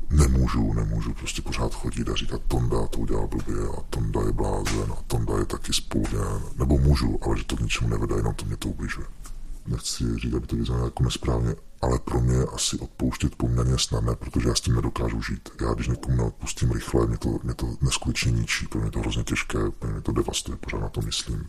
nemůžu, 0.09 0.73
nemůžu 0.73 1.13
prostě 1.13 1.41
pořád 1.41 1.73
chodit 1.73 2.09
a 2.09 2.15
říkat 2.15 2.41
Tonda 2.47 2.87
to 2.87 2.97
udělal 2.97 3.27
blbě 3.27 3.67
a 3.77 3.81
Tonda 3.89 4.21
je 4.25 4.31
blázen 4.31 4.91
a 4.91 5.01
Tonda 5.07 5.37
je 5.37 5.45
taky 5.45 5.73
spoluvněn, 5.73 6.41
nebo 6.55 6.77
můžu, 6.77 7.19
ale 7.21 7.37
že 7.37 7.43
to 7.43 7.55
k 7.55 7.59
ničemu 7.59 7.89
nevede, 7.89 8.15
jenom 8.15 8.33
to 8.33 8.45
mě 8.45 8.57
to 8.57 8.69
ubližuje. 8.69 9.07
Nechci 9.67 10.03
říkat, 10.17 10.37
aby 10.37 10.47
to 10.47 10.55
vyznělo 10.55 10.85
jako 10.85 11.03
nesprávně, 11.03 11.55
ale 11.81 11.99
pro 11.99 12.21
mě 12.21 12.43
asi 12.55 12.79
odpouštět 12.79 13.35
poměrně 13.35 13.77
snadné, 13.77 14.15
protože 14.15 14.49
já 14.49 14.55
s 14.55 14.61
tím 14.61 14.75
nedokážu 14.75 15.21
žít. 15.21 15.49
Já 15.61 15.73
když 15.73 15.87
někomu 15.87 16.17
neodpustím 16.17 16.71
rychle, 16.71 17.07
mě 17.07 17.17
to, 17.17 17.39
mě 17.43 17.53
to 17.53 17.75
neskutečně 17.81 18.31
ničí, 18.31 18.67
pro 18.67 18.81
mě 18.81 18.91
to 18.91 18.99
hrozně 18.99 19.23
těžké, 19.23 19.59
pro 19.79 19.89
mě 19.89 20.01
to 20.01 20.11
devastuje, 20.11 20.57
pořád 20.57 20.81
na 20.81 20.89
to 20.89 21.01
myslím, 21.01 21.45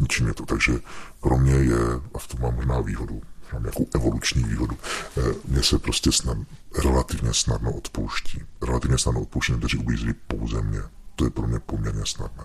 ničí 0.00 0.24
mě 0.24 0.34
to, 0.34 0.46
takže 0.46 0.72
pro 1.20 1.38
mě 1.38 1.52
je, 1.52 1.78
a 2.14 2.18
v 2.18 2.28
tom 2.28 2.40
mám 2.40 2.54
možná 2.54 2.80
výhodu, 2.80 3.22
mám 3.52 3.62
nějakou 3.62 3.86
evoluční 3.94 4.44
výhodu. 4.44 4.78
Eh, 5.18 5.34
mně 5.48 5.62
se 5.62 5.78
prostě 5.78 6.12
snad, 6.12 6.38
relativně 6.84 7.34
snadno 7.34 7.72
odpouští. 7.72 8.42
Relativně 8.62 8.98
snadno 8.98 9.20
odpouští, 9.20 9.52
kteří 9.52 9.78
ublížili 9.78 10.14
pouze 10.14 10.62
mě. 10.62 10.82
To 11.14 11.24
je 11.24 11.30
pro 11.30 11.46
mě 11.46 11.58
poměrně 11.58 12.06
snadné. 12.06 12.44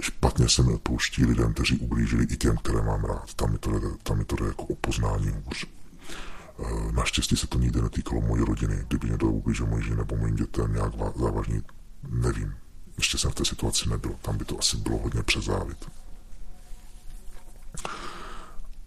Špatně 0.00 0.48
se 0.48 0.62
mi 0.62 0.72
odpouští 0.72 1.24
lidem, 1.24 1.54
kteří 1.54 1.78
ublížili 1.78 2.24
i 2.24 2.36
těm, 2.36 2.56
které 2.56 2.82
mám 2.82 3.04
rád. 3.04 3.34
Tam 3.34 3.52
mi 3.52 3.58
to 3.58 3.78
jde, 3.78 3.88
tam 4.02 4.18
mi 4.18 4.24
to 4.24 4.36
jde 4.36 4.44
jako 4.44 4.62
o 4.62 4.74
poznání 4.74 5.28
hůř. 5.28 5.66
Eh, 6.62 6.92
naštěstí 6.92 7.36
se 7.36 7.46
to 7.46 7.58
nikdy 7.58 7.82
netýkalo 7.82 8.20
mojí 8.20 8.44
rodiny. 8.44 8.84
Kdyby 8.88 9.08
někdo 9.08 9.26
ublížil 9.26 9.66
mojí 9.66 9.84
ženě 9.84 9.96
nebo 9.96 10.16
mojím 10.16 10.36
dětem 10.36 10.72
nějak 10.72 10.92
závažný, 11.16 11.62
nevím. 12.08 12.54
Ještě 12.96 13.18
jsem 13.18 13.30
v 13.30 13.34
té 13.34 13.44
situaci 13.44 13.88
nebyl. 13.88 14.14
Tam 14.22 14.38
by 14.38 14.44
to 14.44 14.58
asi 14.58 14.76
bylo 14.76 14.98
hodně 14.98 15.22
přezávit. 15.22 15.90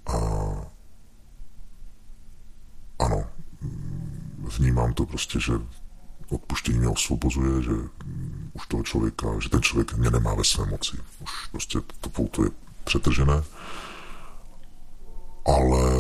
A 0.06 0.18
ano, 3.00 3.24
vnímám 4.58 4.94
to 4.94 5.06
prostě, 5.06 5.40
že 5.40 5.54
odpuštění 6.30 6.80
mě 6.80 6.88
osvobozuje, 6.88 7.64
že 7.64 7.72
už 8.54 8.68
toho 8.68 8.84
člověka, 8.84 9.28
že 9.40 9.50
ten 9.50 9.62
člověk 9.62 9.94
mě 9.94 10.10
nemá 10.12 10.36
ve 10.36 10.44
své 10.44 10.66
moci. 10.66 10.98
Už 11.20 11.48
prostě 11.52 11.80
to 12.02 12.10
pouto 12.10 12.44
je 12.44 12.50
přetržené. 12.84 13.44
Ale 15.46 15.92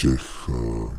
těch 0.00 0.48
uh, 0.48 0.92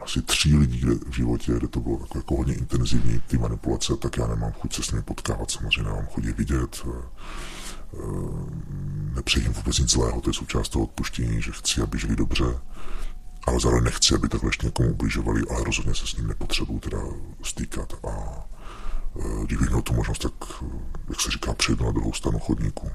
asi 0.00 0.22
tří 0.22 0.56
lidí 0.56 0.80
v 1.10 1.14
životě, 1.14 1.52
kde 1.52 1.68
to 1.68 1.80
bylo 1.80 1.98
jako, 2.00 2.18
jako 2.18 2.36
hodně 2.36 2.54
intenzivní, 2.54 3.20
ty 3.20 3.38
manipulace, 3.38 3.96
tak 3.96 4.16
já 4.16 4.26
nemám 4.26 4.52
chuť 4.52 4.74
se 4.74 4.82
s 4.82 4.90
nimi 4.90 5.02
potkávat, 5.02 5.50
samozřejmě 5.50 5.82
nemám 5.82 6.06
chuť 6.06 6.24
je 6.24 6.32
vidět. 6.32 6.84
Uh, 6.84 8.50
nepřejím 9.14 9.52
vůbec 9.52 9.78
nic 9.78 9.90
zlého, 9.90 10.20
to 10.20 10.30
je 10.30 10.34
součást 10.34 10.68
toho 10.68 10.84
odpuštění, 10.84 11.42
že 11.42 11.52
chci, 11.52 11.80
aby 11.80 11.98
žili 11.98 12.16
dobře, 12.16 12.44
ale 13.46 13.60
zároveň 13.60 13.84
nechci, 13.84 14.14
aby 14.14 14.28
takhle 14.28 14.48
ještě 14.48 14.66
někomu 14.66 14.90
ubližovali, 14.90 15.42
ale 15.50 15.64
rozhodně 15.64 15.94
se 15.94 16.06
s 16.06 16.16
ním 16.16 16.26
nepotřebuju 16.26 16.80
teda 16.80 16.98
stýkat. 17.42 17.92
A 18.08 18.42
kdybych 19.44 19.68
měl 19.68 19.82
tu 19.82 19.94
možnost, 19.94 20.18
tak, 20.18 20.32
jak 21.08 21.20
se 21.20 21.30
říká, 21.30 21.54
přejdu 21.54 21.84
na 21.84 21.90
druhou 21.92 22.12
stranu 22.12 22.38
chodníku. 22.38 22.90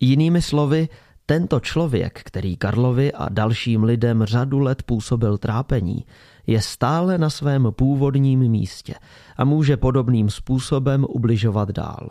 Jinými 0.00 0.42
slovy, 0.42 0.88
Tento 1.26 1.60
člověk, 1.60 2.20
který 2.24 2.56
Karlovi 2.56 3.12
a 3.12 3.28
dalším 3.28 3.84
lidem 3.84 4.24
řadu 4.24 4.58
let 4.58 4.82
působil 4.82 5.38
trápení, 5.38 6.04
je 6.46 6.62
stále 6.62 7.18
na 7.18 7.30
svém 7.30 7.68
původním 7.70 8.40
místě 8.40 8.94
a 9.36 9.44
může 9.44 9.76
podobným 9.76 10.30
způsobem 10.30 11.06
ubližovat 11.08 11.70
dál. 11.70 12.10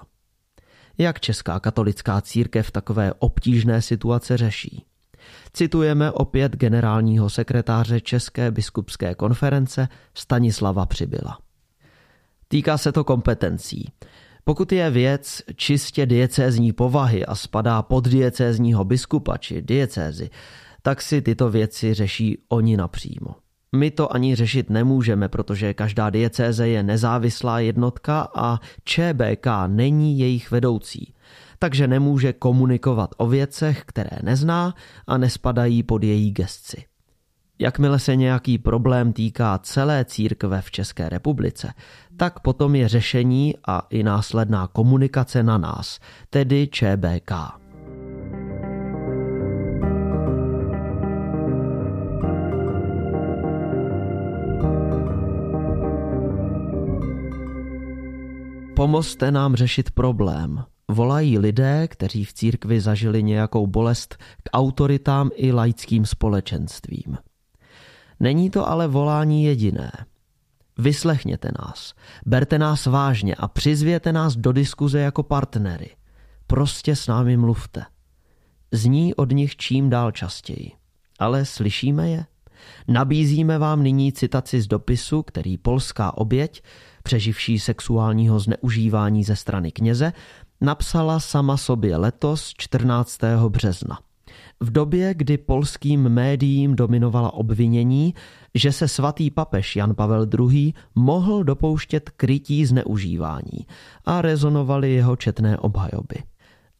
Jak 0.97 1.19
Česká 1.19 1.59
katolická 1.59 2.21
církev 2.21 2.71
takové 2.71 3.13
obtížné 3.19 3.81
situace 3.81 4.37
řeší? 4.37 4.85
Citujeme 5.53 6.11
opět 6.11 6.55
generálního 6.55 7.29
sekretáře 7.29 8.01
České 8.01 8.51
biskupské 8.51 9.15
konference 9.15 9.87
Stanislava 10.13 10.85
Přibyla. 10.85 11.37
Týká 12.47 12.77
se 12.77 12.91
to 12.91 13.03
kompetencí. 13.03 13.91
Pokud 14.43 14.71
je 14.71 14.89
věc 14.89 15.41
čistě 15.55 16.05
diecézní 16.05 16.73
povahy 16.73 17.25
a 17.25 17.35
spadá 17.35 17.81
pod 17.81 18.07
diecézního 18.07 18.83
biskupa 18.83 19.37
či 19.37 19.61
diecézy, 19.61 20.29
tak 20.81 21.01
si 21.01 21.21
tyto 21.21 21.49
věci 21.49 21.93
řeší 21.93 22.37
oni 22.49 22.77
napřímo. 22.77 23.35
My 23.75 23.91
to 23.91 24.15
ani 24.15 24.35
řešit 24.35 24.69
nemůžeme, 24.69 25.29
protože 25.29 25.73
každá 25.73 26.09
diecéze 26.09 26.67
je 26.67 26.83
nezávislá 26.83 27.59
jednotka 27.59 28.27
a 28.35 28.59
ČBK 28.83 29.47
není 29.67 30.19
jejich 30.19 30.51
vedoucí, 30.51 31.13
takže 31.59 31.87
nemůže 31.87 32.33
komunikovat 32.33 33.09
o 33.17 33.27
věcech, 33.27 33.83
které 33.85 34.17
nezná 34.23 34.75
a 35.07 35.17
nespadají 35.17 35.83
pod 35.83 36.03
její 36.03 36.31
gesci. 36.31 36.83
Jakmile 37.59 37.99
se 37.99 38.15
nějaký 38.15 38.57
problém 38.57 39.13
týká 39.13 39.57
celé 39.57 40.05
církve 40.05 40.61
v 40.61 40.71
České 40.71 41.09
republice, 41.09 41.73
tak 42.17 42.39
potom 42.39 42.75
je 42.75 42.87
řešení 42.87 43.55
a 43.67 43.87
i 43.89 44.03
následná 44.03 44.67
komunikace 44.67 45.43
na 45.43 45.57
nás, 45.57 45.99
tedy 46.29 46.67
ČBK. 46.67 47.31
Pomozte 58.75 59.31
nám 59.31 59.55
řešit 59.55 59.91
problém. 59.91 60.63
Volají 60.91 61.39
lidé, 61.39 61.87
kteří 61.87 62.25
v 62.25 62.33
církvi 62.33 62.81
zažili 62.81 63.23
nějakou 63.23 63.67
bolest 63.67 64.15
k 64.43 64.49
autoritám 64.53 65.29
i 65.35 65.51
laickým 65.51 66.05
společenstvím. 66.05 67.17
Není 68.19 68.49
to 68.49 68.69
ale 68.69 68.87
volání 68.87 69.43
jediné. 69.43 69.91
Vyslechněte 70.77 71.51
nás, 71.59 71.93
berte 72.25 72.59
nás 72.59 72.85
vážně 72.85 73.35
a 73.35 73.47
přizvěte 73.47 74.13
nás 74.13 74.35
do 74.35 74.51
diskuze 74.51 74.99
jako 74.99 75.23
partnery. 75.23 75.89
Prostě 76.47 76.95
s 76.95 77.07
námi 77.07 77.37
mluvte. 77.37 77.85
Zní 78.71 79.15
od 79.15 79.31
nich 79.31 79.55
čím 79.55 79.89
dál 79.89 80.11
častěji. 80.11 80.71
Ale 81.19 81.45
slyšíme 81.45 82.09
je? 82.09 82.25
Nabízíme 82.87 83.57
vám 83.57 83.83
nyní 83.83 84.13
citaci 84.13 84.61
z 84.61 84.67
dopisu, 84.67 85.23
který 85.23 85.57
polská 85.57 86.17
oběť, 86.17 86.63
přeživší 87.03 87.59
sexuálního 87.59 88.39
zneužívání 88.39 89.23
ze 89.23 89.35
strany 89.35 89.71
kněze, 89.71 90.13
napsala 90.61 91.19
sama 91.19 91.57
sobě 91.57 91.97
letos 91.97 92.53
14. 92.57 93.19
března. 93.49 93.99
V 94.59 94.71
době, 94.71 95.13
kdy 95.13 95.37
polským 95.37 96.09
médiím 96.09 96.75
dominovala 96.75 97.33
obvinění, 97.33 98.13
že 98.55 98.71
se 98.71 98.87
svatý 98.87 99.31
papež 99.31 99.75
Jan 99.75 99.95
Pavel 99.95 100.27
II. 100.39 100.73
mohl 100.95 101.43
dopouštět 101.43 102.09
krytí 102.09 102.65
zneužívání 102.65 103.67
a 104.05 104.21
rezonovaly 104.21 104.91
jeho 104.91 105.15
četné 105.15 105.57
obhajoby. 105.57 106.23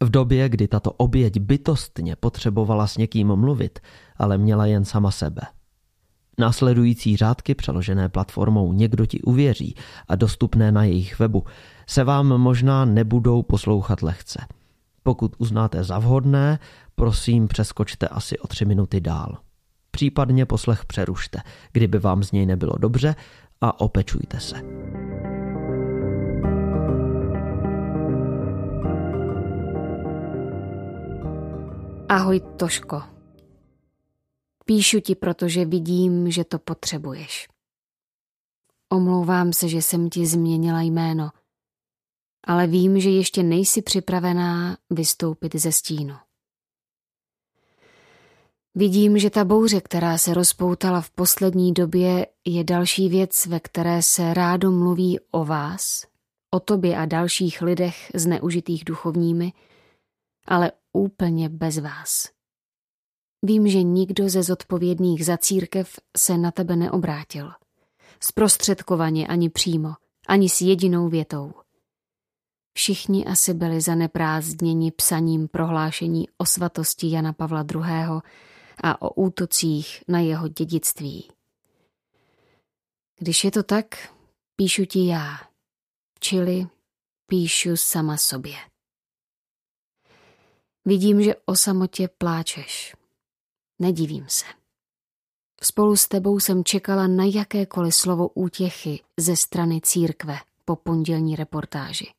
V 0.04 0.10
době, 0.10 0.50
kdy 0.50 0.68
tato 0.68 0.92
oběť 0.92 1.40
bytostně 1.40 2.16
potřebovala 2.16 2.88
s 2.88 2.98
někým 2.98 3.36
mluvit, 3.36 3.80
ale 4.18 4.38
měla 4.38 4.66
jen 4.66 4.86
sama 4.86 5.12
sebe. 5.12 5.42
Následující 6.40 7.18
řádky 7.18 7.56
přeložené 7.56 8.10
platformou 8.10 8.74
Někdo 8.74 9.06
ti 9.06 9.22
uvěří 9.22 9.76
a 10.08 10.16
dostupné 10.16 10.72
na 10.72 10.84
jejich 10.84 11.20
webu 11.20 11.44
se 11.88 12.04
vám 12.04 12.28
možná 12.28 12.86
nebudou 12.86 13.42
poslouchat 13.44 14.02
lehce. 14.02 14.46
Pokud 15.04 15.36
uznáte 15.38 15.84
za 15.84 16.00
vhodné, 16.00 16.60
prosím 16.96 17.48
přeskočte 17.48 18.08
asi 18.08 18.40
o 18.40 18.48
tři 18.48 18.66
minuty 18.66 19.02
dál. 19.02 19.38
Případně 19.92 20.46
poslech 20.46 20.86
přerušte, 20.86 21.40
kdyby 21.72 22.00
vám 22.00 22.24
z 22.24 22.32
něj 22.32 22.46
nebylo 22.46 22.74
dobře 22.78 23.16
a 23.62 23.80
opečujte 23.80 24.40
se. 24.40 24.56
Ahoj 32.10 32.40
Toško. 32.58 33.04
Píšu 34.66 35.00
ti, 35.00 35.16
protože 35.16 35.66
vidím, 35.66 36.32
že 36.32 36.44
to 36.44 36.60
potřebuješ. 36.60 37.48
Omlouvám 38.90 39.54
se, 39.54 39.70
že 39.70 39.82
jsem 39.82 40.10
ti 40.10 40.26
změnila 40.26 40.82
jméno, 40.82 41.30
ale 42.48 42.68
vím, 42.68 43.00
že 43.00 43.10
ještě 43.10 43.44
nejsi 43.44 43.82
připravená 43.82 44.78
vystoupit 44.90 45.56
ze 45.56 45.72
stínu. 45.72 46.16
Vidím, 48.76 49.18
že 49.18 49.30
ta 49.30 49.46
bouře, 49.46 49.82
která 49.82 50.18
se 50.18 50.34
rozpoutala 50.34 51.02
v 51.02 51.10
poslední 51.10 51.74
době, 51.74 52.28
je 52.46 52.64
další 52.64 53.10
věc, 53.10 53.46
ve 53.46 53.60
které 53.60 54.02
se 54.02 54.34
rádo 54.34 54.72
mluví 54.72 55.20
o 55.32 55.46
vás, 55.46 56.06
o 56.52 56.60
tobě 56.60 56.98
a 56.98 57.06
dalších 57.06 57.62
lidech 57.62 58.12
zneužitých 58.16 58.86
duchovními, 58.86 59.54
ale 60.48 60.72
úplně 60.94 61.50
bez 61.50 61.78
vás. 61.78 62.30
Vím, 63.46 63.68
že 63.68 63.84
nikdo 63.84 64.30
ze 64.30 64.44
zodpovědných 64.44 65.26
za 65.26 65.38
církev 65.38 66.00
se 66.18 66.38
na 66.38 66.52
tebe 66.52 66.76
neobrátil. 66.76 67.52
Zprostředkovaně 68.20 69.28
ani 69.28 69.50
přímo, 69.50 69.94
ani 70.28 70.50
s 70.50 70.62
jedinou 70.62 71.10
větou. 71.10 71.54
Všichni 72.74 73.26
asi 73.26 73.54
byli 73.54 73.82
zaneprázdněni 73.82 74.92
psaním 74.92 75.48
prohlášení 75.48 76.28
o 76.38 76.46
svatosti 76.46 77.12
Jana 77.12 77.34
Pavla 77.34 77.66
II. 77.74 78.22
A 78.84 79.02
o 79.02 79.14
útocích 79.14 80.04
na 80.08 80.20
jeho 80.20 80.48
dědictví. 80.48 81.32
Když 83.20 83.44
je 83.44 83.52
to 83.52 83.64
tak, 83.64 84.14
píšu 84.56 84.86
ti 84.86 85.08
já, 85.08 85.40
čili 86.20 86.68
píšu 87.28 87.78
sama 87.78 88.18
sobě. 88.18 88.56
Vidím, 90.86 91.24
že 91.24 91.36
o 91.46 91.56
samotě 91.56 92.08
pláčeš. 92.08 92.96
Nedivím 93.80 94.26
se. 94.30 94.46
Spolu 95.64 95.96
s 95.96 96.08
tebou 96.08 96.40
jsem 96.40 96.64
čekala 96.64 97.08
na 97.08 97.24
jakékoliv 97.24 97.96
slovo 97.96 98.30
útěchy 98.30 99.04
ze 99.20 99.36
strany 99.36 99.82
církve 99.82 100.38
po 100.66 100.76
pondělní 100.76 101.36
reportáži. 101.36 102.14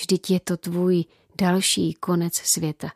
Vždyť 0.00 0.30
je 0.30 0.40
to 0.40 0.56
tvůj 0.56 1.04
další 1.40 1.94
konec 1.94 2.34
světa. 2.34 2.88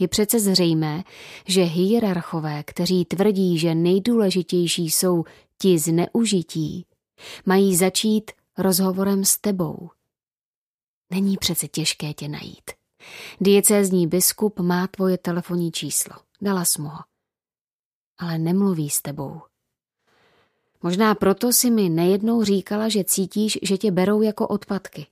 Je 0.00 0.08
přece 0.08 0.40
zřejmé, 0.40 1.04
že 1.46 1.62
hierarchové, 1.62 2.62
kteří 2.62 3.04
tvrdí, 3.04 3.58
že 3.58 3.74
nejdůležitější 3.74 4.90
jsou 4.90 5.24
ti 5.58 5.78
zneužití, 5.78 6.86
mají 7.46 7.76
začít 7.76 8.30
rozhovorem 8.58 9.24
s 9.24 9.38
tebou. 9.38 9.90
Není 11.10 11.36
přece 11.36 11.68
těžké 11.68 12.14
tě 12.14 12.28
najít. 12.28 12.70
Diecézní 13.40 14.06
biskup 14.06 14.60
má 14.60 14.86
tvoje 14.86 15.18
telefonní 15.18 15.72
číslo. 15.72 16.16
Dala 16.40 16.64
jsi 16.64 16.82
mu 16.82 16.88
ho. 16.88 17.00
Ale 18.18 18.38
nemluví 18.38 18.90
s 18.90 19.02
tebou. 19.02 19.42
Možná 20.82 21.14
proto 21.14 21.52
si 21.52 21.70
mi 21.70 21.88
nejednou 21.88 22.44
říkala, 22.44 22.88
že 22.88 23.04
cítíš, 23.04 23.58
že 23.62 23.78
tě 23.78 23.90
berou 23.90 24.22
jako 24.22 24.48
odpadky. 24.48 25.06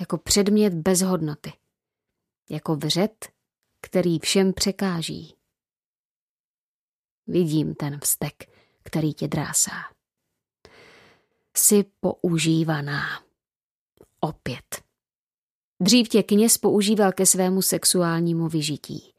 Jako 0.00 0.18
předmět 0.18 0.74
bez 0.74 1.02
hodnoty. 1.02 1.52
Jako 2.50 2.76
vřet, 2.76 3.28
který 3.86 4.18
všem 4.18 4.52
překáží. 4.52 5.34
Vidím 7.26 7.74
ten 7.74 8.00
vztek, 8.00 8.50
který 8.82 9.14
tě 9.14 9.28
drásá. 9.28 9.90
Jsi 11.56 11.84
používaná. 12.00 13.22
Opět. 14.20 14.82
Dřív 15.80 16.08
tě 16.08 16.22
kněz 16.22 16.58
používal 16.58 17.12
ke 17.12 17.26
svému 17.26 17.62
sexuálnímu 17.62 18.48
vyžití 18.48 19.12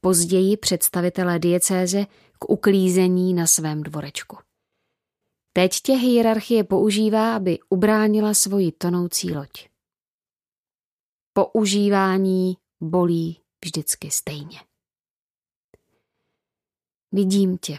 později 0.00 0.56
představitelé 0.56 1.38
diecéze 1.38 2.06
k 2.38 2.50
uklízení 2.50 3.34
na 3.34 3.46
svém 3.46 3.82
dvorečku. 3.82 4.38
Teď 5.52 5.72
tě 5.72 5.92
hierarchie 5.92 6.64
používá, 6.64 7.36
aby 7.36 7.58
ubránila 7.68 8.34
svoji 8.34 8.72
tonoucí 8.72 9.32
loď. 9.32 9.68
Používání 11.32 12.56
bolí 12.80 13.40
vždycky 13.66 14.10
stejně. 14.10 14.60
Vidím 17.12 17.58
tě. 17.58 17.78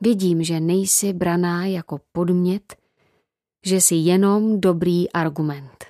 Vidím, 0.00 0.44
že 0.44 0.60
nejsi 0.60 1.12
braná 1.12 1.66
jako 1.66 2.00
podmět, 2.12 2.76
že 3.64 3.80
jsi 3.80 3.94
jenom 3.94 4.60
dobrý 4.60 5.12
argument. 5.12 5.84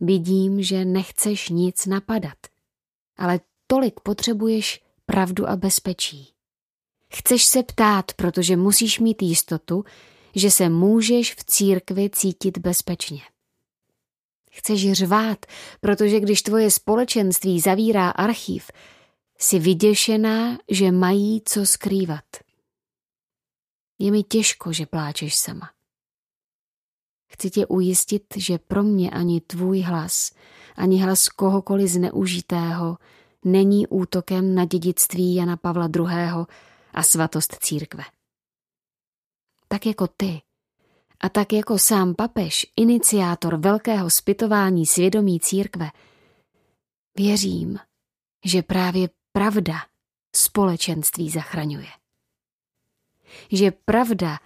Vidím, 0.00 0.62
že 0.62 0.84
nechceš 0.84 1.48
nic 1.48 1.86
napadat– 1.86 2.38
ale 3.16 3.40
tolik 3.66 4.00
potřebuješ 4.00 4.84
pravdu 5.06 5.48
a 5.48 5.56
bezpečí. 5.56 6.32
Chceš 7.12 7.44
se 7.44 7.62
ptát, 7.62 8.12
protože 8.12 8.56
musíš 8.56 8.98
mít 8.98 9.22
jistotu, 9.22 9.84
že 10.34 10.50
se 10.50 10.68
můžeš 10.68 11.34
v 11.34 11.44
církvi 11.44 12.10
cítit 12.10 12.58
bezpečně. 12.58 13.22
Chceš 14.56 14.92
řvát, 14.92 15.46
protože 15.80 16.20
když 16.20 16.42
tvoje 16.42 16.70
společenství 16.70 17.60
zavírá 17.60 18.10
archiv, 18.10 18.70
jsi 19.38 19.58
vyděšená, 19.58 20.58
že 20.70 20.92
mají 20.92 21.42
co 21.44 21.66
skrývat. 21.66 22.24
Je 23.98 24.10
mi 24.10 24.22
těžko, 24.22 24.72
že 24.72 24.86
pláčeš 24.86 25.36
sama. 25.36 25.70
Chci 27.32 27.50
tě 27.50 27.66
ujistit, 27.66 28.24
že 28.36 28.58
pro 28.58 28.82
mě 28.82 29.10
ani 29.10 29.40
tvůj 29.40 29.80
hlas, 29.80 30.32
ani 30.76 31.02
hlas 31.02 31.28
kohokoliv 31.28 31.90
zneužitého 31.90 32.98
není 33.44 33.86
útokem 33.86 34.54
na 34.54 34.64
dědictví 34.64 35.34
Jana 35.34 35.56
Pavla 35.56 35.88
II. 35.96 36.46
a 36.92 37.02
svatost 37.02 37.56
církve. 37.60 38.04
Tak 39.68 39.86
jako 39.86 40.06
ty 40.06 40.42
a 41.20 41.28
tak 41.28 41.52
jako 41.52 41.78
sám 41.78 42.14
papež, 42.14 42.66
iniciátor 42.76 43.56
velkého 43.56 44.10
spytování 44.10 44.86
svědomí 44.86 45.40
církve, 45.40 45.90
věřím, 47.16 47.78
že 48.44 48.62
právě 48.62 49.08
pravda 49.32 49.74
společenství 50.36 51.30
zachraňuje. 51.30 51.88
Že 53.52 53.70
pravda 53.70 54.38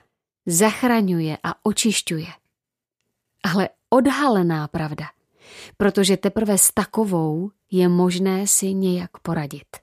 zachraňuje 0.47 1.39
a 1.43 1.66
očišťuje. 1.66 2.27
Ale 3.43 3.68
odhalená 3.89 4.68
pravda, 4.68 5.07
protože 5.77 6.16
teprve 6.16 6.59
s 6.59 6.73
takovou 6.73 7.51
je 7.71 7.89
možné 7.89 8.47
si 8.47 8.75
nějak 8.75 9.18
poradit. 9.18 9.77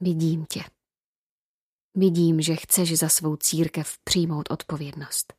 Vidím 0.00 0.46
tě. 0.46 0.75
Vidím, 1.96 2.40
že 2.40 2.56
chceš 2.56 2.98
za 2.98 3.08
svou 3.08 3.36
církev 3.36 3.98
přijmout 4.04 4.50
odpovědnost. 4.50 5.34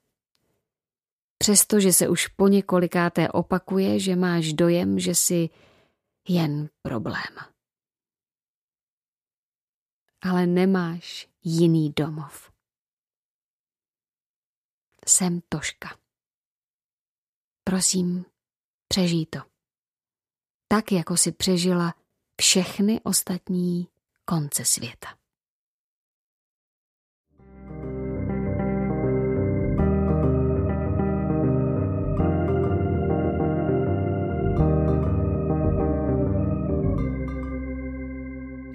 Přestože 1.38 1.93
se 1.93 2.10
už 2.10 2.28
po 2.28 2.47
několikáté 2.47 3.30
opakuje, 3.30 3.99
že 3.99 4.16
máš 4.16 4.53
dojem, 4.53 4.99
že 4.99 5.16
jsi 5.16 5.49
jen 6.28 6.70
problém. 6.82 7.38
Ale 10.22 10.47
nemáš 10.47 11.30
jiný 11.43 11.93
domov. 11.95 12.51
Jsem 15.08 15.41
Toška. 15.49 15.99
Prosím, 17.64 18.26
přežij 18.88 19.26
to. 19.26 19.39
Tak, 20.68 20.91
jako 20.91 21.18
si 21.18 21.32
přežila 21.32 21.93
všechny 22.41 23.01
ostatní 23.01 23.88
konce 24.26 24.66
světa. 24.66 25.26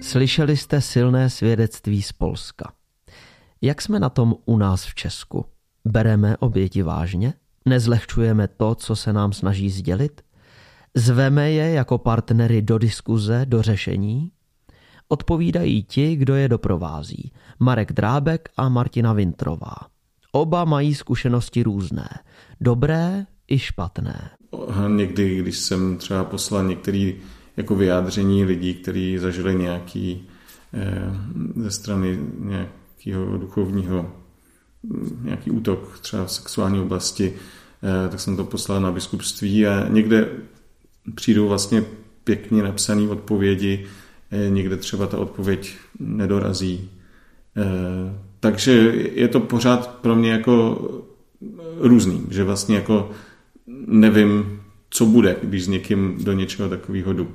Slyšeli 0.03 0.57
jste 0.57 0.81
silné 0.81 1.29
svědectví 1.29 2.01
z 2.01 2.11
Polska. 2.11 2.73
Jak 3.61 3.81
jsme 3.81 3.99
na 3.99 4.09
tom 4.09 4.35
u 4.45 4.57
nás 4.57 4.85
v 4.85 4.95
Česku? 4.95 5.45
Bereme 5.85 6.37
oběti 6.37 6.81
vážně? 6.81 7.33
Nezlehčujeme 7.65 8.47
to, 8.47 8.75
co 8.75 8.95
se 8.95 9.13
nám 9.13 9.33
snaží 9.33 9.69
sdělit? 9.69 10.21
Zveme 10.95 11.51
je 11.51 11.69
jako 11.69 11.97
partnery 11.97 12.61
do 12.61 12.77
diskuze, 12.77 13.45
do 13.45 13.61
řešení? 13.61 14.31
Odpovídají 15.07 15.83
ti, 15.83 16.15
kdo 16.15 16.35
je 16.35 16.49
doprovází. 16.49 17.31
Marek 17.59 17.93
Drábek 17.93 18.49
a 18.57 18.69
Martina 18.69 19.13
Vintrová. 19.13 19.75
Oba 20.31 20.65
mají 20.65 20.95
zkušenosti 20.95 21.63
různé. 21.63 22.09
Dobré 22.61 23.25
i 23.47 23.59
špatné. 23.59 24.29
Někdy, 24.87 25.39
když 25.39 25.57
jsem 25.57 25.97
třeba 25.97 26.23
poslal 26.23 26.63
některý 26.63 27.15
jako 27.57 27.75
vyjádření 27.75 28.45
lidí, 28.45 28.73
kteří 28.73 29.17
zažili 29.17 29.55
nějaký 29.55 30.27
eh, 30.73 31.13
ze 31.55 31.71
strany 31.71 32.19
nějakého 32.39 33.37
duchovního 33.37 34.11
nějaký 35.21 35.51
útok 35.51 35.99
třeba 35.99 36.25
v 36.25 36.31
sexuální 36.31 36.79
oblasti, 36.79 37.33
eh, 37.83 38.09
tak 38.09 38.19
jsem 38.19 38.37
to 38.37 38.43
poslal 38.43 38.81
na 38.81 38.91
biskupství 38.91 39.67
a 39.67 39.87
někde 39.89 40.29
přijdou 41.15 41.47
vlastně 41.47 41.83
pěkně 42.23 42.63
napsané 42.63 43.09
odpovědi, 43.09 43.85
eh, 44.31 44.49
někde 44.49 44.77
třeba 44.77 45.07
ta 45.07 45.17
odpověď 45.17 45.75
nedorazí. 45.99 46.89
Takže 48.39 48.71
je 49.13 49.27
to 49.27 49.39
pořád 49.39 49.87
pro 50.01 50.15
mě 50.15 50.31
jako 50.31 50.81
různý, 51.79 52.25
že 52.29 52.43
vlastně 52.43 52.75
jako 52.75 53.11
nevím, 53.87 54.62
co 54.93 55.05
bude, 55.05 55.35
když 55.43 55.65
s 55.65 55.67
někým 55.67 56.17
do 56.23 56.33
něčeho 56.33 56.69
takového 56.69 57.13
jdu. 57.13 57.27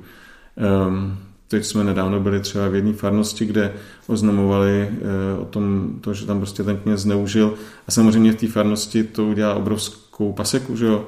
Um, 0.87 1.17
teď 1.47 1.65
jsme 1.65 1.83
nedávno 1.83 2.19
byli 2.19 2.39
třeba 2.39 2.67
v 2.67 2.75
jedné 2.75 2.93
farnosti, 2.93 3.45
kde 3.45 3.73
oznamovali 4.07 4.89
uh, 4.91 5.41
o 5.41 5.45
tom, 5.45 5.93
to, 6.01 6.13
že 6.13 6.25
tam 6.25 6.37
prostě 6.37 6.63
ten 6.63 6.77
kněz 6.77 7.01
zneužil. 7.01 7.53
A 7.87 7.91
samozřejmě 7.91 8.31
v 8.31 8.35
té 8.35 8.47
farnosti 8.47 9.03
to 9.03 9.25
udělá 9.25 9.53
obrovskou 9.53 10.33
paseku, 10.33 10.75
že 10.75 10.85
jo? 10.85 11.07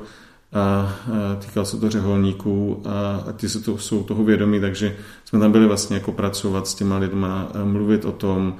A, 0.53 0.59
a 0.61 1.35
týkal 1.35 1.65
se 1.65 1.77
to 1.77 1.89
řeholníků 1.89 2.81
a, 2.85 3.23
a 3.29 3.31
ti 3.31 3.49
se 3.49 3.59
to, 3.59 3.77
jsou 3.77 4.03
toho 4.03 4.23
vědomí, 4.23 4.59
takže 4.59 4.95
jsme 5.25 5.39
tam 5.39 5.51
byli 5.51 5.67
vlastně 5.67 5.95
jako 5.95 6.11
pracovat 6.11 6.67
s 6.67 6.75
těma 6.75 6.97
lidma, 6.97 7.51
mluvit 7.63 8.05
o 8.05 8.11
tom 8.11 8.55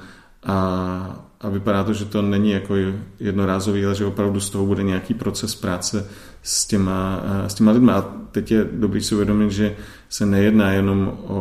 a, 0.46 1.26
a 1.40 1.48
vypadá 1.48 1.84
to, 1.84 1.92
že 1.92 2.04
to 2.04 2.22
není 2.22 2.50
jako 2.50 2.74
jednorázový, 3.20 3.84
ale 3.84 3.94
že 3.94 4.06
opravdu 4.06 4.40
z 4.40 4.50
toho 4.50 4.66
bude 4.66 4.82
nějaký 4.82 5.14
proces 5.14 5.54
práce 5.54 6.06
s 6.42 6.66
těma, 6.66 7.22
eh, 7.24 7.48
s 7.48 7.54
těma 7.54 7.72
lidmi. 7.72 7.92
A 7.92 8.02
teď 8.30 8.50
je 8.50 8.68
dobrý 8.72 9.02
si 9.02 9.14
uvědomit, 9.14 9.50
že 9.50 9.76
se 10.08 10.26
nejedná 10.26 10.72
jenom 10.72 11.18
o, 11.26 11.36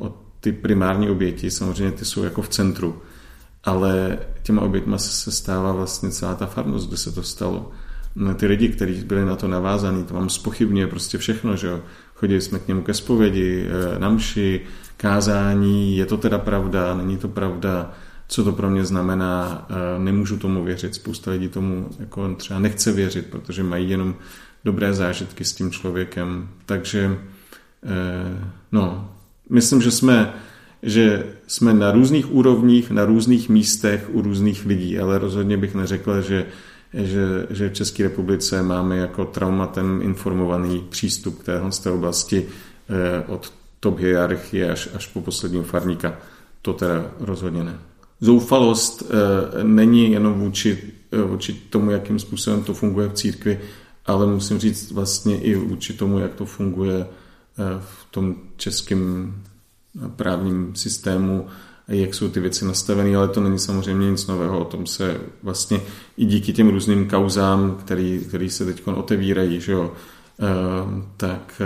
o 0.00 0.14
ty 0.40 0.52
primární 0.52 1.10
oběti, 1.10 1.50
samozřejmě 1.50 1.92
ty 1.92 2.04
jsou 2.04 2.24
jako 2.24 2.42
v 2.42 2.48
centru, 2.48 3.02
ale 3.64 4.18
těma 4.42 4.62
oběťma 4.62 4.98
se 4.98 5.30
stává 5.30 5.72
vlastně 5.72 6.10
celá 6.10 6.34
ta 6.34 6.46
farnost, 6.46 6.88
kde 6.88 6.96
se 6.96 7.12
to 7.12 7.22
stalo. 7.22 7.70
Ty 8.36 8.46
lidi, 8.46 8.68
kteří 8.68 9.04
byli 9.04 9.24
na 9.24 9.36
to 9.36 9.48
navázaní, 9.48 10.04
to 10.04 10.14
vám 10.14 10.28
spochybňuje 10.28 10.86
prostě 10.86 11.18
všechno, 11.18 11.56
že 11.56 11.66
jo. 11.66 11.80
Chodili 12.14 12.40
jsme 12.40 12.58
k 12.58 12.68
němu 12.68 12.82
ke 12.82 12.94
zpovědi, 12.94 13.68
eh, 13.68 13.98
na 13.98 14.08
mši, 14.08 14.60
kázání, 14.96 15.96
je 15.96 16.06
to 16.06 16.16
teda 16.16 16.38
pravda, 16.38 16.94
není 16.94 17.16
to 17.16 17.28
pravda, 17.28 17.92
co 18.28 18.44
to 18.44 18.52
pro 18.52 18.70
mě 18.70 18.84
znamená, 18.84 19.66
eh, 19.70 19.98
nemůžu 19.98 20.36
tomu 20.36 20.64
věřit. 20.64 20.94
Spousta 20.94 21.30
lidí 21.30 21.48
tomu 21.48 21.88
jako 21.98 22.34
třeba 22.34 22.60
nechce 22.60 22.92
věřit, 22.92 23.26
protože 23.26 23.62
mají 23.62 23.90
jenom 23.90 24.14
dobré 24.64 24.94
zážitky 24.94 25.44
s 25.44 25.52
tím 25.52 25.70
člověkem. 25.70 26.48
Takže 26.66 27.18
eh, 27.84 28.44
no, 28.72 29.14
myslím, 29.50 29.82
že 29.82 29.90
jsme, 29.90 30.34
že 30.82 31.26
jsme 31.46 31.74
na 31.74 31.92
různých 31.92 32.32
úrovních, 32.32 32.90
na 32.90 33.04
různých 33.04 33.48
místech 33.48 34.08
u 34.12 34.22
různých 34.22 34.66
lidí, 34.66 34.98
ale 34.98 35.18
rozhodně 35.18 35.56
bych 35.56 35.74
neřekl, 35.74 36.22
že, 36.22 36.46
že, 36.94 37.46
že 37.50 37.68
v 37.68 37.72
České 37.72 38.02
republice 38.02 38.62
máme 38.62 38.96
jako 38.96 39.24
traumatem 39.24 40.00
informovaný 40.02 40.86
přístup 40.88 41.38
k 41.38 41.44
téhle 41.44 41.70
oblasti 41.92 42.46
eh, 42.46 43.24
od 43.26 43.52
top 43.80 43.98
hierarchie 43.98 44.72
až, 44.72 44.88
až 44.94 45.06
po 45.06 45.20
posledního 45.20 45.64
farníka. 45.64 46.16
To 46.62 46.72
teda 46.72 47.10
rozhodně 47.20 47.64
ne 47.64 47.78
zoufalost 48.20 49.02
eh, 49.02 49.64
není 49.64 50.12
jenom 50.12 50.34
vůči, 50.34 50.78
eh, 51.12 51.22
vůči 51.22 51.52
tomu, 51.52 51.90
jakým 51.90 52.18
způsobem 52.18 52.62
to 52.62 52.74
funguje 52.74 53.08
v 53.08 53.12
církvi, 53.12 53.60
ale 54.06 54.26
musím 54.26 54.58
říct 54.58 54.90
vlastně 54.90 55.40
i 55.40 55.54
vůči 55.54 55.92
tomu, 55.92 56.18
jak 56.18 56.34
to 56.34 56.46
funguje 56.46 57.06
eh, 57.06 57.62
v 57.80 58.06
tom 58.10 58.34
českém 58.56 59.34
právním 60.16 60.74
systému, 60.74 61.46
jak 61.88 62.14
jsou 62.14 62.28
ty 62.28 62.40
věci 62.40 62.64
nastavené, 62.64 63.16
ale 63.16 63.28
to 63.28 63.40
není 63.40 63.58
samozřejmě 63.58 64.10
nic 64.10 64.26
nového. 64.26 64.60
O 64.60 64.64
tom 64.64 64.86
se 64.86 65.20
vlastně 65.42 65.80
i 66.16 66.24
díky 66.24 66.52
těm 66.52 66.68
různým 66.68 67.08
kauzám, 67.08 67.76
který, 67.80 68.20
který 68.28 68.50
se 68.50 68.64
teď 68.64 68.86
otevírají, 68.86 69.60
že 69.60 69.72
jo, 69.72 69.92
tak, 71.16 71.62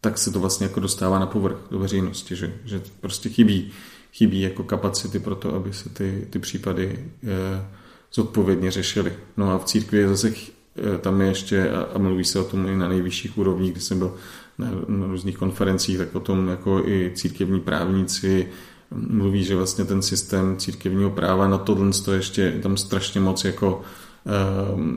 tak 0.00 0.18
se 0.18 0.30
to 0.30 0.40
vlastně 0.40 0.66
jako 0.66 0.80
dostává 0.80 1.18
na 1.18 1.26
povrch 1.26 1.56
do 1.70 1.78
veřejnosti, 1.78 2.36
že, 2.36 2.52
že 2.64 2.82
prostě 3.00 3.28
chybí 3.28 3.72
chybí 4.16 4.40
jako 4.40 4.64
kapacity 4.64 5.18
pro 5.18 5.34
to, 5.34 5.54
aby 5.54 5.72
se 5.72 5.88
ty, 5.88 6.26
ty 6.30 6.38
případy 6.38 6.98
eh, 7.24 7.66
zodpovědně 8.12 8.70
řešily. 8.70 9.12
No 9.36 9.50
a 9.50 9.58
v 9.58 9.64
církvi 9.64 9.98
je 9.98 10.08
zase 10.08 10.32
eh, 10.32 10.98
tam 10.98 11.20
je 11.20 11.28
ještě, 11.28 11.70
a, 11.70 11.98
mluví 11.98 12.24
se 12.24 12.40
o 12.40 12.44
tom 12.44 12.66
i 12.66 12.76
na 12.76 12.88
nejvyšších 12.88 13.38
úrovních, 13.38 13.72
kdy 13.72 13.80
jsem 13.80 13.98
byl 13.98 14.14
na, 14.58 14.70
na 14.88 15.06
různých 15.06 15.36
konferencích, 15.36 15.98
tak 15.98 16.14
o 16.14 16.20
tom 16.20 16.48
jako 16.48 16.82
i 16.84 17.12
církevní 17.14 17.60
právníci 17.60 18.48
mluví, 18.90 19.44
že 19.44 19.56
vlastně 19.56 19.84
ten 19.84 20.02
systém 20.02 20.56
církevního 20.56 21.10
práva 21.10 21.48
na 21.48 21.58
tohle 21.58 21.90
to 22.04 22.12
ještě 22.12 22.42
je 22.42 22.52
tam 22.52 22.76
strašně 22.76 23.20
moc 23.20 23.44
jako 23.44 23.82
eh, 24.26 24.30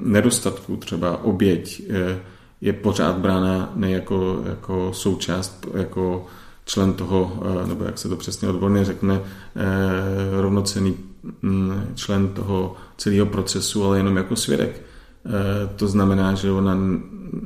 nedostatků, 0.04 0.78
třeba 0.78 1.24
oběť, 1.24 1.82
eh, 1.90 2.20
je 2.62 2.74
pořád 2.74 3.18
brána 3.18 3.72
ne 3.76 3.92
jako, 3.92 4.44
jako 4.46 4.94
součást, 4.94 5.68
jako 5.74 6.26
člen 6.70 6.94
toho, 6.94 7.40
eh, 7.42 7.68
nebo 7.68 7.84
jak 7.84 7.98
se 7.98 8.10
to 8.10 8.16
přesně 8.16 8.50
odborně 8.50 8.86
řekne, 8.86 9.22
eh, 9.22 10.42
rovnocený 10.42 10.98
mm, 11.42 11.92
člen 11.96 12.28
toho 12.28 12.76
celého 12.98 13.26
procesu, 13.26 13.86
ale 13.86 13.98
jenom 13.98 14.18
jako 14.18 14.36
svědek. 14.36 14.82
Eh, 15.26 15.30
to 15.76 15.88
znamená, 15.88 16.34
že 16.34 16.52
ona 16.52 16.78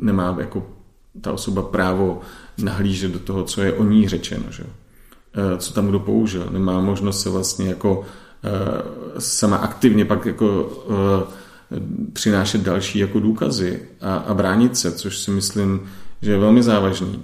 nemá 0.01 0.35
jako 0.39 0.67
ta 1.21 1.31
osoba 1.31 1.61
právo 1.61 2.21
nahlížet 2.57 3.11
do 3.11 3.19
toho, 3.19 3.43
co 3.43 3.61
je 3.61 3.73
o 3.73 3.83
ní 3.83 4.07
řečeno, 4.07 4.45
že? 4.49 4.63
co 5.57 5.73
tam 5.73 5.87
kdo 5.87 5.99
použil. 5.99 6.47
Nemá 6.51 6.81
možnost 6.81 7.21
se 7.21 7.29
vlastně 7.29 7.69
jako 7.69 8.05
sama 9.17 9.57
aktivně 9.57 10.05
pak 10.05 10.25
jako 10.25 10.69
přinášet 12.13 12.61
další 12.61 12.99
jako 12.99 13.19
důkazy 13.19 13.79
a, 14.01 14.15
a 14.15 14.33
bránit 14.33 14.77
se, 14.77 14.91
což 14.91 15.17
si 15.17 15.31
myslím, 15.31 15.81
že 16.21 16.31
je 16.31 16.37
velmi 16.37 16.63
závažný 16.63 17.23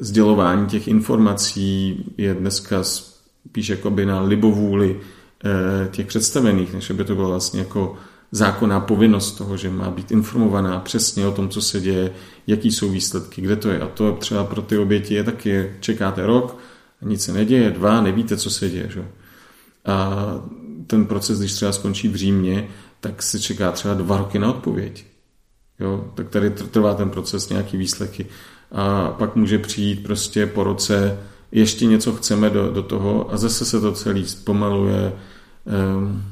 sdělování 0.00 0.66
těch 0.66 0.88
informací 0.88 2.04
je 2.16 2.34
dneska 2.34 2.82
spíš 2.82 3.68
jakoby 3.68 4.06
na 4.06 4.20
libovůli 4.20 5.00
eh, 5.44 5.88
těch 5.88 6.06
představených, 6.06 6.74
než 6.74 6.90
aby 6.90 7.04
to 7.04 7.14
byla 7.14 7.28
vlastně 7.28 7.60
jako 7.60 7.96
zákonná 8.32 8.80
povinnost 8.80 9.32
toho, 9.32 9.56
že 9.56 9.70
má 9.70 9.90
být 9.90 10.10
informovaná 10.10 10.80
přesně 10.80 11.26
o 11.26 11.32
tom, 11.32 11.48
co 11.48 11.62
se 11.62 11.80
děje, 11.80 12.12
jaký 12.46 12.72
jsou 12.72 12.90
výsledky, 12.90 13.42
kde 13.42 13.56
to 13.56 13.68
je. 13.68 13.80
A 13.80 13.86
to 13.86 14.12
třeba 14.12 14.44
pro 14.44 14.62
ty 14.62 14.78
oběti 14.78 15.14
je 15.14 15.24
taky, 15.24 15.72
čekáte 15.80 16.26
rok, 16.26 16.58
a 17.02 17.04
nic 17.04 17.22
se 17.22 17.32
neděje, 17.32 17.70
dva, 17.70 18.00
nevíte, 18.00 18.36
co 18.36 18.50
se 18.50 18.70
děje. 18.70 18.90
Že? 18.90 19.04
A 19.84 20.16
ten 20.86 21.06
proces, 21.06 21.38
když 21.38 21.52
třeba 21.52 21.72
skončí 21.72 22.08
v 22.08 22.16
Římě, 22.16 22.68
tak 23.00 23.22
se 23.22 23.40
čeká 23.40 23.72
třeba 23.72 23.94
dva 23.94 24.18
roky 24.18 24.38
na 24.38 24.50
odpověď. 24.50 25.04
Jo? 25.80 26.12
Tak 26.14 26.28
tady 26.28 26.50
trvá 26.50 26.94
ten 26.94 27.10
proces, 27.10 27.48
nějaký 27.48 27.76
výsledky 27.76 28.26
a 28.72 29.10
pak 29.10 29.36
může 29.36 29.58
přijít 29.58 30.02
prostě 30.02 30.46
po 30.46 30.64
roce 30.64 31.18
ještě 31.52 31.86
něco 31.86 32.12
chceme 32.12 32.50
do, 32.50 32.70
do 32.70 32.82
toho 32.82 33.32
a 33.32 33.36
zase 33.36 33.64
se 33.64 33.80
to 33.80 33.92
celý 33.92 34.26
zpomaluje. 34.26 35.12
Um, 35.96 36.22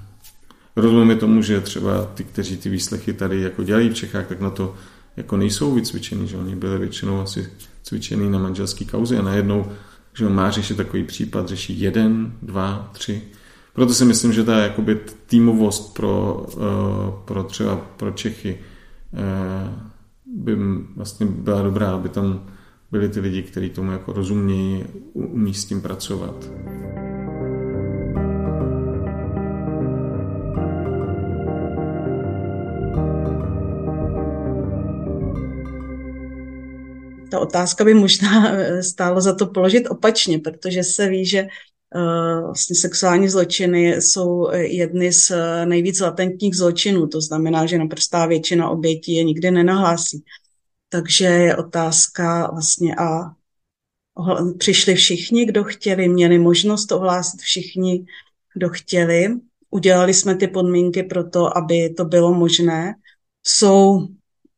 rozumím 0.77 1.19
tomu, 1.19 1.43
že 1.43 1.61
třeba 1.61 2.05
ty, 2.05 2.25
kteří 2.25 2.57
ty 2.57 2.69
výslechy 2.69 3.13
tady 3.13 3.41
jako 3.41 3.63
dělají 3.63 3.89
v 3.89 3.95
Čechách, 3.95 4.27
tak 4.27 4.41
na 4.41 4.51
to 4.51 4.75
jako 5.17 5.37
nejsou 5.37 5.75
vycvičený, 5.75 6.29
že 6.29 6.37
oni 6.37 6.57
byli 6.57 6.79
většinou 6.79 7.21
asi 7.21 7.51
cvičený 7.83 8.31
na 8.31 8.39
manželský 8.39 8.85
kauze 8.85 9.19
a 9.19 9.23
najednou, 9.23 9.67
že 10.15 10.29
má 10.29 10.51
řešit 10.51 10.77
takový 10.77 11.05
případ, 11.05 11.49
řeší 11.49 11.81
jeden, 11.81 12.33
dva, 12.43 12.91
tři. 12.93 13.23
Proto 13.73 13.95
si 13.95 14.05
myslím, 14.05 14.33
že 14.33 14.45
ta 14.45 14.59
jakoby 14.59 15.01
týmovost 15.27 15.95
pro, 15.95 16.47
uh, 16.57 16.63
pro 17.25 17.43
třeba 17.43 17.77
pro 17.77 18.11
Čechy 18.11 18.59
uh, 19.13 19.73
by 20.35 20.57
vlastně 20.97 21.27
byla 21.27 21.63
dobrá, 21.63 21.91
aby 21.91 22.09
tam 22.09 22.47
byli 22.91 23.09
ty 23.09 23.21
lidi, 23.21 23.43
kteří 23.43 23.71
tomu 23.71 23.93
jako 23.93 24.13
rozumějí, 24.13 24.85
umí 25.13 25.55
s 25.55 25.65
tím 25.65 25.83
pracovat. 25.83 26.51
Ta 37.31 37.41
otázka 37.41 37.85
by 37.85 37.95
možná 37.95 38.53
stálo 38.81 39.21
za 39.21 39.35
to 39.35 39.47
položit 39.47 39.87
opačně, 39.91 40.39
protože 40.39 40.83
se 40.83 41.09
ví, 41.09 41.27
že 41.27 41.47
vlastně 42.45 42.77
sexuální 42.77 43.29
zločiny 43.29 43.89
jsou 43.93 44.51
jedny 44.53 45.13
z 45.13 45.31
eh, 45.31 45.67
nejvíc 45.67 46.01
latentních 46.01 46.57
zločinů, 46.57 47.07
to 47.07 47.21
znamená, 47.21 47.67
že 47.67 47.79
naprostá 47.79 48.27
většina 48.27 48.71
obětí 48.71 49.15
je 49.15 49.25
nikdy 49.25 49.51
nenahlásí. 49.51 50.25
Takže 50.89 51.25
je 51.25 51.57
otázka 51.57 52.51
vlastně 52.53 52.95
a 52.97 53.35
přišli 54.59 54.95
všichni, 54.95 55.47
kdo 55.47 55.65
chtěli, 55.65 56.09
měli 56.09 56.39
možnost 56.39 56.93
ohlásit 56.93 57.41
všichni, 57.41 58.05
kdo 58.55 58.69
chtěli. 58.69 59.29
Udělali 59.71 60.15
jsme 60.15 60.37
ty 60.37 60.49
podmínky 60.49 61.03
pro 61.03 61.31
to, 61.31 61.57
aby 61.57 61.91
to 61.91 62.05
bylo 62.05 62.35
možné. 62.35 62.95
Jsou 63.47 64.09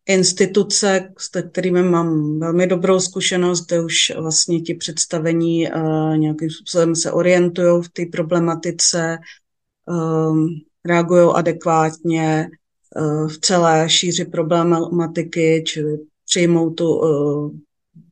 instituce, 0.07 1.13
s 1.19 1.29
kterými 1.51 1.83
mám 1.83 2.41
velmi 2.41 2.67
dobrou 2.67 3.01
zkušenost, 3.01 3.67
kde 3.67 3.81
už 3.81 4.13
vlastně 4.17 4.61
ti 4.61 4.75
představení 4.75 5.69
uh, 5.71 6.17
nějakým 6.17 6.51
způsobem 6.51 6.97
se 6.97 7.13
orientují 7.13 7.83
v 7.83 7.89
té 7.89 8.07
problematice, 8.13 9.19
um, 9.87 10.49
reagují 10.85 11.31
adekvátně 11.35 12.49
uh, 12.97 13.29
v 13.29 13.39
celé 13.39 13.91
šíři 13.91 14.25
problematiky, 14.25 15.65
čili 15.67 15.99
přijmou 16.25 16.71
tu, 16.71 17.01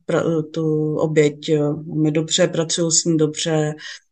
pra, 0.05 0.23
tu 0.41 0.95
oběť 0.95 1.57
velmi 1.57 2.11
dobře, 2.11 2.47
pracují 2.47 2.91
s 2.91 3.05
ní 3.05 3.17
dobře, 3.17 3.75
Eh, 3.75 4.04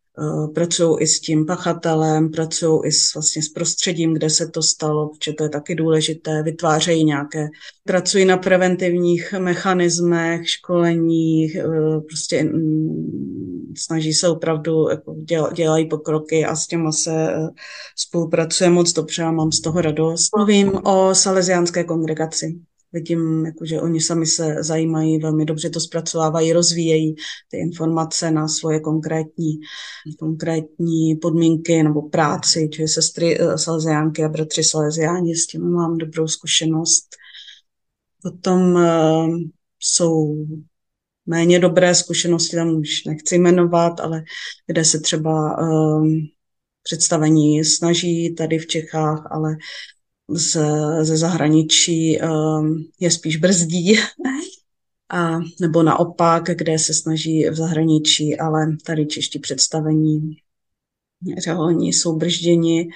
pracují 0.53 0.97
i 0.99 1.07
s 1.07 1.19
tím 1.19 1.45
pachatelem, 1.45 2.31
pracují 2.31 2.81
i 2.85 2.91
s, 2.91 3.13
vlastně 3.13 3.43
s 3.43 3.49
prostředím, 3.49 4.13
kde 4.13 4.29
se 4.29 4.47
to 4.47 4.61
stalo, 4.61 5.09
protože 5.09 5.33
to 5.33 5.43
je 5.43 5.49
taky 5.49 5.75
důležité, 5.75 6.43
vytvářejí 6.43 7.03
nějaké, 7.03 7.47
pracují 7.83 8.25
na 8.25 8.37
preventivních 8.37 9.33
mechanismech, 9.33 10.49
školeních, 10.49 11.55
eh, 11.55 11.99
prostě 12.07 12.43
mm, 12.43 13.73
snaží 13.77 14.13
se 14.13 14.29
opravdu, 14.29 14.89
jako 14.89 15.15
dělají 15.53 15.89
pokroky 15.89 16.45
a 16.45 16.55
s 16.55 16.67
těma 16.67 16.91
se 16.91 17.33
eh, 17.33 17.49
spolupracuje 17.95 18.69
moc 18.69 18.93
dobře 18.93 19.23
a 19.23 19.31
mám 19.31 19.51
z 19.51 19.61
toho 19.61 19.81
radost. 19.81 20.35
Mluvím 20.37 20.71
o 20.85 21.15
salesiánské 21.15 21.83
kongregaci 21.83 22.59
vidím, 22.93 23.45
jako, 23.45 23.65
že 23.65 23.81
oni 23.81 24.01
sami 24.01 24.25
se 24.25 24.63
zajímají, 24.63 25.19
velmi 25.19 25.45
dobře 25.45 25.69
to 25.69 25.79
zpracovávají, 25.79 26.53
rozvíjejí 26.53 27.15
ty 27.51 27.57
informace 27.57 28.31
na 28.31 28.47
svoje 28.47 28.79
konkrétní, 28.79 29.59
konkrétní 30.19 31.15
podmínky 31.15 31.83
nebo 31.83 32.01
práci, 32.01 32.69
čiže 32.73 32.87
sestry 32.87 33.39
eh, 33.39 33.57
Salesiánky 33.57 34.23
a 34.23 34.29
bratři 34.29 34.63
Salesiáni, 34.63 35.35
s 35.35 35.47
tím 35.47 35.71
mám 35.71 35.97
dobrou 35.97 36.27
zkušenost. 36.27 37.07
Potom 38.23 38.75
uh, 38.75 39.37
jsou 39.79 40.45
méně 41.25 41.59
dobré 41.59 41.95
zkušenosti, 41.95 42.55
tam 42.55 42.75
už 42.75 43.05
nechci 43.05 43.35
jmenovat, 43.35 43.99
ale 43.99 44.23
kde 44.67 44.85
se 44.85 44.99
třeba 44.99 45.57
um, 45.57 46.27
představení 46.83 47.65
snaží 47.65 48.35
tady 48.35 48.59
v 48.59 48.67
Čechách, 48.67 49.27
ale 49.31 49.55
z, 50.29 50.57
ze 51.01 51.17
zahraničí 51.17 52.19
um, 52.21 52.85
je 52.99 53.11
spíš 53.11 53.37
brzdí, 53.37 53.95
a, 55.09 55.39
nebo 55.61 55.83
naopak, 55.83 56.43
kde 56.43 56.79
se 56.79 56.93
snaží 56.93 57.49
v 57.49 57.55
zahraničí, 57.55 58.37
ale 58.37 58.77
tady 58.85 59.05
čeští 59.05 59.39
představení 59.39 60.37
řeholní 61.37 61.93
jsou 61.93 62.15
bržděni, 62.17 62.89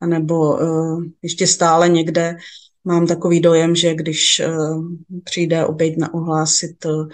anebo 0.00 0.52
uh, 0.52 1.02
ještě 1.22 1.46
stále 1.46 1.88
někde. 1.88 2.36
Mám 2.84 3.06
takový 3.06 3.40
dojem, 3.40 3.74
že 3.74 3.94
když 3.94 4.42
uh, 4.46 4.84
přijde 5.24 5.66
oběť 5.66 5.96
na 5.96 6.14
ohlásit, 6.14 6.84
uh, 6.84 7.08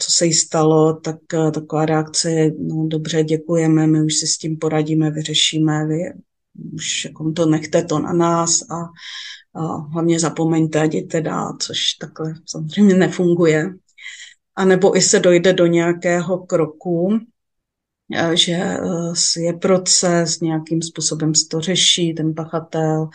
co 0.00 0.12
se 0.12 0.26
jí 0.26 0.32
stalo, 0.32 0.94
tak 0.94 1.16
uh, 1.34 1.50
taková 1.50 1.86
reakce 1.86 2.30
je, 2.30 2.52
no 2.58 2.86
dobře, 2.86 3.24
děkujeme, 3.24 3.86
my 3.86 4.04
už 4.04 4.14
si 4.14 4.26
s 4.26 4.38
tím 4.38 4.56
poradíme, 4.56 5.10
vyřešíme, 5.10 5.86
vy 5.86 5.98
už 6.72 7.04
jako 7.04 7.32
to 7.32 7.46
nechte 7.46 7.84
to 7.84 7.98
na 7.98 8.12
nás 8.12 8.62
a, 8.70 8.74
a 9.60 9.76
hlavně 9.76 10.20
zapomeňte 10.20 10.84
jděte 10.84 11.20
dát, 11.20 11.62
což 11.62 11.92
takhle 11.92 12.34
samozřejmě 12.46 12.94
nefunguje. 12.94 13.74
A 14.56 14.64
nebo 14.64 14.96
i 14.96 15.02
se 15.02 15.20
dojde 15.20 15.52
do 15.52 15.66
nějakého 15.66 16.38
kroku, 16.38 17.18
e, 18.14 18.36
že 18.36 18.52
e, 18.52 18.78
je 19.40 19.52
proces, 19.52 20.40
nějakým 20.40 20.82
způsobem 20.82 21.34
se 21.34 21.48
to 21.48 21.60
řeší, 21.60 22.14
ten 22.14 22.34
pachatel, 22.34 23.08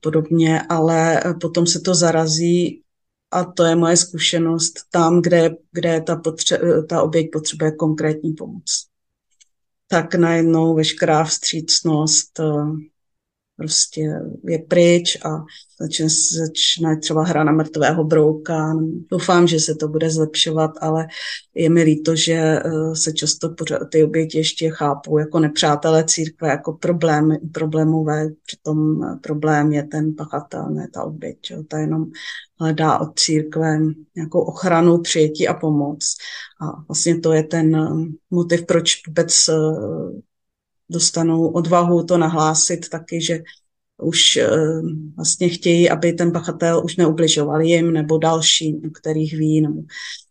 podobně, 0.00 0.62
ale 0.62 1.22
potom 1.40 1.66
se 1.66 1.80
to 1.80 1.94
zarazí 1.94 2.82
a 3.30 3.44
to 3.44 3.64
je 3.64 3.76
moje 3.76 3.96
zkušenost 3.96 4.74
tam, 4.90 5.22
kde, 5.22 5.56
kde 5.72 6.00
ta, 6.00 6.16
potře- 6.16 6.86
ta 6.86 7.02
oběť 7.02 7.26
potřebuje 7.32 7.72
konkrétní 7.72 8.32
pomoc 8.32 8.93
tak 9.88 10.14
najednou 10.14 10.74
veškerá 10.74 11.24
vstřícnost 11.24 12.40
eh, 12.40 12.44
prostě 13.56 14.20
je 14.48 14.58
pryč 14.58 15.18
a 15.24 15.44
začne, 15.80 16.06
začne 16.32 16.96
třeba 16.96 17.24
hra 17.24 17.44
na 17.44 17.52
mrtvého 17.52 18.04
brouka. 18.04 18.74
Doufám, 19.10 19.46
že 19.46 19.60
se 19.60 19.74
to 19.74 19.88
bude 19.88 20.10
zlepšovat, 20.10 20.70
ale 20.80 21.06
je 21.54 21.70
mi 21.70 21.82
líto, 21.82 22.16
že 22.16 22.32
eh, 22.34 22.60
se 22.94 23.12
často 23.12 23.54
ty 23.92 24.04
oběti 24.04 24.38
ještě 24.38 24.70
chápou 24.70 25.18
jako 25.18 25.40
nepřátelé 25.40 26.04
církve, 26.04 26.48
jako 26.48 26.72
problém, 26.72 27.36
problémové. 27.52 28.28
Přitom 28.46 29.00
problém 29.20 29.72
je 29.72 29.82
ten 29.82 30.14
pachatel, 30.14 30.70
ne 30.70 30.88
ta 30.94 31.04
oběť. 31.04 31.50
Jo. 31.50 31.62
Ta 31.68 31.78
jenom 31.78 32.04
hledá 32.60 32.98
od 32.98 33.18
církve 33.18 33.78
nějakou 34.16 34.40
ochranu, 34.40 34.98
přijetí 34.98 35.48
a 35.48 35.54
pomoc. 35.54 36.16
A 36.60 36.82
vlastně 36.88 37.20
to 37.20 37.32
je 37.32 37.42
ten 37.42 37.76
eh, 37.76 37.88
motiv, 38.30 38.66
proč 38.66 39.06
vůbec 39.06 39.48
eh, 39.48 39.54
dostanou 40.94 41.48
odvahu 41.48 42.04
to 42.04 42.18
nahlásit 42.18 42.88
taky, 42.88 43.22
že 43.22 43.42
už 44.02 44.38
vlastně 45.16 45.48
chtějí, 45.48 45.90
aby 45.90 46.12
ten 46.12 46.32
pachatel 46.32 46.82
už 46.84 46.96
neubližoval 46.96 47.60
jim 47.60 47.92
nebo 47.92 48.18
dalším, 48.18 48.80
kterých 49.00 49.32
ví, 49.38 49.60
nebo, 49.60 49.80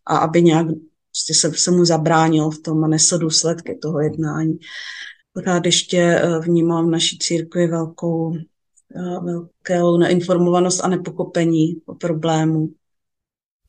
a 0.05 0.17
aby 0.17 0.41
nějak 0.41 0.67
prostě 1.11 1.33
se, 1.33 1.53
se 1.53 1.71
mu 1.71 1.85
zabránil 1.85 2.49
v 2.49 2.59
tom 2.59 2.83
a 2.83 2.87
nesl 2.87 3.17
důsledky 3.17 3.77
toho 3.81 3.99
jednání. 3.99 4.57
Pořád 5.33 5.65
ještě 5.65 6.21
vnímám 6.39 6.87
v 6.87 6.91
naší 6.91 7.17
církvi 7.17 7.67
velkou, 7.67 8.33
velkou 9.23 9.97
neinformovanost 9.97 10.83
a 10.83 10.87
nepokopení 10.87 11.75
o 11.85 11.95
problému. 11.95 12.69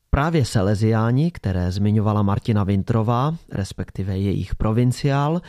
Právě 0.09 0.45
Salesiáni, 0.45 1.31
které 1.31 1.71
zmiňovala 1.71 2.21
Martina 2.21 2.63
Vintrová, 2.63 3.35
respektive 3.51 4.17
jejich 4.17 4.55
provinciál, 4.55 5.41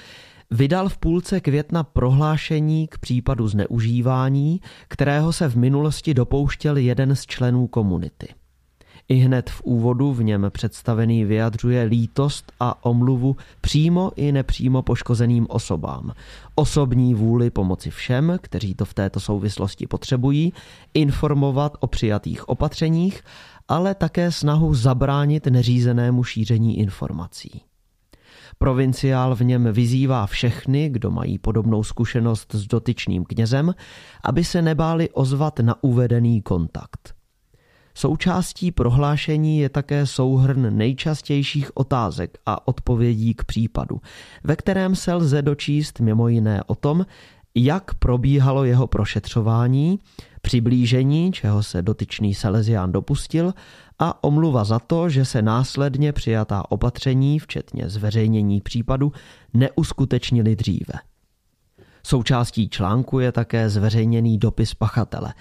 vydal 0.51 0.89
v 0.89 0.99
půlce 0.99 1.41
května 1.41 1.85
prohlášení 1.85 2.89
k 2.89 2.99
případu 2.99 3.49
zneužívání, 3.49 4.61
kterého 4.89 5.33
se 5.33 5.49
v 5.49 5.57
minulosti 5.57 6.15
dopouštěl 6.15 6.77
jeden 6.77 7.17
z 7.17 7.27
členů 7.27 7.67
komunity. 7.67 8.29
I 9.09 9.15
hned 9.15 9.51
v 9.51 9.63
úvodu 9.65 10.13
v 10.13 10.23
něm 10.23 10.47
představený 10.51 11.25
vyjadřuje 11.25 11.83
lítost 11.83 12.53
a 12.61 12.85
omluvu 12.85 13.37
přímo 13.61 14.13
i 14.17 14.33
nepřímo 14.33 14.83
poškozeným 14.83 15.47
osobám, 15.49 16.13
osobní 16.55 17.15
vůli 17.15 17.51
pomoci 17.51 17.91
všem, 17.91 18.39
kteří 18.43 18.75
to 18.75 18.85
v 18.85 18.95
této 18.95 19.21
souvislosti 19.21 19.87
potřebují, 19.87 20.53
informovat 20.95 21.77
o 21.81 21.87
přijatých 21.87 22.49
opatřeních 22.49 23.23
ale 23.69 23.95
také 23.95 24.33
snahu 24.33 24.75
zabránit 24.75 25.47
neřízenému 25.47 26.25
šíření 26.25 26.79
informací. 26.79 27.63
Provinciál 28.59 29.35
v 29.35 29.41
něm 29.41 29.73
vyzývá 29.73 30.27
všechny, 30.27 30.89
kdo 30.89 31.11
mají 31.11 31.39
podobnou 31.39 31.83
zkušenost 31.83 32.55
s 32.55 32.67
dotyčným 32.67 33.25
knězem, 33.25 33.75
aby 34.25 34.45
se 34.45 34.63
nebáli 34.63 35.11
ozvat 35.11 35.59
na 35.59 35.85
uvedený 35.85 36.43
kontakt. 36.43 37.15
Součástí 37.95 38.73
prohlášení 38.73 39.59
je 39.59 39.69
také 39.69 40.07
souhrn 40.07 40.77
nejčastějších 40.77 41.77
otázek 41.77 42.39
a 42.47 42.69
odpovědí 42.69 43.35
k 43.35 43.45
případu, 43.45 44.01
ve 44.45 44.57
kterém 44.57 44.97
se 44.97 45.15
lze 45.15 45.43
dočíst 45.43 46.01
mimo 46.01 46.29
jiné 46.29 46.63
o 46.67 46.75
tom, 46.75 47.07
jak 47.55 47.95
probíhalo 47.95 48.65
jeho 48.65 48.87
prošetřování, 48.87 49.99
přiblížení, 50.43 51.33
čeho 51.33 51.63
se 51.63 51.83
dotyčný 51.83 52.35
Salesián 52.35 52.93
dopustil, 52.93 53.55
a 53.99 54.25
omluva 54.25 54.65
za 54.65 54.79
to, 54.79 55.09
že 55.09 55.25
se 55.25 55.43
následně 55.43 56.13
přijatá 56.13 56.71
opatření, 56.71 57.39
včetně 57.39 57.89
zveřejnění 57.89 58.61
případu, 58.61 59.13
neuskutečnili 59.55 60.57
dříve. 60.57 60.95
Součástí 62.03 62.69
článku 62.69 63.19
je 63.19 63.33
také 63.33 63.71
zveřejněný 63.71 64.39
dopis 64.39 64.75
pachatele, 64.75 65.35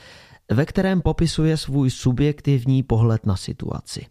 ve 0.52 0.66
kterém 0.66 1.02
popisuje 1.02 1.58
svůj 1.58 1.90
subjektivní 1.90 2.84
pohled 2.84 3.26
na 3.26 3.36
situaci. 3.36 4.06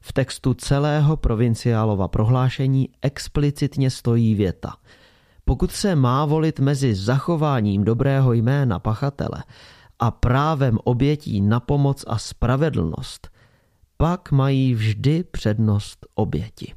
V 0.00 0.12
textu 0.12 0.54
celého 0.54 1.16
provinciálova 1.16 2.08
prohlášení 2.08 2.88
explicitně 3.02 3.90
stojí 3.90 4.34
věta– 4.34 4.76
pokud 5.48 5.72
se 5.72 5.96
má 5.96 6.24
volit 6.24 6.60
mezi 6.60 6.94
zachováním 6.94 7.84
dobrého 7.84 8.32
jména 8.32 8.78
pachatele 8.78 9.44
a 9.98 10.10
právem 10.10 10.78
obětí 10.84 11.40
na 11.40 11.60
pomoc 11.60 12.04
a 12.06 12.18
spravedlnost, 12.18 13.28
pak 14.00 14.32
mají 14.32 14.74
vždy 14.74 15.24
přednost 15.24 16.06
oběti. 16.14 16.74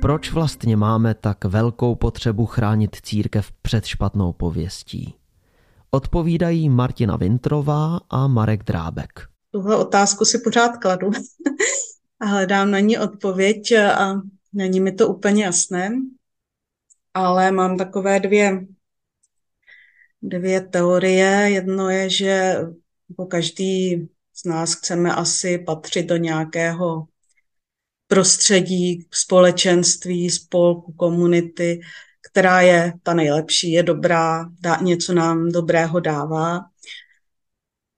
Proč 0.00 0.32
vlastně 0.32 0.76
máme 0.76 1.14
tak 1.14 1.44
velkou 1.44 1.94
potřebu 1.94 2.46
chránit 2.46 2.96
církev 3.02 3.52
před 3.62 3.84
špatnou 3.84 4.32
pověstí? 4.32 5.14
Odpovídají 5.90 6.68
Martina 6.68 7.16
Vintrová 7.16 8.00
a 8.10 8.26
Marek 8.26 8.64
Drábek. 8.64 9.28
Tuhle 9.50 9.76
otázku 9.76 10.24
si 10.24 10.38
pořád 10.38 10.76
kladu 10.76 11.10
a 12.20 12.26
hledám 12.26 12.70
na 12.70 12.80
ní 12.80 12.98
odpověď 12.98 13.72
a 13.72 14.20
není 14.58 14.80
mi 14.80 14.92
to 14.92 15.08
úplně 15.08 15.44
jasné, 15.44 15.90
ale 17.14 17.52
mám 17.52 17.78
takové 17.78 18.20
dvě, 18.20 18.66
dvě 20.22 20.60
teorie. 20.60 21.26
Jedno 21.26 21.90
je, 21.90 22.10
že 22.10 22.56
po 23.16 23.26
každý 23.26 24.08
z 24.34 24.44
nás 24.44 24.74
chceme 24.74 25.14
asi 25.14 25.58
patřit 25.58 26.06
do 26.06 26.16
nějakého 26.16 27.06
prostředí, 28.06 29.08
společenství, 29.10 30.30
spolku, 30.30 30.92
komunity, 30.92 31.80
která 32.30 32.60
je 32.60 32.92
ta 33.02 33.14
nejlepší, 33.14 33.72
je 33.72 33.82
dobrá, 33.82 34.44
dá, 34.60 34.76
něco 34.76 35.14
nám 35.14 35.48
dobrého 35.48 36.00
dává. 36.00 36.60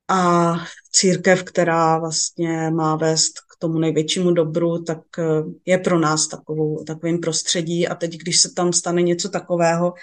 A 0.09 0.55
církev, 0.93 1.43
která 1.43 1.99
vlastně 1.99 2.71
má 2.71 2.97
vést 2.97 3.50
tomu 3.61 3.79
největšímu 3.79 4.31
dobru, 4.31 4.83
tak 4.83 4.99
eh, 5.19 5.23
je 5.67 5.79
pro 5.79 5.99
nás 5.99 6.29
takovou, 6.29 6.85
takovým 6.85 7.19
prostředí. 7.21 7.89
A 7.89 7.95
teď, 7.95 8.17
když 8.17 8.41
se 8.41 8.55
tam 8.55 8.73
stane 8.73 9.03
něco 9.03 9.29
takového, 9.29 9.95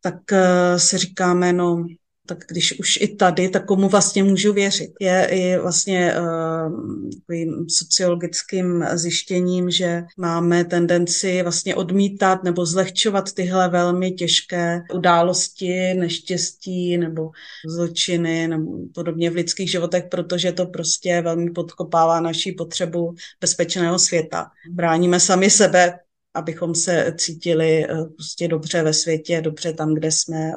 tak 0.00 0.32
eh, 0.32 0.78
si 0.78 0.98
říkáme, 0.98 1.52
no 1.52 1.86
tak 2.26 2.38
když 2.48 2.78
už 2.80 2.98
i 3.00 3.08
tady, 3.08 3.48
tak 3.48 3.66
komu 3.66 3.88
vlastně 3.88 4.24
můžu 4.24 4.52
věřit. 4.52 4.90
Je 5.00 5.28
i 5.30 5.58
vlastně 5.58 6.14
uh, 6.18 7.10
takovým 7.10 7.66
sociologickým 7.68 8.84
zjištěním, 8.94 9.70
že 9.70 10.02
máme 10.16 10.64
tendenci 10.64 11.42
vlastně 11.42 11.74
odmítat 11.74 12.44
nebo 12.44 12.66
zlehčovat 12.66 13.32
tyhle 13.32 13.68
velmi 13.68 14.10
těžké 14.10 14.82
události, 14.94 15.94
neštěstí 15.94 16.98
nebo 16.98 17.30
zločiny 17.68 18.48
nebo 18.48 18.70
podobně 18.94 19.30
v 19.30 19.34
lidských 19.34 19.70
životech, 19.70 20.04
protože 20.10 20.52
to 20.52 20.66
prostě 20.66 21.20
velmi 21.20 21.50
podkopává 21.50 22.20
naší 22.20 22.52
potřebu 22.52 23.14
bezpečného 23.40 23.98
světa. 23.98 24.46
Bráníme 24.70 25.20
sami 25.20 25.50
sebe 25.50 25.98
abychom 26.34 26.74
se 26.74 27.14
cítili 27.18 27.84
eh, 27.84 28.04
prostě 28.16 28.48
dobře 28.48 28.82
ve 28.82 28.92
světě, 28.92 29.40
dobře 29.40 29.72
tam, 29.72 29.94
kde 29.94 30.12
jsme, 30.12 30.52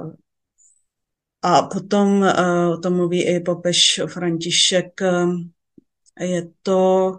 a 1.46 1.62
potom 1.62 2.26
o 2.74 2.78
tom 2.78 2.96
mluví 2.96 3.24
i 3.24 3.40
papež 3.40 4.02
František, 4.08 5.02
uh, 5.02 5.34
je 6.20 6.50
to 6.64 7.12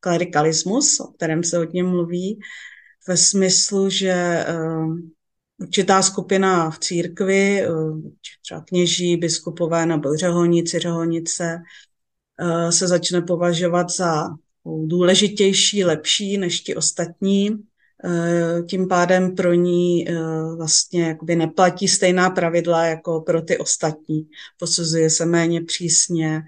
klerikalismus, 0.00 1.00
o 1.00 1.06
kterém 1.06 1.44
se 1.44 1.56
hodně 1.56 1.82
mluví, 1.82 2.40
ve 3.08 3.16
smyslu, 3.16 3.90
že 3.90 4.46
uh, 4.48 4.98
určitá 5.58 6.02
skupina 6.02 6.70
v 6.70 6.78
církvi, 6.78 7.62
třeba 8.42 8.60
kněží, 8.60 9.16
biskupové 9.16 9.86
nebo 9.86 10.16
řeholníci, 10.16 10.78
řeholnice, 10.78 11.58
se 12.70 12.88
začne 12.88 13.22
považovat 13.22 13.90
za 13.90 14.28
důležitější, 14.86 15.84
lepší 15.84 16.38
než 16.38 16.60
ti 16.60 16.76
ostatní. 16.76 17.50
Eh, 17.50 17.75
tím 18.68 18.88
pádem 18.88 19.34
pro 19.34 19.54
ní 19.54 20.08
eh, 20.08 20.14
vlastně 20.56 21.08
jakoby 21.08 21.36
neplatí 21.36 21.88
stejná 21.88 22.30
pravidla 22.30 22.86
jako 22.86 23.20
pro 23.20 23.42
ty 23.42 23.58
ostatní. 23.58 24.28
Posuzuje 24.58 25.10
se 25.10 25.26
méně 25.26 25.64
přísně, 25.64 26.42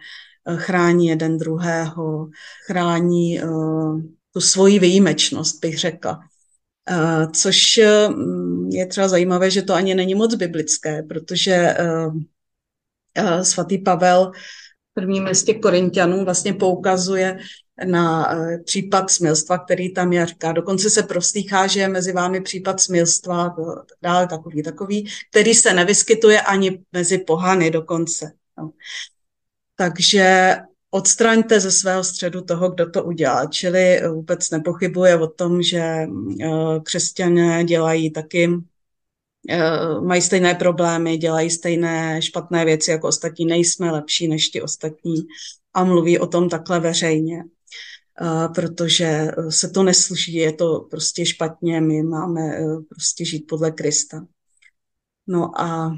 eh, 0.49 0.57
chrání 0.57 1.07
jeden 1.07 1.39
druhého, 1.39 2.29
chrání 2.67 3.41
tu 4.33 4.41
svoji 4.41 4.79
výjimečnost, 4.79 5.61
bych 5.61 5.79
řekla. 5.79 6.21
Což 7.33 7.77
je 8.71 8.87
třeba 8.87 9.09
zajímavé, 9.09 9.51
že 9.51 9.63
to 9.63 9.75
ani 9.75 9.95
není 9.95 10.15
moc 10.15 10.35
biblické, 10.35 11.03
protože 11.03 11.75
svatý 13.43 13.79
Pavel 13.79 14.33
prvním 14.99 15.25
listě 15.25 15.55
Korintianům 15.55 16.25
vlastně 16.25 16.55
poukazuje 16.55 17.39
na 17.87 18.33
eh, 18.33 18.59
případ 18.59 19.11
smilstva, 19.11 19.59
který 19.59 19.95
tam 19.95 20.13
je, 20.13 20.27
říká, 20.27 20.53
dokonce 20.53 20.91
se 20.91 21.03
prostýchá, 21.03 21.67
že 21.67 21.81
je 21.81 21.89
mezi 21.89 22.13
vámi 22.13 22.41
případ 22.41 22.81
smilstva, 22.81 23.57
dále 24.03 24.27
takový, 24.27 24.63
takový, 24.63 25.09
který 25.31 25.55
se 25.55 25.75
nevyskytuje 25.75 26.41
ani 26.41 26.83
mezi 26.93 27.19
pohany 27.19 27.71
dokonce. 27.71 28.33
No. 28.59 28.71
Takže 29.77 30.57
odstraňte 30.91 31.61
ze 31.61 31.71
svého 31.71 32.05
středu 32.05 32.41
toho, 32.41 32.71
kdo 32.71 32.91
to 32.91 33.05
udělal. 33.05 33.47
Čili 33.47 34.01
vůbec 34.09 34.51
nepochybuje 34.51 35.17
o 35.17 35.27
tom, 35.27 35.63
že 35.63 35.79
eh, 35.79 36.07
křesťané 36.83 37.65
dělají 37.65 38.11
taky 38.11 38.49
eh, 38.49 38.78
mají 40.01 40.23
stejné 40.23 40.55
problémy, 40.55 41.17
dělají 41.17 41.51
stejné 41.51 42.23
špatné 42.23 42.65
věci 42.65 42.91
jako 42.91 43.09
ostatní, 43.09 43.47
nejsme 43.47 43.91
lepší 43.91 44.29
než 44.29 44.49
ti 44.49 44.63
ostatní 44.63 45.17
a 45.75 45.85
mluví 45.85 46.19
o 46.19 46.27
tom 46.27 46.49
takhle 46.49 46.81
veřejně 46.81 47.45
protože 48.55 49.05
e, 49.05 49.33
se 49.53 49.69
to 49.69 49.83
nesluší, 49.83 50.35
je 50.35 50.53
to 50.53 50.81
prostě 50.91 51.27
špatně, 51.27 51.81
my 51.81 52.03
máme 52.03 52.41
prostě 52.89 53.25
žít 53.25 53.47
podle 53.49 53.71
Krista. 53.71 54.27
No 55.27 55.61
a 55.61 55.95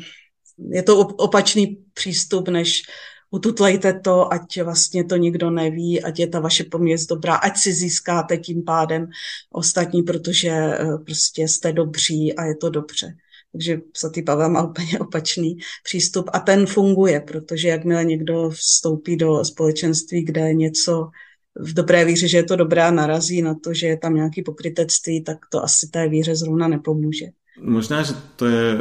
je 0.71 0.83
to 0.83 0.99
opačný 0.99 1.85
přístup, 1.95 2.49
než 2.49 2.83
ututlejte 3.31 4.01
to, 4.01 4.33
ať 4.33 4.61
vlastně 4.63 5.05
to 5.05 5.17
nikdo 5.17 5.51
neví, 5.51 6.03
ať 6.03 6.19
je 6.19 6.27
ta 6.27 6.41
vaše 6.41 6.65
poměst 6.65 7.09
dobrá, 7.09 7.35
ať 7.35 7.57
si 7.57 7.73
získáte 7.73 8.37
tím 8.37 8.65
pádem 8.65 9.11
ostatní, 9.51 10.03
protože 10.03 10.51
eh, 10.51 10.99
prostě 11.07 11.49
jste 11.49 11.73
dobří 11.73 12.37
a 12.37 12.45
je 12.45 12.57
to 12.57 12.71
dobře. 12.71 13.17
Takže 13.53 13.81
svatý 13.97 14.23
Pavel 14.23 14.51
má 14.51 14.63
úplně 14.63 14.99
opačný 14.99 15.59
přístup 15.85 16.31
a 16.33 16.41
ten 16.41 16.67
funguje, 16.67 17.21
protože 17.21 17.69
jakmile 17.69 18.05
někdo 18.05 18.51
vstoupí 18.51 19.17
do 19.17 19.45
společenství, 19.45 20.25
kde 20.25 20.55
něco 20.55 21.11
v 21.59 21.75
dobré 21.75 22.05
víře, 22.05 22.29
že 22.29 22.37
je 22.37 22.45
to 22.45 22.57
dobré 22.57 22.83
a 22.83 22.91
narazí 22.91 23.43
na 23.43 23.55
to, 23.55 23.75
že 23.75 23.87
je 23.87 23.97
tam 23.97 24.15
nějaký 24.15 24.43
pokrytectví, 24.43 25.25
tak 25.25 25.39
to 25.51 25.65
asi 25.65 25.89
té 25.89 26.09
víře 26.09 26.37
zrovna 26.37 26.69
nepomůže. 26.69 27.27
Možná, 27.61 28.03
že 28.03 28.13
to 28.37 28.47
je 28.47 28.79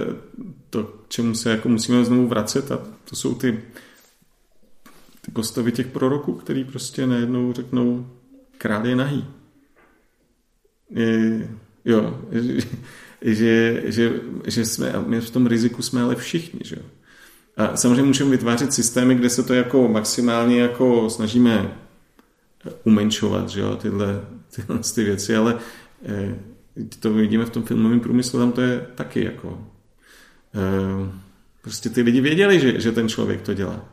to, 0.69 0.93
čemu 1.07 1.35
se 1.35 1.49
jako 1.49 1.69
musíme 1.69 2.05
znovu 2.05 2.27
vracet 2.27 2.71
a 2.71 2.77
to 3.09 3.15
jsou 3.15 3.35
ty, 3.35 3.59
ty 5.21 5.31
postavy 5.31 5.71
těch 5.71 5.87
proroků, 5.87 6.33
který 6.33 6.63
prostě 6.63 7.07
najednou 7.07 7.53
řeknou 7.53 8.07
král 8.57 8.87
je 8.87 8.95
nahý. 8.95 9.25
Je, 10.89 11.49
jo, 11.85 12.21
že, 13.21 13.83
že, 13.85 14.21
že 14.47 14.65
jsme, 14.65 14.93
my 15.07 15.21
v 15.21 15.29
tom 15.29 15.47
riziku 15.47 15.81
jsme 15.81 16.01
ale 16.01 16.15
všichni, 16.15 16.59
že 16.63 16.75
A 17.57 17.75
samozřejmě 17.75 18.03
můžeme 18.03 18.31
vytvářet 18.31 18.73
systémy, 18.73 19.15
kde 19.15 19.29
se 19.29 19.43
to 19.43 19.53
jako 19.53 19.87
maximálně 19.87 20.61
jako 20.61 21.09
snažíme 21.09 21.77
umenšovat, 22.83 23.49
že 23.49 23.61
jo, 23.61 23.75
tyhle, 23.75 24.21
tyhle 24.55 24.79
ty 24.95 25.03
věci, 25.03 25.35
ale 25.35 25.59
eh, 26.05 26.35
to 26.99 27.13
vidíme 27.13 27.45
v 27.45 27.49
tom 27.49 27.63
filmovém 27.63 27.99
průmyslu, 27.99 28.39
tam 28.39 28.51
to 28.51 28.61
je 28.61 28.87
taky 28.95 29.23
jako 29.23 29.67
eh, 30.55 31.11
prostě 31.61 31.89
ty 31.89 32.01
lidi 32.01 32.21
věděli, 32.21 32.59
že, 32.59 32.79
že 32.79 32.91
ten 32.91 33.09
člověk 33.09 33.41
to 33.41 33.53
dělá. 33.53 33.85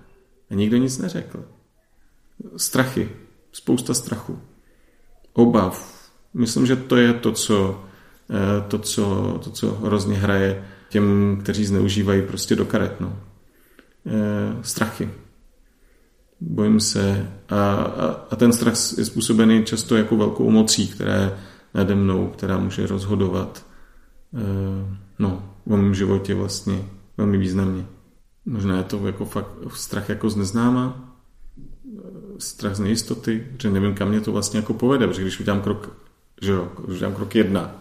A 0.51 0.55
nikdo 0.55 0.77
nic 0.77 0.99
neřekl. 0.99 1.45
Strachy, 2.57 3.09
spousta 3.53 3.95
strachu, 3.95 4.41
obav. 5.33 5.97
Myslím, 6.35 6.67
že 6.67 6.77
to 6.77 6.97
je 6.97 7.13
to, 7.13 7.33
co 7.33 7.85
Eh, 7.85 7.96
to, 8.69 8.79
co, 8.79 9.39
to, 9.45 9.51
co 9.51 9.75
hrozně 9.75 10.17
hraje 10.17 10.65
těm, 10.89 11.39
kteří 11.43 11.65
zneužívají 11.65 12.23
prostě 12.23 12.57
do 12.57 12.65
karet. 12.65 13.01
No. 13.01 13.19
Eh, 14.07 14.57
strachy. 14.63 15.11
Bojím 16.41 16.81
se. 16.81 17.33
A, 17.49 17.75
a, 17.75 18.07
a 18.31 18.37
ten 18.37 18.53
strach 18.53 18.75
je 18.99 19.05
způsobený 19.05 19.65
často 19.65 19.97
jako 19.97 20.17
velkou 20.17 20.51
mocí, 20.51 20.89
která 20.89 21.15
je 21.15 21.39
nade 21.75 21.95
mnou, 21.95 22.27
která 22.29 22.59
může 22.59 22.87
rozhodovat 22.87 23.67
eh, 24.35 24.97
no, 25.19 25.53
o 25.67 25.77
mém 25.77 25.95
životě 25.95 26.35
vlastně 26.35 26.85
velmi 27.17 27.39
významně. 27.39 27.87
Možná 28.47 28.77
je 28.77 28.85
to 28.85 29.07
jako 29.07 29.25
fakt 29.25 29.51
strach 29.75 30.09
jako 30.09 30.31
z 30.31 30.37
neznáma, 30.37 31.15
strach 32.39 32.75
z 32.75 32.81
nejistoty, 32.81 33.47
že 33.59 33.71
nevím, 33.71 33.95
kam 33.95 34.09
mě 34.09 34.21
to 34.21 34.33
vlastně 34.33 34.61
jako 34.61 34.75
povede, 34.75 35.07
protože 35.07 35.23
když 35.23 35.41
udělám 35.41 35.61
krok, 35.61 35.97
že 36.43 36.53
jo, 36.53 36.73
když 36.85 36.97
udělám 36.97 37.15
krok 37.15 37.35
jedna, 37.35 37.75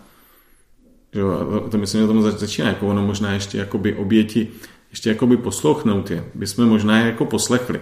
Jo, 1.15 1.67
to 1.71 1.77
myslím, 1.77 2.01
že 2.01 2.07
tomu 2.07 2.21
začíná, 2.21 2.67
jako 2.67 2.87
ono 2.87 3.05
možná 3.05 3.33
ještě 3.33 3.57
jakoby 3.57 3.95
oběti, 3.95 4.47
ještě 4.89 5.09
jakoby 5.09 5.37
poslouchnout 5.37 6.11
je, 6.11 6.25
bychom 6.33 6.65
možná 6.65 6.99
je 6.99 7.05
jako 7.05 7.25
poslechli. 7.25 7.81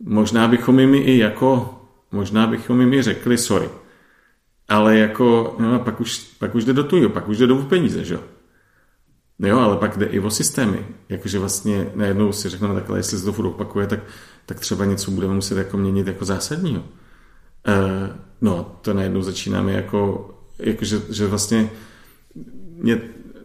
Možná 0.00 0.48
bychom 0.48 0.80
jim 0.80 0.94
i 0.94 1.18
jako, 1.18 1.74
možná 2.12 2.46
bychom 2.46 2.80
jim 2.80 2.92
i 2.92 3.02
řekli 3.02 3.38
sorry. 3.38 3.68
Ale 4.68 4.98
jako, 4.98 5.56
no 5.58 5.74
a 5.74 5.78
pak 5.78 6.00
už, 6.00 6.18
pak 6.18 6.54
už 6.54 6.64
jde 6.64 6.72
do 6.72 6.84
tujo, 6.84 7.08
pak 7.08 7.28
už 7.28 7.38
jde 7.38 7.46
do 7.46 7.56
peníze, 7.56 8.04
že 8.04 8.14
jo. 8.14 8.20
Jo, 9.38 9.58
ale 9.58 9.76
pak 9.76 9.98
jde 9.98 10.06
i 10.06 10.20
o 10.20 10.30
systémy. 10.30 10.86
Jakože 11.08 11.38
vlastně 11.38 11.90
najednou 11.94 12.32
si 12.32 12.48
řekneme 12.48 12.74
takhle, 12.74 12.98
jestli 12.98 13.18
se 13.18 13.24
to 13.24 13.32
furt 13.32 13.46
opakuje, 13.46 13.86
tak, 13.86 14.00
tak 14.46 14.60
třeba 14.60 14.84
něco 14.84 15.10
budeme 15.10 15.34
muset 15.34 15.58
jako 15.58 15.76
měnit 15.76 16.06
jako 16.06 16.24
zásadního. 16.24 16.82
E, 17.66 17.74
no, 18.40 18.78
to 18.82 18.94
najednou 18.94 19.22
začínáme 19.22 19.72
jako, 19.72 20.30
jakože, 20.58 21.00
že 21.10 21.26
vlastně 21.26 21.70
mě 22.80 23.00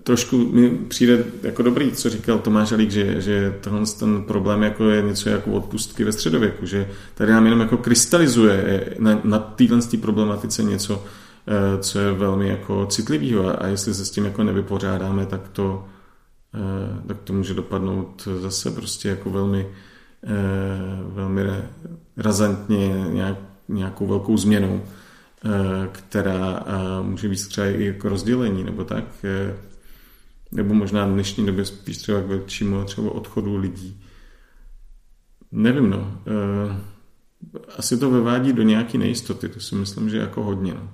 trošku 0.05 0.38
mi 0.38 0.69
přijde 0.69 1.23
jako 1.43 1.63
dobrý, 1.63 1.91
co 1.91 2.09
říkal 2.09 2.39
Tomáš 2.39 2.71
Alík, 2.71 2.91
že, 2.91 3.21
že 3.21 3.57
tohle 3.61 3.81
ten 3.99 4.23
problém 4.23 4.63
jako 4.63 4.89
je 4.89 5.01
něco 5.01 5.29
jako 5.29 5.51
odpustky 5.51 6.03
ve 6.03 6.11
středověku, 6.11 6.65
že 6.65 6.89
tady 7.15 7.31
nám 7.31 7.45
jenom 7.45 7.59
jako 7.59 7.77
krystalizuje 7.77 8.86
na, 8.99 9.19
na 9.23 9.39
téhle 9.39 9.79
problematice 10.01 10.63
něco, 10.63 11.05
eh, 11.47 11.81
co 11.81 11.99
je 11.99 12.11
velmi 12.11 12.49
jako 12.49 12.86
citlivého 12.86 13.63
a 13.63 13.67
jestli 13.67 13.93
se 13.93 14.05
s 14.05 14.11
tím 14.11 14.25
jako 14.25 14.43
nevypořádáme, 14.43 15.25
tak 15.25 15.47
to, 15.47 15.86
eh, 16.55 17.07
tak 17.07 17.17
to 17.23 17.33
může 17.33 17.53
dopadnout 17.53 18.27
zase 18.41 18.71
prostě 18.71 19.09
jako 19.09 19.29
velmi, 19.29 19.67
eh, 20.23 20.29
velmi 21.13 21.41
razantně 22.17 23.05
nějak, 23.09 23.38
nějakou 23.69 24.07
velkou 24.07 24.38
změnou. 24.38 24.81
Eh, 24.83 25.04
která 25.91 26.63
eh, 26.65 27.03
může 27.03 27.29
být 27.29 27.47
třeba 27.47 27.67
i 27.67 27.85
jako 27.85 28.09
rozdělení 28.09 28.63
nebo 28.63 28.83
tak, 28.83 29.05
eh, 29.23 29.55
nebo 30.51 30.73
možná 30.73 31.05
v 31.05 31.11
dnešní 31.11 31.45
době 31.45 31.65
spíš 31.65 31.97
třeba 31.97 32.21
k 32.21 32.25
většímu 32.25 32.83
třeba 32.83 33.11
odchodu 33.11 33.57
lidí. 33.57 34.01
Nevím, 35.51 35.89
no. 35.89 36.21
Asi 37.77 37.97
to 37.97 38.11
vyvádí 38.11 38.53
do 38.53 38.63
nějaké 38.63 38.97
nejistoty, 38.97 39.49
to 39.49 39.59
si 39.59 39.75
myslím, 39.75 40.09
že 40.09 40.17
jako 40.17 40.43
hodně, 40.43 40.73
no. 40.73 40.89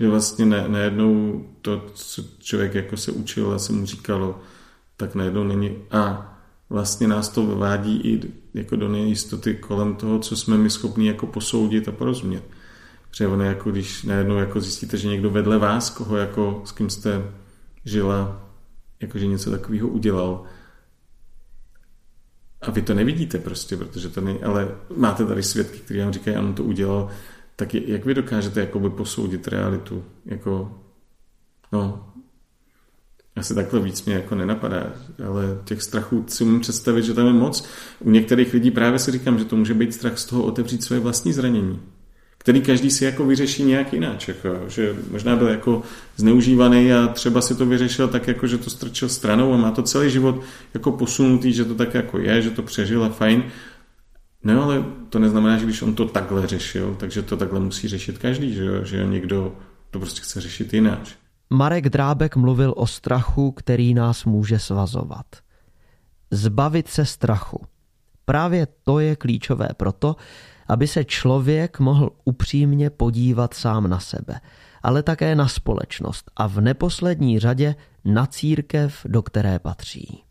Že 0.00 0.08
vlastně 0.08 0.46
ne, 0.46 0.68
najednou 0.68 1.44
to, 1.62 1.86
co 1.94 2.22
člověk 2.38 2.74
jako 2.74 2.96
se 2.96 3.12
učil 3.12 3.52
a 3.52 3.58
se 3.58 3.72
mu 3.72 3.86
říkalo, 3.86 4.40
tak 4.96 5.14
najednou 5.14 5.44
není. 5.44 5.76
A 5.90 6.34
vlastně 6.70 7.08
nás 7.08 7.28
to 7.28 7.46
vyvádí 7.46 8.00
i 8.00 8.20
jako 8.54 8.76
do 8.76 8.88
nejistoty 8.88 9.54
kolem 9.54 9.94
toho, 9.94 10.18
co 10.18 10.36
jsme 10.36 10.58
my 10.58 10.70
schopni 10.70 11.06
jako 11.06 11.26
posoudit 11.26 11.88
a 11.88 11.92
porozumět. 11.92 12.44
Protože 13.14 13.28
ono 13.28 13.44
jako 13.44 13.70
když 13.70 14.02
najednou 14.02 14.36
jako 14.36 14.60
zjistíte, 14.60 14.96
že 14.96 15.08
někdo 15.08 15.30
vedle 15.30 15.58
vás, 15.58 15.90
koho 15.90 16.16
jako, 16.16 16.62
s 16.64 16.72
kým 16.72 16.90
jste 16.90 17.22
žila, 17.84 18.50
jakože 19.00 19.26
něco 19.26 19.50
takového 19.50 19.88
udělal, 19.88 20.44
a 22.62 22.70
vy 22.70 22.82
to 22.82 22.94
nevidíte 22.94 23.38
prostě, 23.38 23.76
protože 23.76 24.08
to 24.08 24.20
není, 24.20 24.42
ale 24.42 24.68
máte 24.96 25.26
tady 25.26 25.42
svědky, 25.42 25.78
kteří 25.78 26.00
vám 26.00 26.12
říkají, 26.12 26.36
ano, 26.36 26.52
to 26.52 26.64
udělal, 26.64 27.08
tak 27.56 27.74
jak 27.74 28.04
vy 28.04 28.14
dokážete 28.14 28.60
jakoby 28.60 28.90
posoudit 28.90 29.48
realitu? 29.48 30.04
Jako, 30.24 30.80
no, 31.72 32.12
asi 33.36 33.54
takhle 33.54 33.80
víc 33.80 34.04
mě 34.04 34.14
jako 34.14 34.34
nenapadá, 34.34 34.92
ale 35.26 35.58
těch 35.64 35.82
strachů 35.82 36.24
si 36.28 36.44
umím 36.44 36.60
představit, 36.60 37.02
že 37.02 37.14
tam 37.14 37.26
je 37.26 37.32
moc. 37.32 37.68
U 38.00 38.10
některých 38.10 38.52
lidí 38.52 38.70
právě 38.70 38.98
si 38.98 39.10
říkám, 39.10 39.38
že 39.38 39.44
to 39.44 39.56
může 39.56 39.74
být 39.74 39.94
strach 39.94 40.18
z 40.18 40.24
toho 40.24 40.42
otevřít 40.44 40.84
své 40.84 40.98
vlastní 40.98 41.32
zranění 41.32 41.93
který 42.44 42.60
každý 42.60 42.90
si 42.90 43.04
jako 43.04 43.24
vyřeší 43.24 43.64
nějak 43.64 43.92
jinak, 43.92 44.28
jako, 44.28 44.48
že 44.68 44.96
možná 45.10 45.36
byl 45.36 45.48
jako 45.48 45.82
zneužívaný 46.16 46.92
a 46.92 47.06
třeba 47.06 47.40
si 47.40 47.54
to 47.54 47.66
vyřešil 47.66 48.08
tak, 48.08 48.28
jako, 48.28 48.46
že 48.46 48.58
to 48.58 48.70
strčil 48.70 49.08
stranou 49.08 49.54
a 49.54 49.56
má 49.56 49.70
to 49.70 49.82
celý 49.82 50.10
život 50.10 50.40
jako 50.74 50.92
posunutý, 50.92 51.52
že 51.52 51.64
to 51.64 51.74
tak 51.74 51.94
jako 51.94 52.18
je, 52.18 52.42
že 52.42 52.50
to 52.50 52.62
přežil 52.62 53.04
a 53.04 53.08
fajn. 53.08 53.44
No 54.42 54.62
ale 54.64 54.84
to 55.08 55.18
neznamená, 55.18 55.58
že 55.58 55.64
když 55.64 55.82
on 55.82 55.94
to 55.94 56.04
takhle 56.04 56.46
řešil, 56.46 56.96
takže 57.00 57.22
to 57.22 57.36
takhle 57.36 57.60
musí 57.60 57.88
řešit 57.88 58.18
každý, 58.18 58.54
že, 58.54 58.84
že 58.84 59.06
někdo 59.06 59.56
to 59.90 59.98
prostě 59.98 60.20
chce 60.20 60.40
řešit 60.40 60.74
jinak. 60.74 61.00
Marek 61.50 61.88
Drábek 61.88 62.36
mluvil 62.36 62.74
o 62.76 62.86
strachu, 62.86 63.52
který 63.52 63.94
nás 63.94 64.24
může 64.24 64.58
svazovat. 64.58 65.26
Zbavit 66.30 66.88
se 66.88 67.04
strachu. 67.04 67.60
Právě 68.24 68.66
to 68.82 68.98
je 68.98 69.16
klíčové 69.16 69.68
proto, 69.76 70.16
aby 70.68 70.86
se 70.86 71.04
člověk 71.04 71.80
mohl 71.80 72.10
upřímně 72.24 72.90
podívat 72.90 73.54
sám 73.54 73.90
na 73.90 74.00
sebe, 74.00 74.40
ale 74.82 75.02
také 75.02 75.34
na 75.34 75.48
společnost 75.48 76.30
a 76.36 76.46
v 76.46 76.60
neposlední 76.60 77.38
řadě 77.38 77.74
na 78.04 78.26
církev, 78.26 79.00
do 79.04 79.22
které 79.22 79.58
patří. 79.58 80.24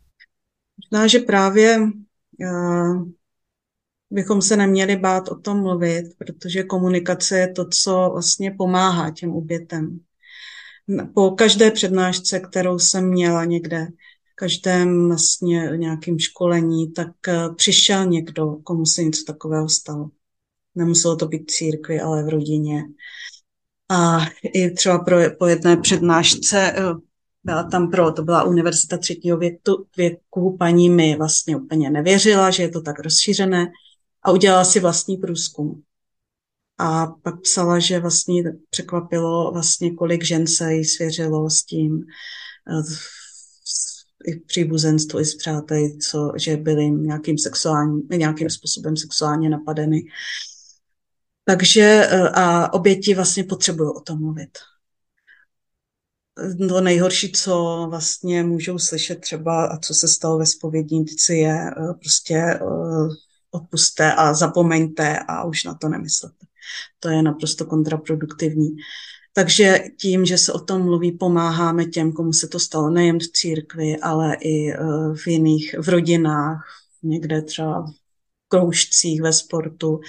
Možná, 0.77 1.07
že 1.07 1.19
právě 1.19 1.79
uh, 1.79 3.07
bychom 4.11 4.41
se 4.41 4.57
neměli 4.57 4.95
bát 4.95 5.27
o 5.27 5.35
tom 5.35 5.61
mluvit, 5.61 6.05
protože 6.17 6.63
komunikace 6.63 7.39
je 7.39 7.47
to, 7.47 7.65
co 7.69 8.09
vlastně 8.11 8.51
pomáhá 8.51 9.11
těm 9.11 9.31
obětem. 9.31 9.99
Po 11.13 11.31
každé 11.31 11.71
přednášce, 11.71 12.39
kterou 12.39 12.79
jsem 12.79 13.09
měla 13.09 13.45
někde, 13.45 13.87
každém 14.35 15.07
vlastně 15.07 15.71
nějakým 15.75 16.19
školení, 16.19 16.91
tak 16.91 17.27
eh, 17.27 17.49
přišel 17.55 18.05
někdo, 18.05 18.55
komu 18.63 18.85
se 18.85 19.03
něco 19.03 19.23
takového 19.27 19.69
stalo. 19.69 20.09
Nemuselo 20.75 21.15
to 21.15 21.27
být 21.27 21.51
církvi, 21.51 22.01
ale 22.01 22.23
v 22.23 22.29
rodině. 22.29 22.83
A 23.89 24.19
i 24.53 24.71
třeba 24.71 24.99
pro, 24.99 25.17
po 25.39 25.47
jedné 25.47 25.77
přednášce 25.77 26.73
eh, 26.77 26.81
byla 27.43 27.63
tam 27.63 27.91
pro, 27.91 28.11
to 28.11 28.23
byla 28.23 28.43
univerzita 28.43 28.97
třetího 28.97 29.37
věku, 29.37 29.87
věku, 29.97 30.57
paní 30.57 30.89
mi 30.89 31.15
vlastně 31.15 31.57
úplně 31.57 31.89
nevěřila, 31.89 32.51
že 32.51 32.63
je 32.63 32.69
to 32.69 32.81
tak 32.81 32.99
rozšířené 32.99 33.71
a 34.23 34.31
udělala 34.31 34.63
si 34.63 34.79
vlastní 34.79 35.17
průzkum. 35.17 35.83
A 36.77 37.07
pak 37.07 37.41
psala, 37.41 37.79
že 37.79 37.99
vlastně 37.99 38.43
překvapilo 38.69 39.51
vlastně, 39.51 39.93
kolik 39.93 40.23
žen 40.23 40.47
se 40.47 40.73
jí 40.73 40.85
svěřilo 40.85 41.49
s 41.49 41.63
tím, 41.63 42.05
i 44.25 44.39
v 44.39 44.45
příbuzenstvu, 44.45 45.19
i 45.19 45.25
s 45.25 45.35
přáteli, 45.35 45.97
co, 45.97 46.31
že 46.37 46.57
byli 46.57 46.91
nějakým, 46.91 47.37
sexuální, 47.37 48.01
nějakým 48.17 48.49
způsobem 48.49 48.97
sexuálně 48.97 49.49
napadeny. 49.49 50.01
Takže 51.45 51.81
eh, 51.81 52.29
a 52.29 52.73
oběti 52.73 53.15
vlastně 53.15 53.43
potřebují 53.43 53.89
o 53.95 53.99
tom 53.99 54.19
mluvit. 54.19 54.57
To 56.69 56.81
nejhorší, 56.81 57.31
co 57.31 57.85
vlastně 57.89 58.43
můžou 58.43 58.79
slyšet 58.79 59.15
třeba, 59.15 59.65
a 59.65 59.77
co 59.77 59.93
se 59.93 60.07
stalo 60.07 60.37
ve 60.37 60.45
spovědnici, 60.45 61.33
je 61.33 61.71
eh, 61.71 61.93
prostě 61.93 62.35
eh, 62.35 62.59
odpuste 63.51 64.13
a 64.13 64.33
zapomeňte 64.33 65.19
a 65.27 65.43
už 65.43 65.63
na 65.63 65.73
to 65.73 65.89
nemyslete. 65.89 66.45
To 66.99 67.09
je 67.09 67.23
naprosto 67.23 67.65
kontraproduktivní. 67.65 68.69
Takže 69.33 69.79
tím, 69.99 70.25
že 70.25 70.37
se 70.37 70.53
o 70.53 70.59
tom 70.59 70.81
mluví, 70.81 71.11
pomáháme 71.11 71.85
těm, 71.85 72.11
komu 72.11 72.33
se 72.33 72.47
to 72.47 72.59
stalo 72.59 72.89
nejen 72.89 73.19
v 73.19 73.27
církvi, 73.27 73.97
ale 73.97 74.37
i 74.41 74.73
v 75.15 75.27
jiných, 75.27 75.75
v 75.79 75.89
rodinách, 75.89 76.65
někde 77.03 77.41
třeba 77.41 77.81
v 77.81 77.93
kroužcích 78.47 79.21
ve 79.21 79.33
sportu, 79.33 79.99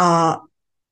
a 0.00 0.36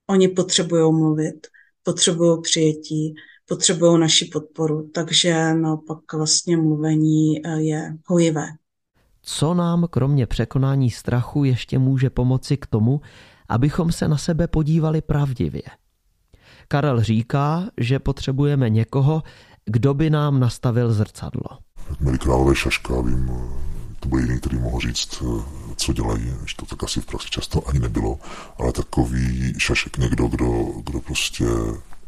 oni 0.07 0.29
potřebují 0.29 0.93
mluvit, 0.93 1.47
potřebují 1.83 2.43
přijetí, 2.43 3.15
potřebují 3.49 4.01
naši 4.01 4.25
podporu, 4.25 4.91
takže 4.95 5.55
naopak 5.55 5.99
vlastně 6.13 6.57
mluvení 6.57 7.47
eh, 7.47 7.61
je 7.61 7.97
hojivé. 8.07 8.47
Co 9.23 9.55
nám 9.55 9.87
kromě 9.91 10.27
překonání 10.27 10.91
strachu 10.91 11.45
ještě 11.45 11.79
může 11.79 12.11
pomoci 12.11 12.57
k 12.57 12.67
tomu, 12.67 13.01
abychom 13.49 13.93
se 13.93 14.09
na 14.09 14.17
sebe 14.19 14.47
podívali 14.47 15.01
pravdivě? 15.01 15.63
Karel 16.69 17.03
říká, 17.03 17.71
že 17.77 17.99
potřebujeme 17.99 18.71
někoho, 18.71 19.23
kdo 19.65 19.95
by 19.95 20.11
nám 20.11 20.41
nastavil 20.41 20.93
zrcadlo. 20.93 21.59
Milí 22.01 22.19
králové 22.19 22.55
šaška, 22.55 23.01
vím, 23.01 23.31
byl 24.09 24.19
jiný, 24.19 24.41
který 24.41 24.59
mohl 24.59 24.81
říct, 24.81 25.23
eh, 25.23 25.43
co 25.77 25.93
dělají, 25.93 26.35
že 26.47 26.57
to 26.57 26.67
tak 26.67 26.85
asi 26.85 27.01
v 27.01 27.07
praxi 27.07 27.29
často 27.31 27.69
ani 27.69 27.79
nebylo, 27.79 28.19
ale 28.59 28.73
takový 28.73 29.55
šašek 29.59 29.99
někdo, 29.99 30.27
kdo, 30.27 30.47
kdo 30.85 31.01
prostě 31.01 31.45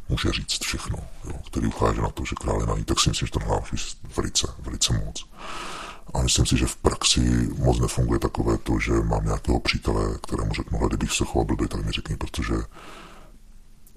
může 0.09 0.32
říct 0.32 0.64
všechno, 0.64 0.98
jo, 1.24 1.32
který 1.46 1.66
ukáže 1.66 2.03
na 2.03 2.09
to, 2.09 2.24
že 2.24 2.34
král 2.40 2.76
je 2.78 2.84
tak 2.84 3.01
si 3.01 3.09
myslím, 3.09 3.26
že 3.26 3.32
to 3.32 3.38
hrá 3.38 3.61
velice, 4.16 4.46
velice 4.59 4.92
moc. 5.05 5.26
A 6.14 6.22
myslím 6.22 6.46
si, 6.46 6.57
že 6.57 6.66
v 6.66 6.76
praxi 6.76 7.20
moc 7.59 7.80
nefunguje 7.80 8.20
takové 8.20 8.59
to, 8.59 8.78
že 8.78 8.92
mám 8.92 9.24
nějakého 9.24 9.61
přítele, 9.61 10.18
kterému 10.22 10.55
řeknu, 10.55 10.78
hledej, 10.78 10.96
kdybych 10.96 11.16
se 11.16 11.24
choval 11.24 11.44
blbě, 11.44 11.68
tak 11.68 11.84
mi 11.84 11.92
řekni, 11.92 12.16
protože 12.16 12.55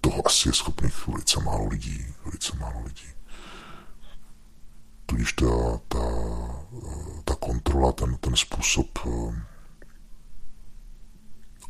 toho 0.02 0.28
asi 0.28 0.50
je 0.50 0.54
schopných 0.54 1.08
velice 1.08 1.40
málo 1.40 1.68
lidí, 1.68 2.06
velice 2.26 2.58
málo 2.58 2.84
lidí. 2.86 3.08
Tudíž 5.06 5.34
ta, 5.34 5.46
ta 5.88 6.00
kontrola, 7.46 7.92
ten, 7.92 8.18
ten 8.20 8.36
způsob 8.36 8.88
eh, 9.06 9.10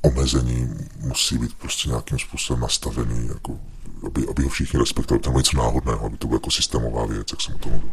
omezení 0.01 0.69
musí 0.99 1.37
být 1.37 1.53
prostě 1.53 1.89
nějakým 1.89 2.19
způsobem 2.19 2.61
nastavený, 2.61 3.27
jako, 3.27 3.59
aby, 4.07 4.27
aby 4.29 4.43
ho 4.43 4.49
všichni 4.49 4.79
respektovali. 4.79 5.21
To 5.21 5.31
něco 5.31 5.57
náhodného, 5.57 6.05
aby 6.05 6.17
to 6.17 6.27
bylo 6.27 6.35
jako 6.35 6.51
systémová 6.51 7.05
věc, 7.05 7.27
jak 7.31 7.41
jsem 7.41 7.55
o 7.55 7.57
tom 7.57 7.71
mluvil. 7.71 7.89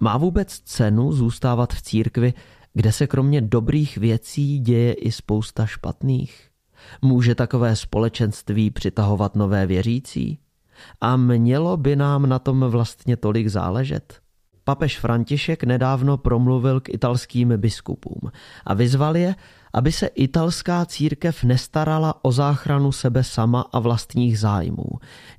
Má 0.00 0.16
vůbec 0.18 0.60
cenu 0.64 1.12
zůstávat 1.12 1.72
v 1.72 1.82
církvi, 1.82 2.34
kde 2.74 2.92
se 2.92 3.06
kromě 3.06 3.40
dobrých 3.40 3.98
věcí 3.98 4.58
děje 4.58 4.92
i 4.92 5.12
spousta 5.12 5.66
špatných? 5.66 6.48
Může 7.02 7.34
takové 7.34 7.76
společenství 7.76 8.70
přitahovat 8.70 9.36
nové 9.36 9.66
věřící? 9.66 10.38
A 11.00 11.16
mělo 11.16 11.76
by 11.76 11.96
nám 11.96 12.28
na 12.28 12.38
tom 12.38 12.60
vlastně 12.60 13.16
tolik 13.16 13.48
záležet? 13.48 14.20
Papež 14.64 14.98
František 14.98 15.64
nedávno 15.64 16.18
promluvil 16.18 16.80
k 16.80 16.88
italským 16.88 17.48
biskupům 17.56 18.30
a 18.64 18.74
vyzval 18.74 19.16
je, 19.16 19.34
aby 19.72 19.92
se 19.92 20.06
italská 20.06 20.86
církev 20.86 21.44
nestarala 21.44 22.24
o 22.24 22.32
záchranu 22.32 22.92
sebe 22.92 23.24
sama 23.24 23.60
a 23.72 23.78
vlastních 23.78 24.38
zájmů. 24.38 24.88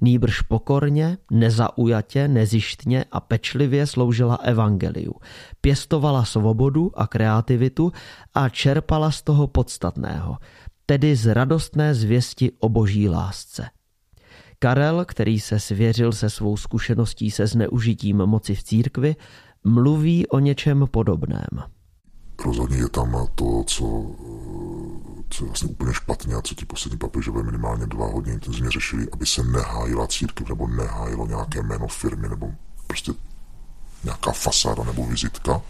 Nýbrž 0.01 0.41
pokorně, 0.41 1.17
nezaujatě, 1.31 2.27
nezištně 2.27 3.05
a 3.11 3.19
pečlivě 3.19 3.88
sloužila 3.88 4.36
evangeliu. 4.36 5.13
Pěstovala 5.61 6.25
svobodu 6.25 6.91
a 6.99 7.07
kreativitu 7.07 7.91
a 8.34 8.49
čerpala 8.49 9.11
z 9.11 9.21
toho 9.21 9.47
podstatného, 9.47 10.38
tedy 10.86 11.15
z 11.15 11.34
radostné 11.34 11.95
zvěsti 11.95 12.51
o 12.59 12.69
boží 12.69 13.09
lásce. 13.09 13.69
Karel, 14.59 15.05
který 15.05 15.39
se 15.39 15.59
svěřil 15.59 16.11
se 16.11 16.29
svou 16.29 16.57
zkušeností 16.57 17.31
se 17.31 17.47
zneužitím 17.47 18.17
moci 18.17 18.55
v 18.55 18.63
církvi, 18.63 19.15
mluví 19.63 20.27
o 20.27 20.39
něčem 20.39 20.88
podobném. 20.91 21.73
Rozhodně 22.45 22.77
je 22.77 22.89
tam 22.89 23.27
to, 23.36 23.63
co, 23.67 24.05
co 25.29 25.43
je 25.43 25.47
vlastně 25.47 25.69
úplně 25.69 25.93
špatně 25.93 26.36
a 26.36 26.41
co 26.41 26.55
ti 26.55 26.65
poslední 26.65 26.97
papežové 26.97 27.43
minimálně 27.43 27.88
dva 27.88 28.07
hodně 28.07 28.34
intenzivně 28.34 28.71
řešili, 28.71 29.07
aby 29.11 29.25
se 29.25 29.43
nehájila 29.43 30.07
církev 30.07 30.49
nebo 30.49 30.67
nehájilo 30.67 31.27
nějaké 31.27 31.63
jméno 31.63 31.88
firmy 31.88 32.29
nebo 32.29 32.51
prostě 32.88 33.13
nějaká 34.03 34.31
fasáda 34.31 34.84
nebo 34.84 35.05
vizitka, 35.05 35.61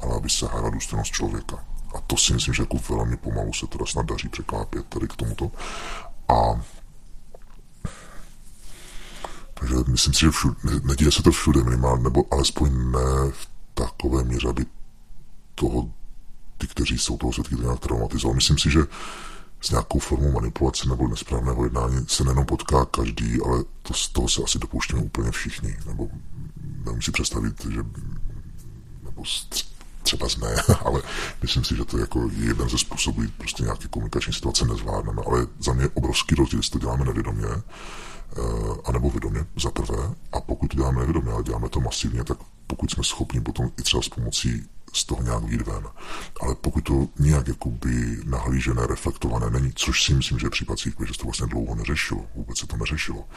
ale 0.00 0.16
aby 0.16 0.30
se 0.30 0.46
hájila 0.46 0.70
důstojnost 0.70 1.12
člověka. 1.12 1.64
A 1.94 2.00
to 2.00 2.16
si 2.16 2.34
myslím, 2.34 2.54
že 2.54 2.62
jako 2.62 2.76
velmi 2.88 3.16
pomalu 3.16 3.52
se 3.52 3.66
teda 3.66 3.86
snad 3.86 4.06
daří 4.06 4.28
překlápět 4.28 4.86
tady 4.86 5.08
k 5.08 5.16
tomuto. 5.16 5.50
A 6.28 6.60
takže 9.54 9.74
myslím 9.88 10.14
si, 10.14 10.20
že 10.20 10.30
všude, 10.30 10.54
neděje 10.84 11.12
se 11.12 11.22
to 11.22 11.30
všude 11.30 11.64
minimálně, 11.64 12.02
nebo 12.02 12.24
alespoň 12.30 12.90
ne 12.90 13.30
v 13.30 13.48
takové 13.74 14.24
míře, 14.24 14.48
aby 14.48 14.66
toho, 15.54 15.90
ty, 16.62 16.66
kteří 16.66 16.98
jsou 16.98 17.16
toho 17.18 17.32
svědky, 17.32 17.56
to 17.56 17.62
nějak 17.62 17.80
traumatizovali. 17.80 18.34
Myslím 18.36 18.58
si, 18.58 18.70
že 18.70 18.80
s 19.60 19.70
nějakou 19.70 19.98
formou 19.98 20.32
manipulace 20.32 20.88
nebo 20.88 21.08
nesprávného 21.08 21.64
jednání 21.64 22.04
se 22.08 22.24
nejenom 22.24 22.46
potká 22.46 22.84
každý, 22.84 23.40
ale 23.46 23.64
to, 23.82 23.94
z 23.94 24.08
toho 24.08 24.28
se 24.28 24.42
asi 24.44 24.58
dopouštíme 24.58 25.00
úplně 25.02 25.30
všichni. 25.30 25.76
Nebo 25.86 26.08
nevím 26.84 27.02
si 27.02 27.12
představit, 27.12 27.66
že 27.70 27.82
nebo 29.02 29.22
třeba 30.02 30.26
ne, 30.40 30.54
ale 30.84 31.02
myslím 31.42 31.64
si, 31.64 31.76
že 31.76 31.84
to 31.84 31.96
je 31.96 32.00
jako 32.00 32.30
jeden 32.36 32.68
ze 32.68 32.78
způsobů, 32.78 33.22
prostě 33.38 33.62
nějaké 33.62 33.88
komunikační 33.88 34.32
situace 34.32 34.66
nezvládneme, 34.66 35.22
ale 35.26 35.46
za 35.60 35.72
mě 35.72 35.84
je 35.84 35.90
obrovský 35.94 36.34
rozdíl, 36.34 36.58
jestli 36.58 36.72
to 36.72 36.78
děláme 36.78 37.04
nevědomě, 37.04 37.46
Eh, 38.36 38.76
anebo 38.84 39.10
vědomě 39.10 39.44
za 39.62 39.70
prvé. 39.70 40.14
A 40.32 40.40
pokud 40.40 40.68
to 40.68 40.76
děláme 40.76 41.00
nevědomě, 41.00 41.32
ale 41.32 41.42
děláme 41.42 41.68
to 41.68 41.80
masivně, 41.80 42.24
tak 42.24 42.38
pokud 42.66 42.90
jsme 42.90 43.04
schopni 43.04 43.40
potom 43.40 43.70
i 43.80 43.82
třeba 43.82 44.02
s 44.02 44.08
pomocí 44.08 44.64
z 44.92 45.04
toho 45.04 45.22
nějak 45.22 45.44
výjít 45.44 45.66
ven. 45.66 45.86
Ale 46.40 46.54
pokud 46.54 46.80
to 46.80 47.08
nějak 47.18 47.48
jakoby 47.48 48.18
nahlížené, 48.24 48.86
reflektované 48.86 49.50
není, 49.50 49.72
což 49.74 50.04
si 50.04 50.14
myslím, 50.14 50.38
že 50.38 50.46
je 50.46 50.50
případ 50.50 50.78
církve, 50.78 51.06
že 51.06 51.12
se 51.12 51.18
to 51.18 51.24
vlastně 51.24 51.46
dlouho 51.46 51.74
neřešilo, 51.74 52.26
vůbec 52.34 52.58
se 52.58 52.66
to 52.66 52.76
neřešilo, 52.76 53.28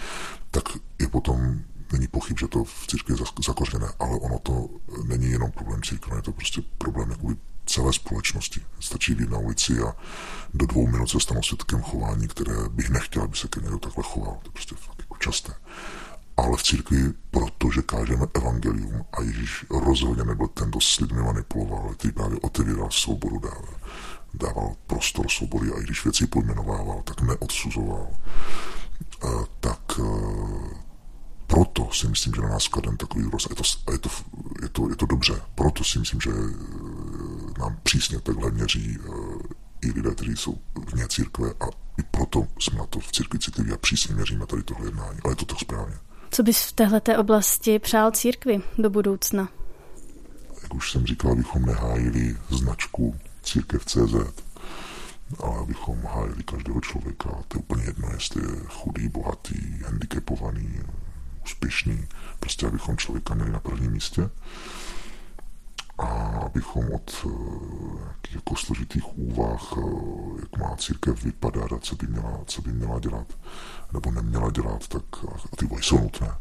tak 0.51 0.63
je 0.99 1.07
potom 1.07 1.59
není 1.91 2.07
pochyb, 2.07 2.39
že 2.39 2.47
to 2.47 2.63
v 2.63 2.87
církvi 2.87 3.13
je 3.13 3.25
zakořené, 3.45 3.87
ale 3.99 4.19
ono 4.19 4.39
to 4.39 4.69
není 5.07 5.31
jenom 5.31 5.51
problém 5.51 5.81
církve, 5.83 6.17
je 6.17 6.21
to 6.21 6.31
prostě 6.31 6.61
problém 6.77 7.11
jakoby 7.11 7.35
celé 7.65 7.93
společnosti. 7.93 8.61
Stačí 8.79 9.15
být 9.15 9.29
na 9.29 9.37
ulici 9.37 9.79
a 9.79 9.95
do 10.53 10.65
dvou 10.65 10.87
minut 10.87 11.07
se 11.09 11.19
stanu 11.19 11.43
svědkem 11.43 11.81
chování, 11.81 12.27
které 12.27 12.53
bych 12.69 12.89
nechtěl, 12.89 13.21
aby 13.21 13.37
se 13.37 13.47
ke 13.47 13.59
někdo 13.59 13.79
takhle 13.79 14.03
choval. 14.07 14.37
To 14.41 14.47
je 14.47 14.51
prostě 14.51 14.75
fakt 14.75 14.99
jako 14.99 15.17
časté. 15.17 15.53
Ale 16.37 16.57
v 16.57 16.63
církvi, 16.63 17.13
protože 17.31 17.81
kážeme 17.81 18.25
evangelium 18.33 19.05
a 19.13 19.21
Ježíš 19.21 19.65
rozhodně 19.69 20.23
nebyl 20.23 20.47
ten, 20.47 20.71
s 20.79 20.99
lidmi 20.99 21.21
manipuloval, 21.21 21.79
ale 21.79 21.95
který 21.95 22.11
právě 22.11 22.39
otevíral 22.39 22.91
svobodu, 22.91 23.39
dával, 23.39 23.75
dával 24.33 24.75
prostor 24.87 25.29
svobody 25.29 25.71
a 25.71 25.79
i 25.79 25.83
když 25.83 26.03
věci 26.03 26.27
pojmenovával, 26.27 27.01
tak 27.03 27.21
neodsuzoval. 27.21 28.07
E, 29.23 29.27
tak 29.59 29.99
e, 29.99 30.03
proto 31.47 31.89
si 31.91 32.07
myslím, 32.07 32.33
že 32.35 32.41
na 32.41 32.49
nás 32.49 32.67
kladen 32.67 32.97
takový 32.97 33.23
důraz. 33.23 33.47
Je 33.49 33.55
to, 33.55 33.63
je, 33.91 33.97
to, 33.97 34.09
je, 34.61 34.69
to, 34.69 34.89
je 34.89 34.95
to 34.95 35.05
dobře. 35.05 35.41
Proto 35.55 35.83
si 35.83 35.99
myslím, 35.99 36.21
že 36.21 36.31
nám 37.59 37.77
přísně 37.83 38.19
takhle 38.19 38.51
měří 38.51 38.97
i 39.81 39.91
lidé, 39.91 40.11
kteří 40.11 40.35
jsou 40.35 40.57
vně 40.93 41.07
církve 41.07 41.49
a 41.59 41.65
i 41.97 42.03
proto 42.11 42.47
jsme 42.59 42.77
na 42.77 42.85
to 42.85 42.99
v 42.99 43.11
církvi 43.11 43.39
citliví 43.39 43.71
a 43.71 43.77
přísně 43.77 44.15
měříme 44.15 44.45
tady 44.45 44.63
tohle 44.63 44.87
jednání. 44.87 45.19
Ale 45.23 45.31
je 45.31 45.35
to 45.35 45.45
tak 45.45 45.59
správně. 45.59 45.95
Co 46.35 46.43
bys 46.43 46.63
v 46.63 46.71
této 46.71 47.19
oblasti 47.19 47.79
přál 47.79 48.11
církvi 48.11 48.61
do 48.77 48.89
budoucna? 48.89 49.49
Jak 50.63 50.73
už 50.73 50.91
jsem 50.91 51.05
říkal, 51.05 51.31
abychom 51.31 51.65
nehájili 51.65 52.37
značku 52.49 53.15
církev 53.43 53.85
CZ, 53.85 54.15
ale 55.39 55.59
abychom 55.59 56.01
hájili 56.03 56.43
každého 56.43 56.81
člověka. 56.81 57.29
To 57.47 57.57
je 57.57 57.59
úplně 57.59 57.83
jedno, 57.83 58.09
jestli 58.13 58.41
je 58.41 58.59
chudý, 58.67 59.07
bohatý, 59.07 59.79
handicapovaný, 59.85 60.79
úspěšný. 61.43 62.07
Prostě 62.39 62.67
abychom 62.67 62.97
člověka 62.97 63.33
měli 63.33 63.51
na 63.51 63.59
prvním 63.59 63.91
místě. 63.91 64.29
A 65.97 66.05
abychom 66.45 66.93
od 66.93 67.25
nějakých 67.95 68.35
jako 68.35 68.55
složitých 68.55 69.17
úvah, 69.17 69.73
jak 70.41 70.57
má 70.57 70.75
církev 70.75 71.23
vypadat 71.23 71.71
a 71.71 71.79
co 71.79 71.95
by 71.95 72.07
měla, 72.07 72.39
co 72.45 72.61
by 72.61 72.73
měla 72.73 72.99
dělat 72.99 73.27
nebo 73.93 74.11
neměla 74.11 74.51
dělat, 74.51 74.87
tak 74.87 75.03
a 75.53 75.55
ty 75.55 75.65
boje 75.65 75.83
jsou 75.83 75.99
nutné, 75.99 76.31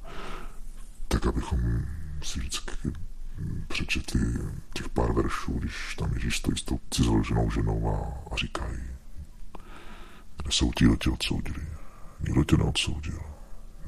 tak 1.09 1.27
abychom 1.27 1.61
si 2.23 2.39
vždycky 2.39 2.93
přečetli 3.69 4.21
těch 4.75 4.89
pár 4.89 5.13
veršů, 5.13 5.53
když 5.53 5.95
tam 5.99 6.13
Ježíš 6.13 6.37
stojí 6.37 6.59
s 6.59 6.63
tou 6.63 6.81
cizoloženou 6.91 7.51
ženou 7.51 7.89
a, 7.95 8.33
a 8.33 8.37
říkají, 8.37 8.79
kde 10.43 10.53
jsou 10.53 10.73
ti, 10.73 10.85
kdo 10.85 10.97
tě 10.97 11.11
odsoudili. 11.11 11.67
Nikdo 12.21 12.45
tě 12.45 12.57
neodsoudil. 12.57 13.21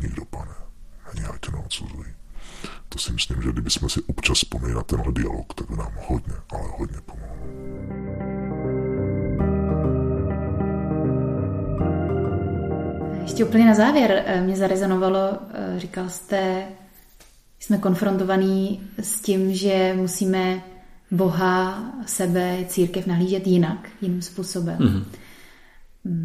Nikdo, 0.01 0.25
pane. 0.25 0.55
Ani 1.05 1.23
já 1.23 1.39
tě 1.39 1.51
neodsuzuji. 1.51 2.15
To 2.89 2.99
si 2.99 3.12
myslím, 3.12 3.43
že 3.43 3.53
kdybychom 3.53 3.89
si 3.89 4.03
občas 4.03 4.39
vzpomněli 4.39 4.74
na 4.74 4.83
tenhle 4.83 5.12
dialog, 5.12 5.55
tak 5.55 5.70
by 5.70 5.77
nám 5.77 5.93
hodně, 6.07 6.35
ale 6.51 6.62
hodně 6.78 6.99
pomohlo. 7.07 7.37
Ještě 13.23 13.45
úplně 13.45 13.66
na 13.66 13.74
závěr 13.74 14.23
eh, 14.27 14.41
mě 14.41 14.57
zarezonovalo, 14.57 15.39
eh, 15.55 15.81
říkal 15.81 16.09
jste, 16.09 16.66
jsme 17.61 17.78
konfrontovaní 17.78 18.81
s 18.99 19.20
tím, 19.20 19.55
že 19.55 19.95
musíme 19.97 20.62
Boha, 21.11 21.85
sebe, 22.07 22.65
církev 22.69 23.07
nahlížet 23.07 23.47
jinak, 23.47 23.89
jiným 24.01 24.23
způsobem. 24.23 24.78
Mm-hmm. 24.78 25.05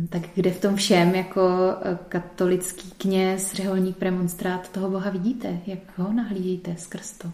Tak 0.09 0.21
kde 0.35 0.51
v 0.51 0.61
tom 0.61 0.75
všem 0.75 1.15
jako 1.15 1.75
eh, 1.81 1.97
katolický 2.09 2.91
kněz, 2.97 3.53
řeholník, 3.53 3.97
premonstrát 3.97 4.71
toho 4.71 4.89
Boha 4.89 5.09
vidíte? 5.09 5.59
Jak 5.67 5.79
ho 5.97 6.13
nahlížíte 6.13 6.75
skrz 6.77 7.11
to? 7.11 7.31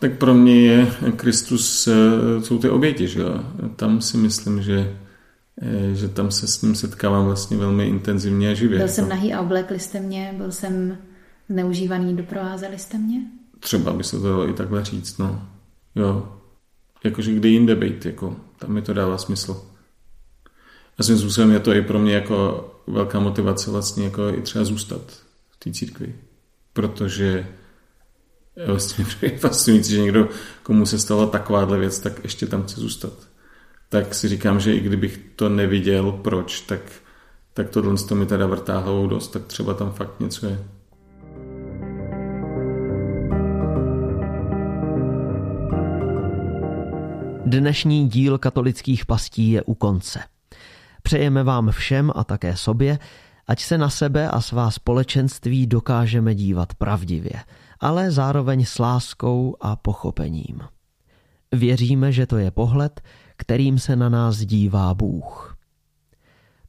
Tak 0.00 0.18
pro 0.18 0.34
mě 0.34 0.60
je 0.60 0.86
Kristus, 1.16 1.86
eh, 1.86 2.42
jsou 2.42 2.58
ty 2.58 2.68
oběti, 2.68 3.08
že 3.08 3.20
jo? 3.20 3.44
Tam 3.76 4.00
si 4.00 4.16
myslím, 4.16 4.62
že, 4.62 4.96
eh, 5.62 5.94
že 5.94 6.08
tam 6.08 6.30
se 6.30 6.46
s 6.46 6.62
ním 6.62 6.74
setkávám 6.74 7.24
vlastně 7.24 7.56
velmi 7.56 7.88
intenzivně 7.88 8.50
a 8.50 8.54
živě. 8.54 8.78
Byl 8.78 8.88
jsem 8.88 9.08
nahý 9.08 9.34
a 9.34 9.40
oblekli 9.40 9.78
jste 9.78 10.00
mě, 10.00 10.34
byl 10.36 10.52
jsem 10.52 10.98
zneužívaný, 11.48 12.16
doprovázeli 12.16 12.78
jste 12.78 12.98
mě? 12.98 13.20
Třeba 13.60 13.92
by 13.92 14.04
se 14.04 14.18
to 14.18 14.28
dalo 14.28 14.48
i 14.48 14.52
takhle 14.52 14.84
říct, 14.84 15.18
no. 15.18 15.48
Jo. 15.94 16.28
Jakože 17.04 17.32
kde 17.34 17.48
jinde 17.48 17.76
být, 17.76 18.06
jako, 18.06 18.36
tam 18.58 18.72
mi 18.72 18.82
to 18.82 18.92
dává 18.92 19.18
smysl. 19.18 19.73
A 20.98 21.02
svým 21.02 21.18
způsobem 21.18 21.52
je 21.52 21.60
to 21.60 21.72
i 21.72 21.82
pro 21.82 21.98
mě 21.98 22.14
jako 22.14 22.70
velká 22.86 23.20
motivace 23.20 23.70
vlastně 23.70 24.04
jako 24.04 24.28
i 24.28 24.42
třeba 24.42 24.64
zůstat 24.64 25.00
v 25.50 25.56
té 25.56 25.72
církvi. 25.72 26.14
Protože 26.72 27.46
vlastně 28.66 29.06
je 29.22 29.38
fascinující, 29.38 29.90
že 29.92 30.00
někdo, 30.00 30.28
komu 30.62 30.86
se 30.86 30.98
stala 30.98 31.26
takováhle 31.26 31.78
věc, 31.78 31.98
tak 31.98 32.20
ještě 32.22 32.46
tam 32.46 32.62
chce 32.62 32.80
zůstat. 32.80 33.12
Tak 33.88 34.14
si 34.14 34.28
říkám, 34.28 34.60
že 34.60 34.74
i 34.74 34.80
kdybych 34.80 35.20
to 35.36 35.48
neviděl, 35.48 36.12
proč, 36.12 36.60
tak, 36.60 36.80
tak 37.54 37.70
tohle 37.70 37.96
to 38.08 38.14
mi 38.14 38.26
teda 38.26 38.46
vrtá 38.46 38.78
hlavou 38.78 39.06
dost, 39.06 39.28
tak 39.28 39.44
třeba 39.44 39.74
tam 39.74 39.92
fakt 39.92 40.20
něco 40.20 40.46
je. 40.46 40.64
Dnešní 47.46 48.08
díl 48.08 48.38
katolických 48.38 49.06
pastí 49.06 49.50
je 49.50 49.62
u 49.62 49.74
konce. 49.74 50.33
Přejeme 51.06 51.42
vám 51.42 51.70
všem 51.70 52.12
a 52.14 52.24
také 52.24 52.56
sobě, 52.56 52.98
ať 53.46 53.60
se 53.60 53.78
na 53.78 53.90
sebe 53.90 54.28
a 54.28 54.40
svá 54.40 54.70
společenství 54.70 55.66
dokážeme 55.66 56.34
dívat 56.34 56.74
pravdivě, 56.74 57.32
ale 57.80 58.10
zároveň 58.10 58.64
s 58.64 58.78
láskou 58.78 59.56
a 59.60 59.76
pochopením. 59.76 60.60
Věříme, 61.52 62.12
že 62.12 62.26
to 62.26 62.38
je 62.38 62.50
pohled, 62.50 63.00
kterým 63.36 63.78
se 63.78 63.96
na 63.96 64.08
nás 64.08 64.36
dívá 64.36 64.94
Bůh. 64.94 65.56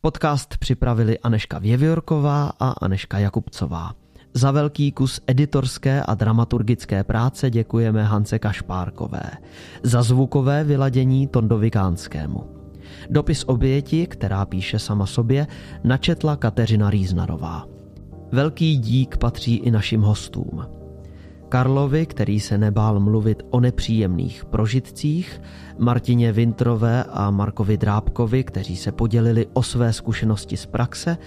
Podcast 0.01 0.57
připravili 0.57 1.19
Aneška 1.19 1.59
Věviorková 1.59 2.51
a 2.59 2.69
Aneška 2.69 3.19
Jakubcová. 3.19 3.93
Za 4.33 4.51
velký 4.51 4.91
kus 4.91 5.21
editorské 5.27 6.03
a 6.03 6.15
dramaturgické 6.15 7.03
práce 7.03 7.49
děkujeme 7.49 8.03
Hance 8.03 8.39
Kašpárkové. 8.39 9.31
Za 9.83 10.03
zvukové 10.03 10.63
vyladění 10.63 11.27
Tondovikánskému. 11.27 12.54
Dopis 13.09 13.43
oběti, 13.47 14.07
která 14.07 14.45
píše 14.45 14.79
sama 14.79 15.05
sobě, 15.05 15.47
načetla 15.83 16.35
Kateřina 16.35 16.89
Rýznarová. 16.89 17.65
Velký 18.31 18.77
dík 18.77 19.17
patří 19.17 19.55
i 19.55 19.71
našim 19.71 20.01
hostům. 20.01 20.65
Karlovi, 21.49 22.05
který 22.05 22.39
se 22.39 22.57
nebál 22.57 22.99
mluvit 22.99 23.43
o 23.49 23.59
nepříjemných 23.59 24.45
prožitcích, 24.45 25.41
Martině 25.77 26.31
Vintrové 26.31 27.03
a 27.03 27.31
Markovi 27.31 27.77
Drábkovi, 27.77 28.43
kteří 28.43 28.77
se 28.77 28.91
podělili 28.91 29.47
o 29.53 29.63
své 29.63 29.93
zkušenosti 29.93 30.57
z 30.57 30.65
praxe, 30.65 31.17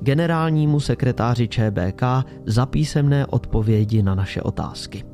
generálnímu 0.00 0.80
sekretáři 0.80 1.48
ČBK 1.48 2.02
za 2.46 2.66
písemné 2.66 3.26
odpovědi 3.26 4.02
na 4.02 4.14
naše 4.14 4.42
otázky. 4.42 5.04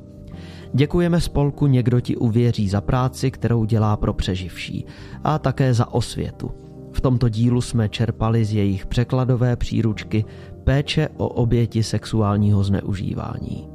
Děkujeme 0.76 1.20
spolku 1.20 1.66
Někdo 1.66 2.00
ti 2.00 2.16
uvěří 2.16 2.68
za 2.68 2.80
práci, 2.80 3.30
kterou 3.30 3.64
dělá 3.64 3.96
pro 3.96 4.12
přeživší 4.12 4.86
a 5.24 5.38
také 5.38 5.74
za 5.74 5.92
osvětu. 5.92 6.50
V 6.92 7.00
tomto 7.00 7.28
dílu 7.28 7.60
jsme 7.60 7.88
čerpali 7.88 8.44
z 8.44 8.52
jejich 8.52 8.86
překladové 8.86 9.56
příručky 9.56 10.24
Péče 10.64 11.08
o 11.16 11.28
oběti 11.28 11.82
sexuálního 11.82 12.64
zneužívání. 12.64 13.68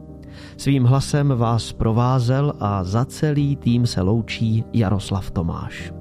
Svým 0.57 0.83
hlasem 0.83 1.33
vás 1.37 1.73
provázel 1.73 2.53
a 2.59 2.83
za 2.83 3.05
celý 3.05 3.55
tým 3.55 3.87
se 3.87 4.01
loučí 4.01 4.63
Jaroslav 4.73 5.31
Tomáš. 5.31 5.93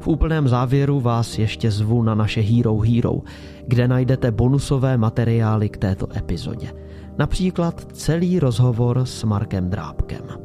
V 0.00 0.08
úplném 0.08 0.48
závěru 0.48 1.00
vás 1.00 1.38
ještě 1.38 1.70
zvu 1.70 2.02
na 2.02 2.14
naše 2.14 2.40
Hero 2.40 2.78
Hero, 2.78 3.14
kde 3.66 3.88
najdete 3.88 4.30
bonusové 4.30 4.96
materiály 4.96 5.68
k 5.68 5.76
této 5.76 6.16
epizodě. 6.16 6.83
Například 7.18 7.92
celý 7.92 8.38
rozhovor 8.38 9.04
s 9.04 9.24
Markem 9.24 9.70
Drábkem. 9.70 10.43